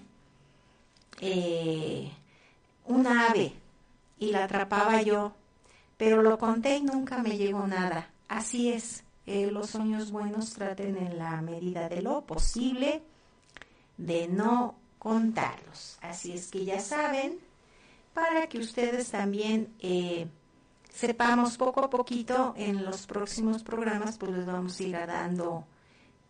Eh, 1.19 2.11
un 2.86 3.07
ave 3.07 3.52
y 4.19 4.30
la 4.30 4.44
atrapaba 4.44 5.02
yo, 5.02 5.34
pero 5.98 6.22
lo 6.22 6.38
conté 6.38 6.78
y 6.78 6.84
nunca 6.84 7.18
me 7.18 7.36
llegó 7.36 7.65
nada. 7.65 8.11
Así 8.28 8.72
es, 8.72 9.03
eh, 9.26 9.49
los 9.49 9.72
sueños 9.72 10.11
buenos 10.11 10.53
traten 10.53 10.95
en 10.98 11.18
la 11.18 11.41
medida 11.41 11.90
de 11.90 12.03
lo 12.03 12.22
posible 12.22 13.02
de 13.98 14.28
no 14.28 14.76
contarlos. 14.99 15.98
Así 16.02 16.32
es 16.34 16.52
que 16.52 16.64
ya 16.64 16.80
saben, 16.80 17.40
para 18.14 18.45
que 18.45 18.60
ustedes 18.60 19.10
también 19.10 19.73
eh, 19.80 20.28
sepamos 20.93 21.57
poco 21.57 21.84
a 21.84 21.89
poquito 21.89 22.53
en 22.57 22.84
los 22.85 23.07
próximos 23.07 23.63
programas, 23.63 24.18
pues 24.18 24.31
les 24.31 24.45
vamos 24.45 24.80
a 24.80 24.84
ir 24.84 24.91
dando 24.91 25.65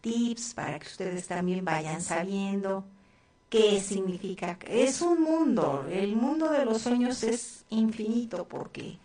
tips 0.02 0.54
para 0.54 0.80
que 0.80 0.88
ustedes 0.88 1.28
también 1.28 1.66
vayan 1.66 2.02
sabiendo 2.02 2.86
qué 3.50 3.80
significa. 3.82 4.58
Es 4.68 5.02
un 5.02 5.22
mundo, 5.22 5.86
el 5.90 6.16
mundo 6.16 6.50
de 6.50 6.66
los 6.66 6.82
sueños 6.82 7.24
es 7.24 7.66
infinito 7.70 8.48
porque 8.48 8.98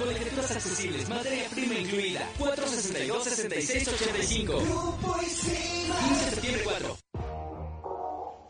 Con 0.00 0.08
lecturas 0.14 0.50
accesibles, 0.50 1.08
materia 1.10 1.46
prima 1.50 1.74
incluida. 1.74 2.20
462-6685. 2.38 4.62
15 5.20 5.50
de 5.50 5.56
septiembre 6.30 6.62
4. 6.64 6.96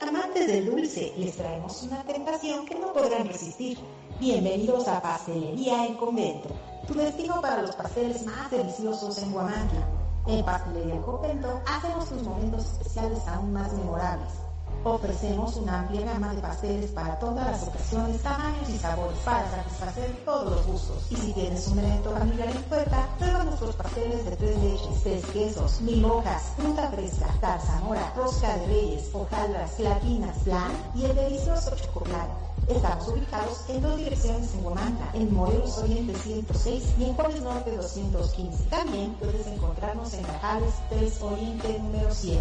Amantes 0.00 0.46
del 0.46 0.66
dulce, 0.66 1.12
les 1.16 1.36
traemos 1.36 1.82
una 1.82 2.04
tentación 2.04 2.66
que 2.66 2.76
no 2.76 2.92
podrán 2.92 3.26
resistir. 3.26 3.78
Bienvenidos 4.20 4.86
a 4.86 5.02
Pastelería 5.02 5.86
El 5.86 5.96
Convento, 5.96 6.50
tu 6.86 6.94
destino 6.94 7.40
para 7.40 7.62
los 7.62 7.74
pasteles 7.74 8.24
más 8.24 8.48
deliciosos 8.50 9.18
en 9.18 9.32
Guamantla. 9.32 9.88
En 10.28 10.44
Pastelería 10.44 10.94
El 10.94 11.02
Convento 11.02 11.60
hacemos 11.66 12.08
tus 12.08 12.22
momentos 12.22 12.64
especiales 12.64 13.26
aún 13.26 13.52
más 13.52 13.72
memorables. 13.72 14.49
Ofrecemos 14.82 15.56
una 15.56 15.80
amplia 15.80 16.06
gama 16.06 16.34
de 16.34 16.40
pasteles 16.40 16.90
para 16.92 17.18
todas 17.18 17.46
las 17.50 17.62
ocasiones, 17.64 18.22
tamaños 18.22 18.66
y 18.70 18.78
sabores 18.78 19.18
para 19.18 19.50
satisfacer 19.50 20.10
todos 20.24 20.50
los 20.50 20.66
gustos. 20.66 21.06
Y 21.10 21.16
si 21.16 21.32
tienes 21.34 21.68
un 21.68 21.80
evento 21.80 22.10
familiar 22.12 22.48
en 22.48 22.62
puerta, 22.62 23.06
prueba 23.18 23.44
nuestros 23.44 23.76
pasteles 23.76 24.24
de 24.24 24.36
tres 24.36 24.56
leches, 24.62 25.02
tres 25.02 25.24
quesos, 25.26 25.80
mil 25.82 26.02
hojas, 26.06 26.52
fruta 26.56 26.88
fresca, 26.88 27.26
zarzamora, 27.40 28.10
rosca 28.16 28.56
de 28.56 28.66
reyes, 28.68 29.10
hojaldras, 29.12 29.76
gelatinas, 29.76 30.36
flan 30.44 30.72
y 30.94 31.04
el 31.04 31.14
delicioso 31.14 31.76
chocolate. 31.76 32.32
Estamos 32.68 33.08
ubicados 33.08 33.64
en 33.68 33.82
dos 33.82 33.98
direcciones 33.98 34.54
en 34.54 34.62
Guamanta, 34.62 35.10
en 35.12 35.34
Morelos 35.34 35.76
Oriente 35.76 36.14
106 36.14 36.94
y 36.98 37.04
en 37.04 37.14
Juárez 37.14 37.42
Norte 37.42 37.76
215. 37.76 38.64
También 38.70 39.12
puedes 39.14 39.46
encontrarnos 39.46 40.14
en 40.14 40.22
Cajales 40.22 40.72
3 40.88 41.22
Oriente 41.22 41.78
número 41.80 42.08
7. 42.10 42.40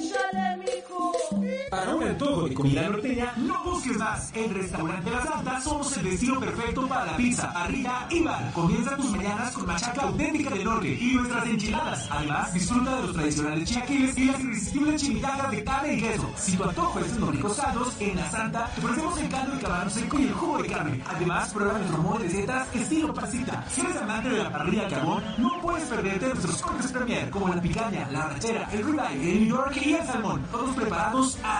¡Échale, 0.00 0.56
mijo! 0.56 1.49
Para 1.70 1.94
un 1.94 2.02
antojo 2.02 2.48
de 2.48 2.54
comida 2.54 2.88
norteña, 2.88 3.32
no 3.36 3.62
busques 3.62 3.96
más. 3.96 4.32
En 4.34 4.52
Restaurante 4.52 5.08
Las 5.08 5.26
Altas 5.26 5.62
somos 5.62 5.96
el 5.98 6.04
destino 6.04 6.40
perfecto 6.40 6.88
para 6.88 7.04
la 7.06 7.16
pizza, 7.16 7.52
parrilla 7.52 8.08
y 8.10 8.24
bar. 8.24 8.52
Comienza 8.52 8.96
tus 8.96 9.10
mañanas 9.12 9.52
con 9.52 9.66
machaca 9.66 10.02
auténtica 10.02 10.50
del 10.50 10.64
norte 10.64 10.98
y 11.00 11.14
nuestras 11.14 11.46
enchiladas. 11.46 12.08
Además, 12.10 12.52
disfruta 12.52 12.96
de 12.96 13.02
los 13.02 13.12
tradicionales 13.14 13.68
chiaquiles 13.70 14.18
y 14.18 14.24
las 14.24 14.40
irresistibles 14.40 15.00
chimicacas 15.00 15.50
de 15.52 15.64
carne 15.64 15.94
y 15.94 16.00
queso. 16.00 16.30
Si 16.36 16.56
tu 16.56 16.64
antojo 16.64 16.98
es 16.98 17.12
de 17.12 17.22
unos 17.22 17.36
ricos 17.36 17.56
caldos, 17.56 17.94
en 18.00 18.16
La 18.16 18.30
Santa 18.30 18.70
te 18.74 18.84
ofrecemos 18.84 19.20
el 19.20 19.28
caldo 19.28 19.54
de 19.54 19.62
camarón 19.62 19.90
seco 19.90 20.18
y 20.18 20.22
el 20.24 20.32
jugo 20.32 20.62
de 20.62 20.68
carne. 20.68 21.04
Además, 21.06 21.50
prueba 21.50 21.78
nuestro 21.78 21.98
modo 21.98 22.18
de 22.18 22.24
recetas 22.24 22.74
estilo 22.74 23.14
pasita. 23.14 23.64
Si 23.68 23.80
eres 23.80 23.96
amante 23.96 24.28
de 24.28 24.42
la 24.42 24.50
parrilla 24.50 24.86
al 24.86 24.90
carbón, 24.90 25.22
no 25.38 25.60
puedes 25.62 25.84
perderte 25.84 26.26
nuestros 26.26 26.60
cortes 26.62 26.90
premier 26.90 27.30
como 27.30 27.54
la 27.54 27.62
picaña, 27.62 28.08
la 28.10 28.24
arrachera, 28.24 28.68
el 28.72 28.84
ribeye, 28.84 29.32
el 29.32 29.40
New 29.46 29.56
York 29.56 29.76
y 29.84 29.92
el 29.92 30.04
salmón. 30.04 30.44
Todos 30.50 30.74
preparados 30.74 31.38
a 31.44 31.59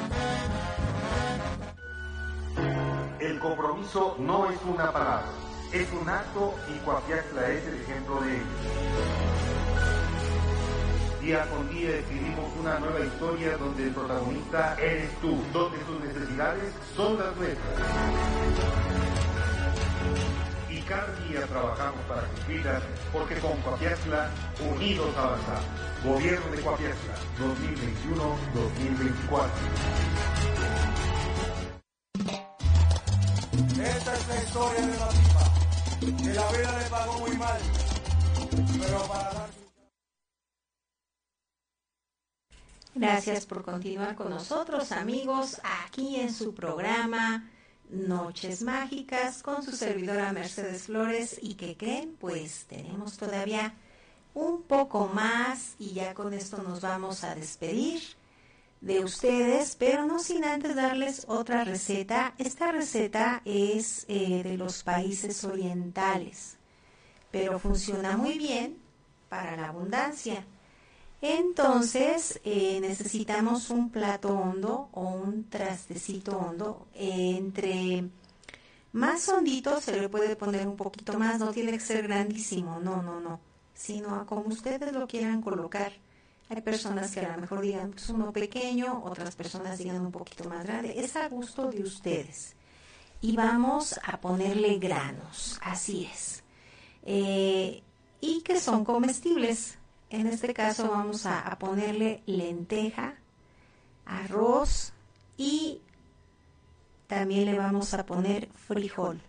El 3.21 3.37
compromiso 3.37 4.15
no 4.17 4.49
es 4.49 4.57
una 4.65 4.91
palabra, 4.91 5.27
es 5.71 5.87
un 5.93 6.09
acto 6.09 6.55
y 6.67 6.79
Coapiaxla 6.79 7.51
es 7.51 7.63
el 7.67 7.75
ejemplo 7.81 8.19
de 8.19 8.37
ello. 8.37 8.45
Día 11.21 11.45
con 11.51 11.69
día 11.69 11.97
escribimos 11.97 12.51
una 12.59 12.79
nueva 12.79 12.99
historia 13.05 13.57
donde 13.57 13.83
el 13.83 13.91
protagonista 13.91 14.75
eres 14.81 15.11
tú, 15.21 15.39
donde 15.53 15.77
tus 15.79 15.99
necesidades 16.03 16.73
son 16.95 17.19
las 17.19 17.35
nuestras. 17.35 17.79
Y 20.67 20.81
cada 20.81 21.13
día 21.27 21.45
trabajamos 21.45 22.01
para 22.07 22.23
cumplirlas 22.23 22.81
porque 23.13 23.35
con 23.35 23.55
Coapiaxla 23.61 24.31
unidos 24.73 25.15
avanzamos. 25.15 25.65
Gobierno 26.03 26.55
de 26.55 26.61
Coapiaxla 26.63 27.13
2021-2024. 29.29 30.11
Esta 33.83 34.13
es 34.13 34.27
la 34.27 34.43
historia 34.43 34.85
de 34.85 34.97
la 34.97 35.09
que 35.99 36.33
la 36.33 36.51
vida 36.51 36.79
le 36.79 36.89
pagó 36.89 37.19
muy 37.19 37.37
mal, 37.37 37.61
pero 38.79 39.07
para 39.07 39.33
dar. 39.33 39.49
Gracias 42.93 43.45
por 43.47 43.63
continuar 43.63 44.15
con 44.15 44.29
nosotros, 44.29 44.91
amigos, 44.91 45.59
aquí 45.85 46.17
en 46.17 46.31
su 46.31 46.53
programa 46.53 47.49
Noches 47.89 48.61
Mágicas 48.61 49.41
con 49.41 49.63
su 49.63 49.71
servidora 49.71 50.31
Mercedes 50.31 50.83
Flores. 50.83 51.39
¿Y 51.41 51.55
que 51.55 51.75
creen? 51.75 52.15
Pues 52.19 52.65
tenemos 52.65 53.17
todavía 53.17 53.73
un 54.35 54.61
poco 54.61 55.07
más 55.07 55.75
y 55.79 55.93
ya 55.93 56.13
con 56.13 56.33
esto 56.33 56.61
nos 56.61 56.81
vamos 56.81 57.23
a 57.23 57.33
despedir 57.33 58.20
de 58.81 58.99
ustedes, 59.03 59.75
pero 59.75 60.05
no 60.05 60.19
sin 60.19 60.43
antes 60.43 60.75
darles 60.75 61.25
otra 61.27 61.63
receta. 61.63 62.33
Esta 62.37 62.71
receta 62.71 63.41
es 63.45 64.05
eh, 64.09 64.41
de 64.43 64.57
los 64.57 64.83
países 64.83 65.43
orientales, 65.43 66.57
pero 67.31 67.59
funciona 67.59 68.17
muy 68.17 68.37
bien 68.37 68.77
para 69.29 69.55
la 69.55 69.69
abundancia. 69.69 70.45
Entonces 71.21 72.41
eh, 72.43 72.79
necesitamos 72.81 73.69
un 73.69 73.91
plato 73.91 74.29
hondo 74.29 74.89
o 74.91 75.01
un 75.01 75.47
trastecito 75.49 76.37
hondo. 76.37 76.87
Entre 76.95 78.09
más 78.93 79.29
hondito 79.29 79.79
se 79.79 79.99
le 80.01 80.09
puede 80.09 80.35
poner 80.35 80.67
un 80.67 80.75
poquito 80.75 81.17
más, 81.19 81.39
no 81.39 81.51
tiene 81.51 81.73
que 81.73 81.79
ser 81.79 82.03
grandísimo, 82.07 82.79
no, 82.79 83.03
no, 83.03 83.19
no, 83.19 83.39
sino 83.75 84.25
como 84.25 84.47
ustedes 84.47 84.91
lo 84.91 85.07
quieran 85.07 85.41
colocar. 85.43 85.93
Hay 86.53 86.59
personas 86.59 87.11
que 87.11 87.21
a 87.21 87.33
lo 87.33 87.41
mejor 87.41 87.61
digan 87.61 87.91
pues 87.91 88.09
uno 88.09 88.33
pequeño, 88.33 89.03
otras 89.05 89.37
personas 89.37 89.77
digan 89.77 90.01
un 90.01 90.11
poquito 90.11 90.49
más 90.49 90.65
grande. 90.65 90.99
Es 90.99 91.15
a 91.15 91.29
gusto 91.29 91.69
de 91.69 91.81
ustedes. 91.81 92.55
Y 93.21 93.37
vamos 93.37 93.97
a 94.03 94.19
ponerle 94.19 94.77
granos, 94.77 95.57
así 95.63 96.09
es. 96.11 96.43
Eh, 97.03 97.81
y 98.19 98.41
que 98.41 98.59
son 98.59 98.83
comestibles. 98.83 99.77
En 100.09 100.27
este 100.27 100.53
caso 100.53 100.91
vamos 100.91 101.25
a, 101.25 101.39
a 101.39 101.57
ponerle 101.57 102.21
lenteja, 102.25 103.15
arroz 104.05 104.91
y 105.37 105.79
también 107.07 107.45
le 107.45 107.57
vamos 107.57 107.93
a 107.93 108.05
poner 108.05 108.49
frijol. 108.67 109.21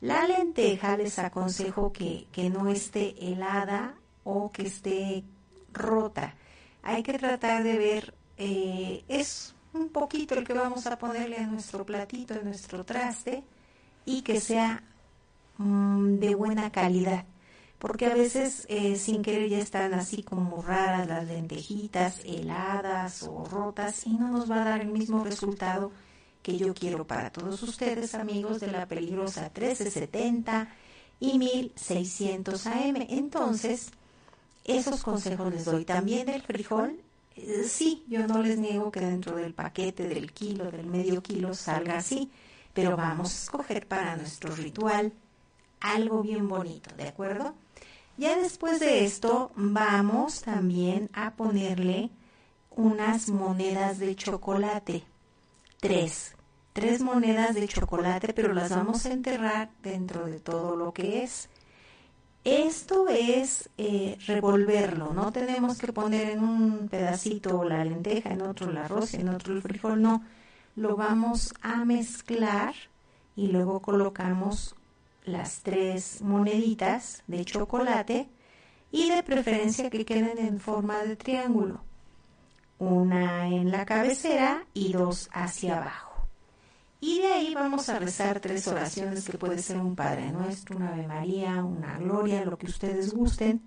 La 0.00 0.26
lenteja 0.26 0.96
les 0.96 1.18
aconsejo 1.18 1.92
que, 1.92 2.28
que 2.32 2.48
no 2.48 2.70
esté 2.70 3.14
helada 3.30 3.94
o 4.24 4.50
que 4.50 4.62
esté 4.62 5.22
rota. 5.74 6.34
Hay 6.82 7.02
que 7.02 7.18
tratar 7.18 7.62
de 7.62 7.78
ver, 7.78 8.14
eh, 8.36 9.04
es 9.08 9.54
un 9.72 9.88
poquito 9.88 10.34
el 10.34 10.44
que 10.44 10.54
vamos 10.54 10.86
a 10.86 10.98
ponerle 10.98 11.38
a 11.38 11.46
nuestro 11.46 11.84
platito, 11.84 12.34
a 12.34 12.38
nuestro 12.38 12.84
traste, 12.84 13.44
y 14.06 14.22
que 14.22 14.40
sea 14.40 14.82
mm, 15.58 16.16
de 16.16 16.34
buena 16.34 16.70
calidad. 16.70 17.24
Porque 17.78 18.06
a 18.06 18.14
veces 18.14 18.66
eh, 18.70 18.96
sin 18.96 19.22
querer 19.22 19.48
ya 19.50 19.58
están 19.58 19.92
así 19.94 20.22
como 20.22 20.62
raras 20.62 21.06
las 21.06 21.26
lentejitas, 21.26 22.20
heladas 22.24 23.24
o 23.24 23.44
rotas, 23.44 24.06
y 24.06 24.14
no 24.14 24.28
nos 24.28 24.50
va 24.50 24.62
a 24.62 24.64
dar 24.64 24.80
el 24.80 24.88
mismo 24.88 25.24
resultado 25.24 25.92
que 26.42 26.56
yo 26.56 26.74
quiero 26.74 27.06
para 27.06 27.30
todos 27.30 27.62
ustedes, 27.62 28.14
amigos 28.14 28.60
de 28.60 28.68
la 28.68 28.86
peligrosa 28.86 29.50
1370 29.54 30.68
y 31.18 31.38
1600 31.38 32.66
AM. 32.66 33.06
Entonces, 33.08 33.90
esos 34.64 35.02
consejos 35.02 35.52
les 35.52 35.64
doy. 35.64 35.84
También 35.84 36.28
el 36.28 36.42
frijol, 36.42 37.00
eh, 37.36 37.64
sí, 37.68 38.04
yo 38.08 38.26
no 38.26 38.42
les 38.42 38.58
niego 38.58 38.90
que 38.90 39.00
dentro 39.00 39.36
del 39.36 39.54
paquete 39.54 40.08
del 40.08 40.32
kilo, 40.32 40.70
del 40.70 40.86
medio 40.86 41.22
kilo, 41.22 41.54
salga 41.54 41.98
así, 41.98 42.30
pero 42.72 42.96
vamos 42.96 43.32
a 43.32 43.42
escoger 43.44 43.86
para 43.86 44.16
nuestro 44.16 44.54
ritual 44.54 45.12
algo 45.80 46.22
bien 46.22 46.48
bonito, 46.48 46.94
¿de 46.96 47.08
acuerdo? 47.08 47.54
Ya 48.16 48.36
después 48.36 48.80
de 48.80 49.04
esto 49.04 49.50
vamos 49.56 50.42
también 50.42 51.10
a 51.12 51.34
ponerle 51.34 52.10
unas 52.70 53.28
monedas 53.28 53.98
de 53.98 54.14
chocolate, 54.16 55.04
tres, 55.80 56.34
tres 56.72 57.00
monedas 57.00 57.54
de 57.54 57.68
chocolate, 57.68 58.32
pero 58.32 58.54
las 58.54 58.70
vamos 58.70 59.04
a 59.06 59.12
enterrar 59.12 59.70
dentro 59.82 60.26
de 60.26 60.40
todo 60.40 60.76
lo 60.76 60.92
que 60.92 61.22
es. 61.22 61.48
Esto 62.44 63.08
es 63.08 63.70
eh, 63.78 64.18
revolverlo, 64.26 65.14
no 65.14 65.32
tenemos 65.32 65.78
que 65.78 65.94
poner 65.94 66.28
en 66.28 66.44
un 66.44 66.88
pedacito 66.88 67.64
la 67.64 67.82
lenteja, 67.82 68.30
en 68.32 68.42
otro 68.42 68.70
el 68.70 68.76
arroz, 68.76 69.14
en 69.14 69.30
otro 69.30 69.54
el 69.54 69.62
frijol, 69.62 70.02
no. 70.02 70.22
Lo 70.76 70.94
vamos 70.94 71.54
a 71.62 71.86
mezclar 71.86 72.74
y 73.34 73.46
luego 73.46 73.80
colocamos 73.80 74.76
las 75.24 75.62
tres 75.62 76.20
moneditas 76.20 77.22
de 77.26 77.46
chocolate 77.46 78.28
y 78.90 79.08
de 79.08 79.22
preferencia 79.22 79.88
que 79.88 80.04
queden 80.04 80.36
en 80.36 80.60
forma 80.60 81.02
de 81.02 81.16
triángulo. 81.16 81.80
Una 82.78 83.48
en 83.48 83.70
la 83.70 83.86
cabecera 83.86 84.66
y 84.74 84.92
dos 84.92 85.30
hacia 85.32 85.78
abajo. 85.78 86.13
Y 87.06 87.20
de 87.20 87.30
ahí 87.30 87.54
vamos 87.54 87.90
a 87.90 87.98
rezar 87.98 88.40
tres 88.40 88.66
oraciones 88.66 89.28
que 89.28 89.36
puede 89.36 89.58
ser 89.58 89.76
un 89.76 89.94
Padre 89.94 90.32
Nuestro, 90.32 90.78
una 90.78 90.88
Ave 90.88 91.06
María, 91.06 91.62
una 91.62 91.98
Gloria, 91.98 92.46
lo 92.46 92.56
que 92.56 92.64
ustedes 92.64 93.12
gusten. 93.12 93.60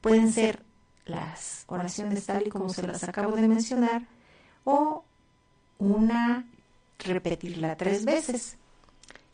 Pueden 0.00 0.32
ser 0.32 0.64
las 1.04 1.64
oraciones 1.66 2.24
tal 2.24 2.46
y 2.46 2.48
como 2.48 2.70
se 2.70 2.86
las 2.86 3.04
acabo 3.04 3.36
de 3.36 3.46
mencionar 3.46 4.06
o 4.64 5.04
una 5.76 6.46
repetirla 6.98 7.76
tres 7.76 8.06
veces. 8.06 8.56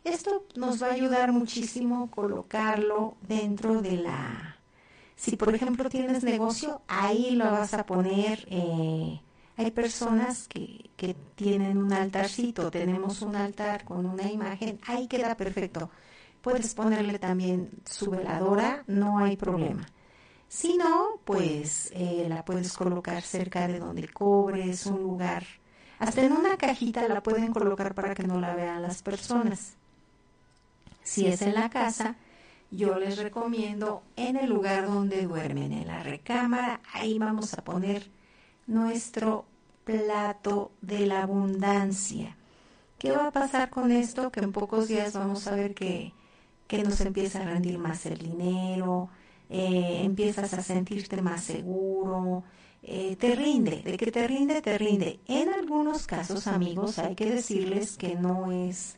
Esto 0.03 0.45
nos 0.57 0.83
va 0.83 0.89
a 0.89 0.95
ayudar 0.95 1.31
muchísimo 1.31 2.11
colocarlo 2.11 3.17
dentro 3.23 3.81
de 3.81 3.99
la... 3.99 4.57
Si 5.15 5.37
por 5.37 5.55
ejemplo 5.55 5.89
tienes 5.89 6.25
negocio, 6.25 6.83
ahí 6.89 7.37
lo 7.37 7.45
vas 7.45 7.73
a 7.73 7.87
poner... 7.87 8.49
Eh, 8.51 9.21
hay 9.57 9.71
personas 9.71 10.49
que, 10.49 10.83
tienen 11.35 11.77
un 11.77 11.93
altarcito, 11.93 12.71
tenemos 12.71 13.21
un 13.21 13.37
altar 13.37 13.85
con 13.85 14.07
una 14.07 14.31
imagen, 14.31 14.81
ahí 14.87 15.07
queda 15.07 15.37
perfecto. 15.37 15.91
Puedes 16.41 16.75
ponerle 16.75 17.19
también 17.19 17.71
su 17.85 18.11
veladora, 18.11 18.85
no 18.87 19.19
hay 19.19 19.37
problema. 19.37 19.87
Si 20.49 20.77
no, 20.79 21.21
pues 21.25 21.91
eh, 21.93 22.27
la 22.29 22.45
puedes 22.45 22.73
colocar 22.73 23.23
cerca 23.23 23.69
de 23.69 23.81
donde 23.81 24.09
cobres, 24.09 24.87
un 24.87 25.03
lugar. 25.03 25.45
Hasta 25.99 26.25
en 26.25 26.33
una 26.33 26.57
cajita 26.57 27.07
la 27.09 27.23
pueden 27.23 27.53
colocar 27.53 27.95
para 27.95 28.15
que 28.15 28.23
no 28.23 28.41
la 28.41 28.55
vean 28.55 28.81
las 28.81 29.03
personas. 29.03 29.75
Si 31.03 31.27
es 31.27 31.43
en 31.43 31.55
la 31.55 31.69
casa, 31.69 32.17
yo 32.71 32.99
les 32.99 33.19
recomiendo 33.19 34.03
en 34.17 34.37
el 34.37 34.49
lugar 34.49 34.87
donde 34.87 35.23
duermen, 35.23 35.73
en 35.73 35.87
la 35.87 36.03
recámara, 36.03 36.81
ahí 36.93 37.19
vamos 37.19 37.53
a 37.55 37.63
poner 37.63 38.14
nuestro 38.67 39.45
plato 39.85 40.73
de 40.81 41.07
la 41.07 41.23
abundancia. 41.23 42.37
¿Qué 42.99 43.13
va 43.13 43.29
a 43.29 43.33
pasar 43.33 43.71
con 43.71 43.93
esto? 43.93 44.31
Que 44.31 44.41
en 44.41 44.53
pocos 44.53 44.89
días 44.89 45.13
vamos 45.15 45.47
a 45.47 45.55
ver 45.55 45.75
que, 45.75 46.13
que 46.67 46.83
nos 46.83 47.01
empieza 47.01 47.43
a 47.43 47.45
rendir 47.45 47.79
más 47.79 48.07
el 48.07 48.19
dinero, 48.19 49.11
eh, 49.51 50.01
empiezas 50.03 50.55
a 50.55 50.63
sentirte 50.63 51.21
más 51.21 51.45
seguro, 51.45 52.45
eh, 52.83 53.17
te 53.17 53.35
rinde, 53.35 53.83
de 53.83 53.97
que 53.97 54.11
te 54.11 54.27
rinde, 54.27 54.63
te 54.63 54.79
rinde. 54.79 55.21
En 55.27 55.51
algunos 55.51 56.07
casos, 56.07 56.47
amigos, 56.47 56.99
hay 56.99 57.15
que 57.15 57.31
decirles 57.31 57.97
que 57.97 58.15
no 58.15 58.53
es 58.53 58.97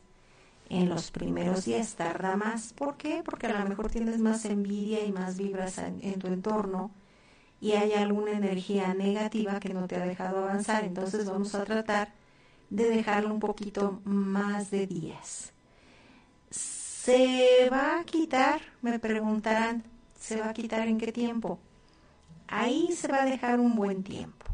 en 0.68 0.88
los 0.88 1.10
primeros 1.10 1.64
días, 1.64 1.94
tarda 1.94 2.36
más. 2.36 2.72
¿Por 2.72 2.96
qué? 2.96 3.22
Porque 3.24 3.46
a 3.46 3.60
lo 3.60 3.68
mejor 3.68 3.90
tienes 3.90 4.18
más 4.18 4.44
envidia 4.44 5.04
y 5.04 5.12
más 5.12 5.36
vibras 5.36 5.78
en, 5.78 5.98
en 6.02 6.18
tu 6.18 6.28
entorno 6.28 6.90
y 7.60 7.72
hay 7.72 7.92
alguna 7.94 8.32
energía 8.32 8.94
negativa 8.94 9.60
que 9.60 9.72
no 9.72 9.86
te 9.86 9.96
ha 9.96 10.04
dejado 10.04 10.38
avanzar. 10.38 10.84
Entonces 10.84 11.26
vamos 11.26 11.54
a 11.54 11.64
tratar 11.64 12.12
de 12.70 12.90
dejarlo 12.90 13.32
un 13.32 13.40
poquito 13.40 14.00
más 14.04 14.70
de 14.70 14.86
días. 14.86 15.52
¿Se 16.50 17.68
va 17.70 18.00
a 18.00 18.04
quitar? 18.04 18.60
Me 18.82 18.98
preguntarán. 18.98 19.84
¿Se 20.18 20.40
va 20.40 20.50
a 20.50 20.54
quitar 20.54 20.88
en 20.88 20.98
qué 20.98 21.12
tiempo? 21.12 21.58
Ahí 22.48 22.92
se 22.92 23.08
va 23.08 23.22
a 23.22 23.24
dejar 23.24 23.60
un 23.60 23.74
buen 23.74 24.02
tiempo. 24.02 24.46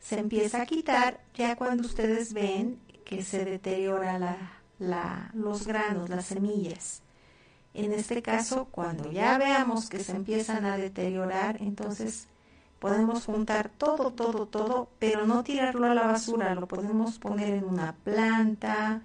Se 0.00 0.18
empieza 0.18 0.62
a 0.62 0.66
quitar 0.66 1.20
ya 1.34 1.56
cuando 1.56 1.86
ustedes 1.86 2.32
ven 2.32 2.78
que 3.04 3.22
se 3.22 3.44
deteriora 3.44 4.18
la, 4.18 4.36
la, 4.78 5.30
los 5.34 5.66
granos, 5.66 6.08
las 6.08 6.26
semillas. 6.26 7.01
En 7.74 7.92
este 7.92 8.20
caso, 8.20 8.66
cuando 8.70 9.10
ya 9.10 9.38
veamos 9.38 9.88
que 9.88 10.04
se 10.04 10.12
empiezan 10.12 10.66
a 10.66 10.76
deteriorar, 10.76 11.56
entonces 11.62 12.28
podemos 12.78 13.24
juntar 13.24 13.70
todo, 13.70 14.12
todo, 14.12 14.46
todo, 14.46 14.90
pero 14.98 15.26
no 15.26 15.42
tirarlo 15.42 15.86
a 15.86 15.94
la 15.94 16.06
basura, 16.06 16.54
lo 16.54 16.68
podemos 16.68 17.18
poner 17.18 17.54
en 17.54 17.64
una 17.64 17.94
planta, 18.04 19.02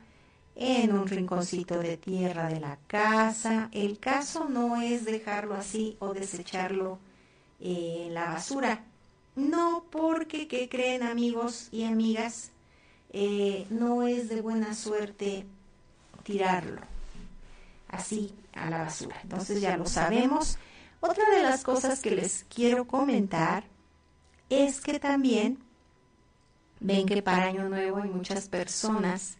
en 0.55 0.91
un 0.91 1.07
rinconcito 1.07 1.79
de 1.79 1.95
tierra 1.95 2.49
de 2.49 2.59
la 2.59 2.77
casa. 2.87 3.69
El 3.71 3.99
caso 3.99 4.49
no 4.49 4.81
es 4.81 5.05
dejarlo 5.05 5.55
así 5.55 5.95
o 5.99 6.13
desecharlo 6.13 6.99
en 7.61 8.13
la 8.13 8.25
basura. 8.25 8.83
No 9.35 9.85
porque, 9.89 10.47
¿qué 10.47 10.67
creen 10.67 11.03
amigos 11.03 11.69
y 11.71 11.85
amigas? 11.85 12.51
Eh, 13.11 13.65
no 13.69 14.05
es 14.05 14.27
de 14.27 14.41
buena 14.41 14.73
suerte 14.73 15.45
tirarlo 16.23 16.96
así 17.89 18.33
a 18.53 18.69
la 18.69 18.79
basura. 18.79 19.19
Entonces 19.23 19.61
ya 19.61 19.77
lo 19.77 19.85
sabemos. 19.85 20.57
Otra 20.99 21.29
de 21.29 21.43
las 21.43 21.63
cosas 21.63 22.01
que 22.01 22.11
les 22.11 22.45
quiero 22.53 22.87
comentar 22.87 23.63
es 24.49 24.81
que 24.81 24.99
también 24.99 25.59
ven 26.79 27.05
que 27.05 27.21
para 27.21 27.45
Año 27.45 27.69
Nuevo 27.69 27.97
hay 27.97 28.09
muchas 28.09 28.47
personas 28.47 29.37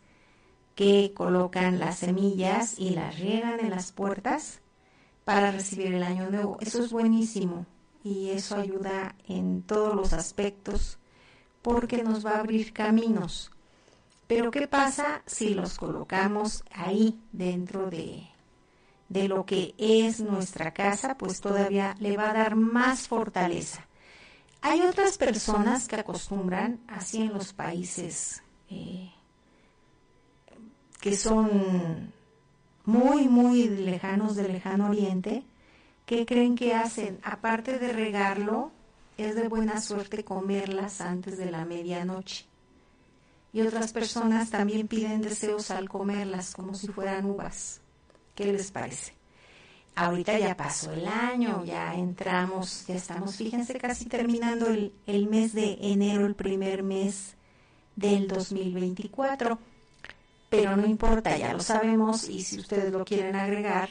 que 0.75 1.11
colocan 1.15 1.79
las 1.79 1.99
semillas 1.99 2.77
y 2.77 2.91
las 2.91 3.17
riegan 3.19 3.59
en 3.59 3.71
las 3.71 3.91
puertas 3.91 4.61
para 5.25 5.51
recibir 5.51 5.93
el 5.93 6.03
Año 6.03 6.29
Nuevo. 6.29 6.57
Eso 6.61 6.83
es 6.83 6.91
buenísimo 6.91 7.65
y 8.03 8.29
eso 8.29 8.55
ayuda 8.55 9.15
en 9.27 9.63
todos 9.63 9.95
los 9.95 10.13
aspectos 10.13 10.99
porque 11.61 12.03
nos 12.03 12.25
va 12.25 12.31
a 12.31 12.39
abrir 12.39 12.73
caminos. 12.73 13.51
Pero 14.27 14.51
¿qué 14.51 14.67
pasa 14.67 15.23
si 15.25 15.53
los 15.53 15.77
colocamos 15.77 16.63
ahí 16.71 17.19
dentro 17.31 17.89
de, 17.89 18.27
de 19.09 19.27
lo 19.27 19.45
que 19.45 19.73
es 19.77 20.19
nuestra 20.19 20.73
casa, 20.73 21.17
pues 21.17 21.39
todavía 21.39 21.95
le 21.99 22.17
va 22.17 22.31
a 22.31 22.33
dar 22.33 22.55
más 22.55 23.07
fortaleza. 23.07 23.85
Hay 24.61 24.81
otras 24.81 25.17
personas 25.17 25.87
que 25.87 25.95
acostumbran, 25.95 26.79
así 26.87 27.21
en 27.21 27.33
los 27.33 27.53
países 27.53 28.41
eh, 28.69 29.11
que 30.99 31.15
son 31.15 32.11
muy, 32.85 33.27
muy 33.27 33.67
lejanos 33.69 34.35
del 34.35 34.51
lejano 34.53 34.89
oriente, 34.89 35.43
que 36.05 36.25
creen 36.25 36.55
que 36.55 36.73
hacen, 36.73 37.19
aparte 37.23 37.79
de 37.79 37.93
regarlo, 37.93 38.71
es 39.17 39.35
de 39.35 39.47
buena 39.47 39.81
suerte 39.81 40.23
comerlas 40.23 41.01
antes 41.01 41.37
de 41.37 41.51
la 41.51 41.65
medianoche. 41.65 42.45
Y 43.53 43.61
otras 43.61 43.91
personas 43.91 44.49
también 44.49 44.87
piden 44.87 45.21
deseos 45.21 45.71
al 45.71 45.89
comerlas 45.89 46.53
como 46.53 46.75
si 46.75 46.87
fueran 46.87 47.25
uvas. 47.25 47.81
¿Qué 48.37 48.45
les 48.53 48.69
parece? 48.69 49.13
Ahorita 49.95 50.37
ya 50.37 50.55
pasó 50.55 50.93
el 50.93 51.07
año, 51.07 51.65
ya 51.65 51.95
entramos, 51.95 52.85
ya 52.85 52.93
estamos, 52.93 53.35
fíjense, 53.35 53.73
casi 53.79 54.05
terminando 54.05 54.67
el, 54.67 55.27
mes 55.27 55.53
de 55.53 55.75
enero, 55.81 56.27
el 56.27 56.35
primer 56.35 56.83
mes 56.83 57.35
del 57.95 58.27
2024. 58.27 59.57
Pero 60.51 60.77
no 60.77 60.85
importa, 60.85 61.35
ya 61.35 61.51
lo 61.51 61.61
sabemos 61.61 62.29
y 62.29 62.43
si 62.43 62.59
ustedes 62.59 62.93
lo 62.93 63.03
quieren 63.03 63.35
agregar 63.35 63.89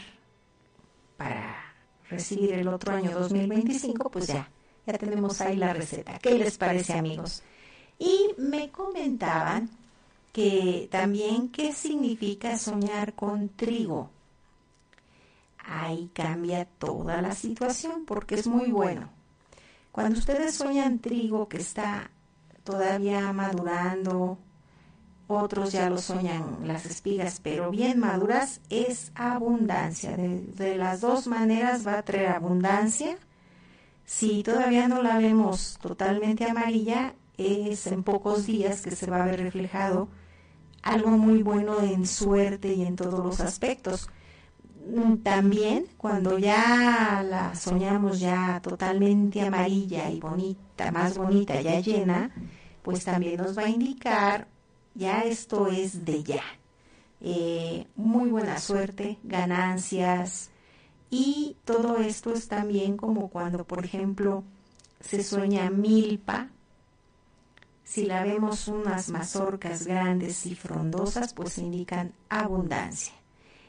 para 1.17 1.75
recibir 2.09 2.53
el 2.53 2.69
otro 2.69 2.95
año 2.95 3.11
2025, 3.11 4.11
pues 4.13 4.29
ya, 4.29 4.49
ya 4.87 4.97
tenemos 4.97 5.41
ahí 5.41 5.57
la 5.57 5.73
receta. 5.73 6.21
¿Qué 6.21 6.39
les 6.39 6.57
parece, 6.57 6.93
amigos? 6.93 7.43
Y 7.99 8.29
me 8.39 8.71
comentaban 8.71 9.69
que 10.33 10.87
también 10.89 11.49
qué 11.49 11.73
significa 11.73 12.57
soñar 12.57 13.15
con 13.15 13.49
trigo 13.49 14.13
ahí 15.67 16.11
cambia 16.15 16.65
toda 16.65 17.21
la 17.21 17.35
situación 17.35 18.05
porque 18.07 18.37
es 18.37 18.47
muy 18.47 18.71
bueno. 18.71 19.11
Cuando 19.93 20.19
ustedes 20.19 20.55
sueñan 20.55 20.99
trigo 20.99 21.49
que 21.49 21.59
está 21.59 22.11
todavía 22.65 23.33
madurando, 23.33 24.39
otros 25.29 25.73
ya 25.73 25.91
lo 25.91 25.99
sueñan 25.99 26.59
las 26.65 26.87
espigas, 26.87 27.41
pero 27.43 27.71
bien 27.71 27.99
maduras, 27.99 28.61
es 28.71 29.11
abundancia. 29.15 30.17
De, 30.17 30.77
las 30.77 31.01
dos 31.01 31.27
maneras 31.27 31.87
va 31.87 31.99
a 31.99 32.03
traer 32.03 32.29
abundancia. 32.29 33.19
Si 34.05 34.45
todavía 34.45 34.87
no 34.87 35.03
la 35.03 35.19
vemos 35.19 35.79
totalmente 35.81 36.45
amarilla, 36.45 37.15
es 37.37 37.87
en 37.89 38.05
pocos 38.05 38.47
días 38.47 38.83
que 38.83 38.95
se 38.95 39.11
va 39.11 39.23
a 39.23 39.27
ver 39.27 39.41
reflejado 39.41 40.09
algo 40.83 41.11
muy 41.11 41.43
bueno 41.43 41.81
en 41.81 42.07
suerte 42.07 42.73
y 42.73 42.85
en 42.85 42.95
todos 42.95 43.25
los 43.25 43.41
aspectos. 43.41 44.09
También 45.25 45.87
cuando 45.97 46.39
ya 46.39 47.25
la 47.29 47.57
soñamos 47.57 48.21
ya 48.21 48.61
totalmente 48.63 49.41
amarilla 49.41 50.09
y 50.11 50.21
bonita, 50.21 50.93
más 50.93 51.19
bonita, 51.19 51.61
ya 51.61 51.81
llena, 51.81 52.31
pues 52.83 53.05
también 53.05 53.39
nos 53.39 53.59
va 53.59 53.63
a 53.63 53.69
indicar 53.69 54.47
ya 54.95 55.23
esto 55.23 55.67
es 55.67 56.05
de 56.05 56.23
ya. 56.23 56.43
Eh, 57.21 57.87
muy 57.97 58.31
buena 58.31 58.59
suerte, 58.59 59.19
ganancias 59.25 60.51
y 61.11 61.57
todo 61.65 61.99
esto 61.99 62.33
es 62.33 62.47
también 62.47 62.97
como 62.97 63.29
cuando, 63.29 63.65
por 63.65 63.85
ejemplo, 63.85 64.45
se 65.01 65.25
sueña 65.25 65.69
milpa. 65.69 66.51
Si 67.83 68.05
la 68.05 68.23
vemos 68.23 68.69
unas 68.69 69.09
mazorcas 69.09 69.87
grandes 69.87 70.47
y 70.47 70.55
frondosas, 70.55 71.35
pues 71.35 71.59
indican 71.59 72.13
abundancia. 72.29 73.16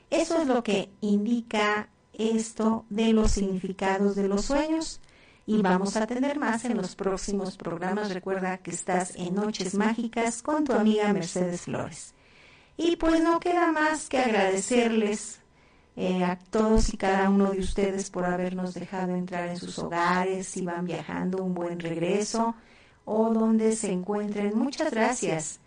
Eso 0.10 0.42
es 0.42 0.48
lo 0.48 0.64
que 0.64 0.90
indica 1.02 1.90
esto 2.14 2.86
de 2.90 3.14
los 3.14 3.32
significados 3.32 4.16
de 4.16 4.28
los 4.28 4.46
sueños. 4.46 5.02
Y 5.46 5.62
vamos 5.62 5.96
a 5.96 6.08
tener 6.08 6.38
más 6.40 6.66
en 6.66 6.76
los 6.76 6.96
próximos 6.96 7.56
programas. 7.56 8.14
Recuerda 8.14 8.58
que 8.58 8.72
estás 8.72 9.16
en 9.16 9.36
Noches 9.36 9.76
Mágicas 9.76 10.42
con 10.42 10.66
tu 10.66 10.74
amiga 10.74 11.14
Mercedes 11.14 11.62
Flores. 11.62 12.14
Y 12.76 12.98
pues 12.98 13.22
no 13.24 13.40
queda 13.40 13.72
más 13.72 14.10
que 14.10 14.20
agradecerles 14.20 15.40
eh, 15.96 16.24
a 16.24 16.38
todos 16.38 16.94
y 16.94 16.98
cada 16.98 17.30
uno 17.30 17.52
de 17.52 17.60
ustedes 17.60 18.10
por 18.10 18.26
habernos 18.26 18.74
dejado 18.74 19.16
entrar 19.16 19.48
en 19.50 19.58
sus 19.58 19.80
hogares, 19.80 20.48
si 20.48 20.64
van 20.64 20.86
viajando, 20.86 21.44
un 21.44 21.54
buen 21.54 21.80
regreso 21.80 22.56
o 23.06 23.34
donde 23.34 23.76
se 23.76 23.92
encuentren. 23.92 24.58
Muchas 24.58 24.92
gracias 24.92 25.60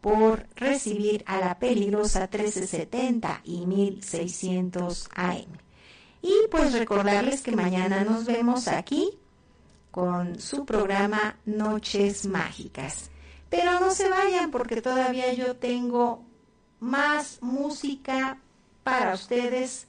por 0.00 0.46
recibir 0.54 1.24
a 1.26 1.40
la 1.40 1.58
peligrosa 1.58 2.20
1370 2.20 3.40
y 3.44 3.66
1600 3.66 5.08
AM. 5.14 5.58
Y 6.22 6.34
pues 6.50 6.72
recordarles 6.72 7.42
que 7.42 7.52
mañana 7.52 8.04
nos 8.04 8.24
vemos 8.24 8.68
aquí 8.68 9.18
con 9.90 10.40
su 10.40 10.64
programa 10.64 11.36
Noches 11.46 12.26
Mágicas. 12.26 13.10
Pero 13.50 13.80
no 13.80 13.90
se 13.90 14.08
vayan 14.08 14.50
porque 14.50 14.82
todavía 14.82 15.32
yo 15.32 15.56
tengo 15.56 16.24
más 16.80 17.38
música 17.40 18.38
para 18.84 19.14
ustedes 19.14 19.86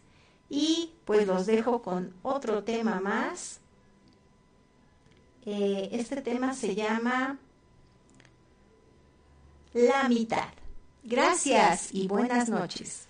y 0.50 0.94
pues 1.06 1.28
los 1.28 1.46
dejo 1.46 1.82
con 1.82 2.14
otro 2.22 2.64
tema 2.64 3.00
más. 3.00 3.60
Eh, 5.46 5.90
este 5.94 6.22
tema 6.22 6.54
se 6.54 6.76
llama 6.76 7.40
La 9.74 10.10
mitad. 10.10 10.50
Gracias 11.04 11.90
y 11.94 12.08
buenas 12.08 12.50
noches. 12.50 13.08